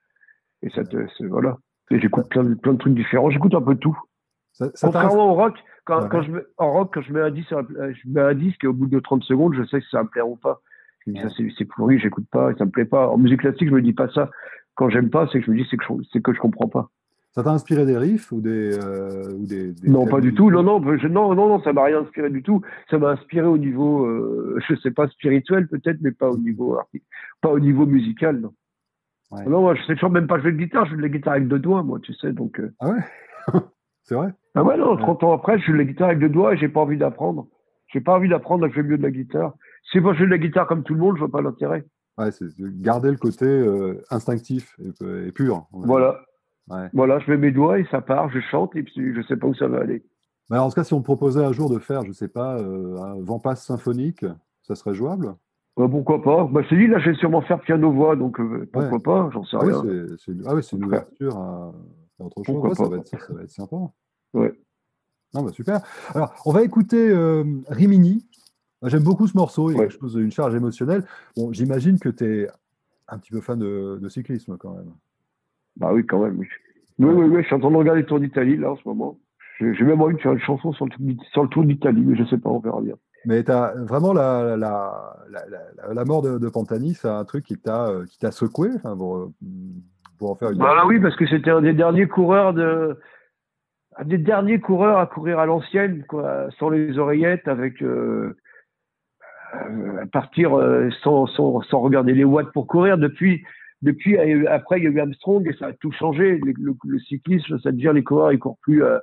Et 0.61 0.69
ça 0.71 0.83
te, 0.83 0.97
voilà. 1.27 1.57
Et 1.91 1.99
j'écoute 1.99 2.27
plein, 2.29 2.43
de- 2.43 2.55
plein 2.55 2.73
de 2.73 2.77
trucs 2.77 2.93
différents. 2.95 3.29
J'écoute 3.29 3.53
un 3.55 3.61
peu 3.61 3.75
tout. 3.75 3.97
ça, 4.53 4.69
ça 4.73 4.87
Contrairement 4.87 5.31
au 5.31 5.35
rock, 5.35 5.57
quand, 5.85 6.01
Ouais. 6.03 6.09
quand 6.11 6.21
je 6.23 6.31
mets, 6.31 6.41
en 6.57 6.71
rock, 6.71 6.91
quand 6.93 7.01
je 7.01 7.13
mets 7.13 7.21
un 7.21 7.31
disque, 7.31 7.53
euh, 7.53 7.93
je 7.93 8.09
mets 8.09 8.21
un 8.21 8.33
disque 8.33 8.63
et 8.63 8.67
au 8.67 8.73
bout 8.73 8.87
de 8.87 8.99
30 8.99 9.23
secondes, 9.23 9.53
je 9.55 9.63
sais 9.65 9.79
si 9.79 9.87
ça 9.91 10.03
me 10.03 10.09
plaît 10.09 10.21
ou 10.23 10.35
pas. 10.35 10.61
Je 11.05 11.11
me 11.11 11.15
dis, 11.15 11.21
ça, 11.21 11.29
c'est, 11.37 11.47
c'est 11.57 11.65
pourri, 11.65 11.99
j'écoute 11.99 12.25
pas, 12.31 12.53
ça 12.57 12.65
me 12.65 12.71
plaît 12.71 12.85
pas. 12.85 13.07
En 13.09 13.17
musique 13.17 13.41
classique, 13.41 13.69
je 13.69 13.73
me 13.73 13.81
dis 13.81 13.93
pas 13.93 14.09
ça. 14.09 14.29
Quand 14.73 14.89
j'aime 14.89 15.09
pas, 15.09 15.27
c'est 15.31 15.39
que 15.39 15.45
je 15.45 15.51
me 15.51 15.55
dis, 15.57 15.65
c'est 15.71 15.77
que 15.77 16.19
que 16.19 16.33
je 16.33 16.39
comprends 16.39 16.67
pas. 16.67 16.89
Ça 17.35 17.43
t'a 17.43 17.51
inspiré 17.51 17.85
des 17.85 17.97
riffs 17.97 18.31
ou 18.31 18.39
des, 18.39 18.79
euh, 18.81 19.33
ou 19.33 19.45
des, 19.45 19.73
des 19.73 19.89
Non, 19.89 20.07
pas 20.07 20.21
du 20.21 20.33
tout. 20.33 20.49
Non, 20.49 20.63
non, 20.63 20.81
je- 20.97 21.07
non, 21.07 21.35
non, 21.35 21.49
non, 21.49 21.61
ça 21.61 21.73
m'a 21.73 21.83
rien 21.83 21.99
inspiré 21.99 22.29
du 22.29 22.41
tout. 22.41 22.61
Ça 22.89 22.97
m'a 22.97 23.09
inspiré 23.09 23.45
au 23.45 23.57
niveau, 23.57 24.05
euh, 24.05 24.57
je 24.67 24.75
sais 24.77 24.91
pas, 24.91 25.07
spirituel 25.09 25.67
peut-être, 25.67 25.97
mais 26.01 26.11
pas 26.11 26.29
au 26.29 26.37
niveau 26.37 26.77
pas 27.41 27.49
au 27.51 27.59
niveau 27.59 27.85
musical. 27.85 28.39
Non, 28.39 28.53
Ouais. 29.31 29.43
non 29.47 29.61
moi, 29.61 29.75
je 29.75 29.81
sais 29.83 29.95
toujours 29.95 30.11
même 30.11 30.27
pas 30.27 30.39
jouer 30.39 30.53
de 30.53 30.57
guitare. 30.57 30.85
Je 30.85 30.91
joue 30.91 30.97
de 30.97 31.01
la 31.01 31.09
guitare 31.09 31.33
avec 31.33 31.47
deux 31.49 31.59
doigts, 31.59 31.83
moi, 31.83 31.99
tu 31.99 32.13
sais. 32.13 32.31
Donc, 32.31 32.57
euh, 32.59 32.71
Ah 32.79 32.89
ouais? 32.89 32.99
C'est 34.03 34.15
vrai? 34.15 34.33
Ah 34.53 34.63
ouais, 34.63 34.77
non, 34.77 34.93
Ouais. 34.93 35.01
30 35.01 35.23
ans 35.23 35.33
après, 35.33 35.59
je 35.59 35.65
joue 35.65 35.73
de 35.73 35.77
la 35.79 35.83
guitare 35.83 36.07
avec 36.07 36.19
deux 36.19 36.29
doigts 36.29 36.53
et 36.53 36.57
j'ai 36.57 36.69
pas 36.69 36.79
envie 36.81 36.97
d'apprendre. 36.97 37.47
J'ai 37.87 37.99
pas 38.01 38.15
envie 38.15 38.29
d'apprendre 38.29 38.65
à 38.65 38.69
jouer 38.69 38.83
mieux 38.83 38.97
de 38.97 39.03
la 39.03 39.11
guitare. 39.11 39.53
Si 39.91 39.99
moi 39.99 40.13
je 40.13 40.19
joue 40.19 40.25
de 40.25 40.31
la 40.31 40.37
guitare 40.37 40.67
comme 40.67 40.83
tout 40.83 40.93
le 40.93 40.99
monde, 41.01 41.15
je 41.15 41.19
vois 41.19 41.31
pas 41.31 41.41
l'intérêt. 41.41 41.83
Ouais, 42.17 42.31
c'est 42.31 42.45
de 42.57 42.69
garder 42.81 43.11
le 43.11 43.17
côté 43.17 43.45
euh, 43.45 44.01
instinctif 44.09 44.73
et, 44.79 45.27
et 45.27 45.31
pur. 45.33 45.65
Voilà. 45.73 46.21
Ouais. 46.69 46.89
Voilà, 46.93 47.19
je 47.19 47.29
mets 47.31 47.37
mes 47.37 47.51
doigts 47.51 47.79
et 47.79 47.85
ça 47.91 48.01
part, 48.01 48.29
je 48.31 48.39
chante 48.39 48.75
et 48.75 48.83
puis 48.83 49.13
je 49.13 49.21
sais 49.27 49.37
pas 49.37 49.47
où 49.47 49.53
ça 49.53 49.67
va 49.67 49.79
aller. 49.81 50.03
Mais 50.49 50.55
alors, 50.55 50.67
en 50.67 50.69
tout 50.69 50.75
cas, 50.75 50.83
si 50.83 50.93
on 50.93 50.99
te 50.99 51.03
proposait 51.05 51.43
un 51.43 51.51
jour 51.51 51.69
de 51.69 51.79
faire, 51.79 52.03
je 52.05 52.11
sais 52.11 52.27
pas, 52.27 52.57
euh, 52.59 52.97
un 53.01 53.19
vent 53.21 53.39
passe 53.39 53.65
symphonique, 53.65 54.25
ça 54.63 54.75
serait 54.75 54.93
jouable? 54.95 55.35
Euh, 55.77 55.87
pourquoi 55.87 56.21
pas? 56.23 56.45
Bah, 56.45 56.61
c'est 56.69 56.77
dit, 56.77 56.87
là, 56.87 56.99
je 56.99 57.09
vais 57.11 57.15
sûrement 57.17 57.41
faire 57.41 57.59
piano-voix, 57.61 58.15
donc 58.15 58.39
euh, 58.39 58.67
pourquoi 58.71 58.91
Ouais. 58.93 58.99
pas 58.99 59.29
J'en 59.33 59.43
sais 59.43 59.57
Ah 59.59 59.65
oui, 59.65 59.73
rien. 59.73 59.81
c'est 59.83 60.17
c'est- 60.33 60.47
ah 60.47 60.55
oui, 60.55 60.63
c'est 60.63 60.75
une 60.77 60.85
ouverture 60.85 61.37
à, 61.37 61.73
à 62.19 62.23
autre 62.23 62.43
chose. 62.43 62.45
Pourquoi 62.45 62.69
Ouais, 62.69 62.75
ça, 62.75 62.87
va 62.87 62.97
être, 62.97 63.07
ça 63.27 63.33
va 63.33 63.41
être 63.43 63.51
sympa. 63.51 63.75
Ouais. 64.33 64.53
Non, 65.33 65.43
bah, 65.43 65.51
super. 65.51 65.81
Alors, 66.13 66.33
on 66.45 66.51
va 66.51 66.63
écouter 66.63 67.09
euh, 67.09 67.43
Rimini. 67.67 68.25
J'aime 68.83 69.03
beaucoup 69.03 69.27
ce 69.27 69.35
morceau, 69.35 69.69
il 69.69 69.73
y 69.73 69.75
a 69.77 69.79
Ouais. 69.81 69.87
quelque 69.87 69.99
chose 69.99 70.13
d'une 70.15 70.31
charge 70.31 70.55
émotionnelle. 70.55 71.03
Bon, 71.35 71.51
j'imagine 71.51 71.99
que 71.99 72.09
tu 72.09 72.23
es 72.25 72.47
un 73.07 73.17
petit 73.17 73.31
peu 73.31 73.41
fan 73.41 73.57
de, 73.59 73.97
de 74.01 74.09
cyclisme 74.09 74.57
quand 74.57 74.73
même. 74.75 74.91
Bah 75.77 75.91
oui, 75.93 76.05
quand 76.05 76.19
même. 76.23 76.37
Oui, 76.39 76.47
oui, 76.99 77.09
oui, 77.13 77.25
oui, 77.27 77.41
je 77.41 77.47
suis 77.47 77.55
en 77.55 77.59
train 77.59 77.71
de 77.71 77.75
regarder 77.75 78.01
le 78.01 78.07
Tour 78.07 78.19
d'Italie, 78.19 78.57
là, 78.57 78.71
en 78.71 78.75
ce 78.77 78.87
moment. 78.87 79.17
J'ai 79.59 79.83
même 79.83 80.01
envie 80.01 80.15
de 80.15 80.21
faire 80.21 80.33
une 80.33 80.39
chanson 80.39 80.73
sur 80.73 80.85
le, 80.85 80.91
Tour 80.91 80.99
d'I- 81.05 81.19
sur 81.31 81.43
le 81.43 81.49
Tour 81.49 81.63
d'Italie, 81.63 82.03
mais 82.05 82.15
je 82.17 82.25
sais 82.25 82.37
pas, 82.37 82.49
on 82.49 82.59
verra 82.59 82.81
bien. 82.81 82.95
Mais 83.25 83.43
tu 83.43 83.51
as 83.51 83.73
vraiment 83.75 84.13
la, 84.13 84.55
la, 84.57 85.15
la, 85.93 86.05
mort 86.05 86.21
de, 86.21 86.37
de 86.37 86.49
Pantani, 86.49 86.93
c'est 86.93 87.07
un 87.07 87.23
truc 87.25 87.45
qui 87.45 87.57
t'a 87.57 87.87
euh, 87.87 88.05
qui 88.05 88.19
t'a 88.19 88.31
secoué 88.31 88.69
enfin, 88.75 88.95
pour, 88.95 89.17
euh, 89.17 89.33
pour 90.19 90.31
en 90.31 90.35
faire 90.35 90.51
une. 90.51 90.59
Bah 90.59 90.85
oui, 90.85 90.99
parce 90.99 91.15
que 91.15 91.25
c'était 91.25 91.49
un 91.51 91.61
des 91.61 91.73
derniers 91.73 92.07
coureurs 92.07 92.53
de. 92.53 92.99
Un 93.97 94.03
des 94.03 94.17
derniers 94.17 94.59
coureurs 94.59 94.99
à 94.99 95.07
courir 95.07 95.39
à 95.39 95.45
l'ancienne, 95.45 96.03
quoi, 96.07 96.47
sans 96.59 96.69
les 96.69 96.99
oreillettes, 96.99 97.47
avec. 97.47 97.81
Euh, 97.81 98.35
euh, 99.55 100.03
à 100.03 100.05
partir 100.07 100.57
euh, 100.57 100.89
sans, 101.01 101.27
sans, 101.27 101.61
sans 101.61 101.79
regarder 101.79 102.13
les 102.13 102.25
watts 102.25 102.51
pour 102.51 102.67
courir. 102.67 102.97
Depuis, 102.97 103.43
depuis 103.85 104.17
après, 104.47 104.79
il 104.79 104.83
y 104.83 104.87
a 104.87 104.89
eu 104.89 104.99
Armstrong 104.99 105.47
et 105.47 105.53
ça 105.57 105.67
a 105.67 105.73
tout 105.73 105.91
changé. 105.91 106.37
Le, 106.39 106.53
le, 106.59 106.73
le 106.85 106.99
cyclisme, 106.99 107.57
ça 107.59 107.71
devient 107.71 107.91
les 107.93 108.03
coureurs, 108.03 108.33
ils 108.33 108.39
courent 108.39 108.59
plus. 108.61 108.83
Euh, 108.83 108.99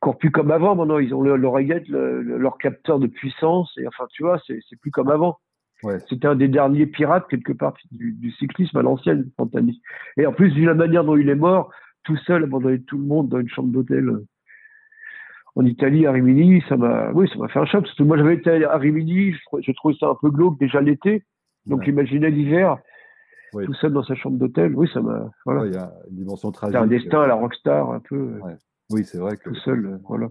courent 0.00 0.18
plus 0.18 0.30
comme 0.30 0.50
avant 0.50 0.76
maintenant 0.76 0.98
ils 0.98 1.14
ont 1.14 1.22
le- 1.22 1.36
l'oreillette 1.36 1.88
le- 1.88 2.20
le- 2.20 2.36
leur 2.36 2.58
capteur 2.58 2.98
de 2.98 3.06
puissance 3.06 3.72
et 3.78 3.86
enfin 3.86 4.04
tu 4.12 4.22
vois 4.22 4.38
c'est 4.46 4.58
c'est 4.68 4.78
plus 4.78 4.90
comme 4.90 5.08
avant 5.10 5.38
Ouais. 5.82 5.96
c'était 6.10 6.26
un 6.26 6.34
des 6.34 6.48
derniers 6.48 6.84
pirates 6.84 7.26
quelque 7.30 7.54
part 7.54 7.72
du, 7.90 8.12
du 8.12 8.30
cyclisme 8.32 8.76
à 8.76 8.82
l'ancienne 8.82 9.30
Pantani 9.38 9.80
et 10.18 10.26
en 10.26 10.32
plus 10.34 10.50
vu 10.52 10.66
la 10.66 10.74
manière 10.74 11.04
dont 11.04 11.16
il 11.16 11.30
est 11.30 11.34
mort 11.34 11.70
tout 12.04 12.18
seul 12.18 12.44
abandonné 12.44 12.82
tout 12.82 12.98
le 12.98 13.04
monde 13.04 13.30
dans 13.30 13.40
une 13.40 13.48
chambre 13.48 13.70
d'hôtel 13.72 14.06
euh, 14.10 14.26
en 15.54 15.64
Italie 15.64 16.04
à 16.06 16.12
Rimini 16.12 16.62
ça 16.68 16.76
m'a 16.76 17.10
oui 17.12 17.26
ça 17.32 17.38
m'a 17.38 17.48
fait 17.48 17.60
un 17.60 17.64
choc 17.64 17.84
parce 17.84 17.96
que 17.96 18.02
moi 18.02 18.18
j'avais 18.18 18.34
été 18.34 18.62
à 18.62 18.76
Rimini 18.76 19.32
je 19.32 19.38
trou- 19.46 19.60
j'ai 19.62 19.72
trouvé 19.72 19.94
ça 19.98 20.08
un 20.10 20.16
peu 20.20 20.28
glauque 20.30 20.58
déjà 20.58 20.82
l'été 20.82 21.24
donc 21.64 21.78
Ouais. 21.78 21.86
j'imaginais 21.86 22.28
l'hiver 22.30 22.76
Oui. 23.54 23.64
tout 23.66 23.74
seul 23.74 23.92
dans 23.92 24.02
sa 24.02 24.14
chambre 24.14 24.36
d'hôtel 24.38 24.74
oui 24.76 24.88
ça 24.92 25.00
m'a 25.00 25.30
voilà 25.46 25.62
Ouais, 25.62 25.68
Il 25.68 25.74
y 25.74 25.78
a 25.78 25.92
une 26.10 26.16
dimension 26.16 26.50
tragique. 26.52 26.74
c'était 26.74 26.84
un 26.84 26.86
destin 26.86 27.20
à 27.22 27.26
la 27.26 27.34
rockstar 27.34 27.90
un 27.90 28.00
peu 28.00 28.16
euh, 28.16 28.40
Ouais. 28.40 28.56
Oui, 28.90 29.04
c'est 29.04 29.18
vrai 29.18 29.36
que. 29.36 29.48
tout 29.50 29.54
seul 29.56 29.86
euh, 29.86 29.98
voilà 30.08 30.28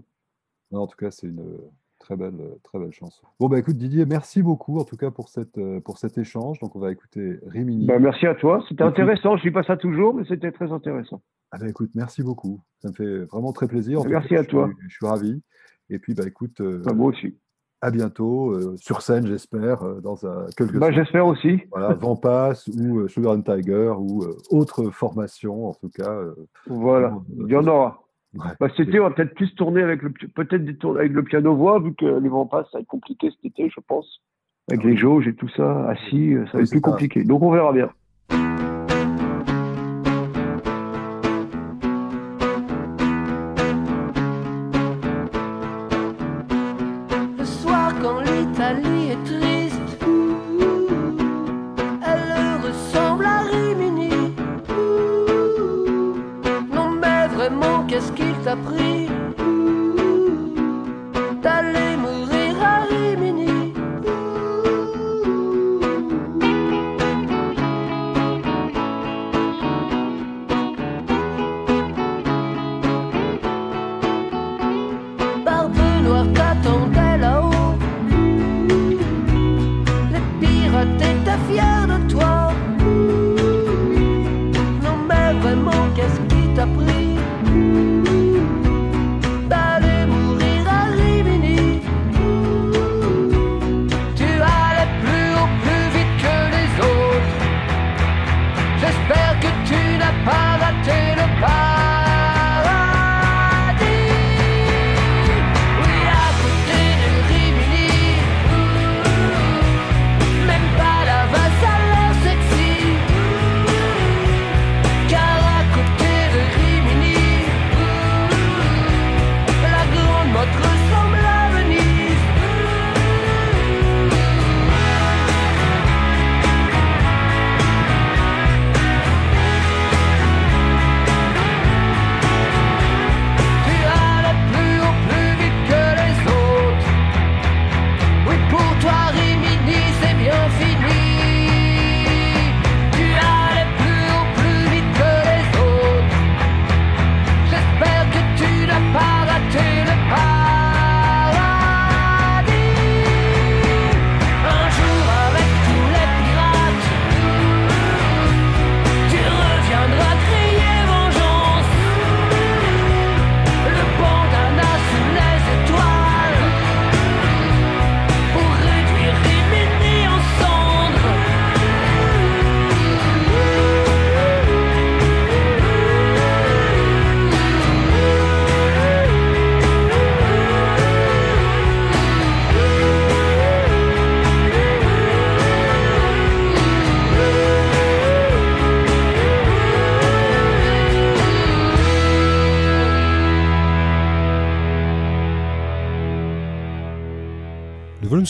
Non, 0.70 0.80
en 0.82 0.86
tout 0.86 0.96
cas, 0.96 1.10
c'est 1.10 1.26
une 1.26 1.40
euh, 1.40 1.58
très 1.98 2.16
belle, 2.16 2.38
euh, 2.40 2.54
très 2.62 2.78
belle 2.78 2.92
chanson. 2.92 3.26
Bon, 3.40 3.48
bah 3.48 3.58
écoute, 3.58 3.76
Didier, 3.76 4.06
merci 4.06 4.42
beaucoup 4.42 4.78
en 4.78 4.84
tout 4.84 4.96
cas 4.96 5.10
pour, 5.10 5.28
cette, 5.28 5.58
euh, 5.58 5.80
pour 5.80 5.98
cet 5.98 6.18
échange. 6.18 6.58
Donc, 6.60 6.76
on 6.76 6.78
va 6.78 6.92
écouter 6.92 7.40
Rimini. 7.46 7.86
Bah, 7.86 7.98
merci 7.98 8.26
à 8.26 8.34
toi. 8.36 8.62
C'était 8.68 8.84
intéressant. 8.84 9.36
Je 9.36 9.42
dis 9.42 9.50
pas 9.50 9.64
ça 9.64 9.76
toujours, 9.76 10.14
mais 10.14 10.24
c'était 10.28 10.52
très 10.52 10.70
intéressant. 10.70 11.20
Ah 11.50 11.58
bah 11.58 11.68
écoute, 11.68 11.90
merci 11.94 12.22
beaucoup. 12.22 12.60
Ça 12.80 12.88
me 12.88 12.94
fait 12.94 13.24
vraiment 13.26 13.52
très 13.52 13.66
plaisir. 13.68 14.00
En 14.00 14.04
Merci 14.04 14.28
cas, 14.30 14.40
à 14.40 14.42
je 14.42 14.48
toi. 14.48 14.66
suis- 14.68 14.88
Je 14.88 14.94
suis 14.96 15.06
ravi. 15.06 15.42
Et 15.90 15.98
puis, 15.98 16.14
bah 16.14 16.24
écoute, 16.26 16.60
euh, 16.60 16.82
Bah, 16.84 16.92
moi 16.94 17.08
aussi. 17.08 17.36
À 17.80 17.90
bientôt, 17.90 18.52
euh, 18.52 18.76
sur 18.76 19.02
scène, 19.02 19.26
j'espère, 19.26 19.82
euh, 19.82 20.00
dans 20.00 20.26
un, 20.26 20.46
quelques 20.56 20.78
Bah, 20.78 20.90
j'espère 20.90 21.26
aussi. 21.26 21.60
Voilà, 21.70 21.94
Vent 21.94 22.16
Passe 22.16 22.66
ou 22.68 23.00
euh, 23.00 23.08
Sugar 23.08 23.32
and 23.32 23.42
Tiger 23.42 23.92
ou 23.98 24.22
euh, 24.22 24.36
autre 24.50 24.90
formation, 24.90 25.68
en 25.68 25.74
tout 25.74 25.90
cas. 25.90 26.18
Voilà. 26.66 27.14
Il 27.38 27.48
y 27.52 27.56
en 27.56 27.66
aura. 27.66 28.00
ouais. 28.34 28.50
Bah, 28.58 28.68
cet 28.76 28.88
été, 28.88 29.00
on 29.00 29.04
va 29.04 29.10
peut-être 29.10 29.34
plus 29.34 29.54
tourner 29.54 29.82
avec 29.82 30.02
le, 30.02 30.10
peut-être 30.10 30.64
des 30.64 30.76
tours 30.76 30.96
avec 30.96 31.12
le 31.12 31.22
piano 31.22 31.54
voix, 31.54 31.78
vu 31.78 31.94
que 31.94 32.06
les 32.06 32.28
vents 32.28 32.46
passent, 32.46 32.66
ça 32.72 32.78
va 32.78 32.80
être 32.82 32.86
compliqué 32.88 33.30
cet 33.30 33.44
été, 33.44 33.68
je 33.68 33.80
pense. 33.86 34.22
Avec 34.70 34.80
Ah 34.82 34.86
oui. 34.86 34.92
les 34.92 34.96
jauges 34.96 35.28
et 35.28 35.34
tout 35.34 35.48
ça, 35.50 35.88
assis, 35.90 36.32
ça 36.34 36.52
va 36.52 36.58
Oui, 36.58 36.62
être 36.62 36.70
plus 36.70 36.78
ça. 36.78 36.80
compliqué. 36.80 37.24
Donc, 37.24 37.42
on 37.42 37.50
verra 37.50 37.72
bien. 37.72 37.90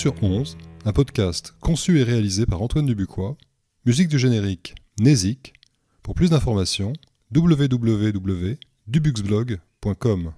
Sur 0.05 0.23
11, 0.23 0.57
un 0.85 0.93
podcast 0.93 1.55
conçu 1.61 1.99
et 1.99 2.03
réalisé 2.03 2.45
par 2.45 2.61
Antoine 2.61 2.85
Dubuquois, 2.85 3.39
musique 3.87 4.09
du 4.09 4.19
générique 4.19 4.75
Nézik. 5.01 5.55
Pour 6.03 6.15
plus 6.15 6.29
d'informations, 6.29 6.93
www.dubuxblog.com. 7.35 10.33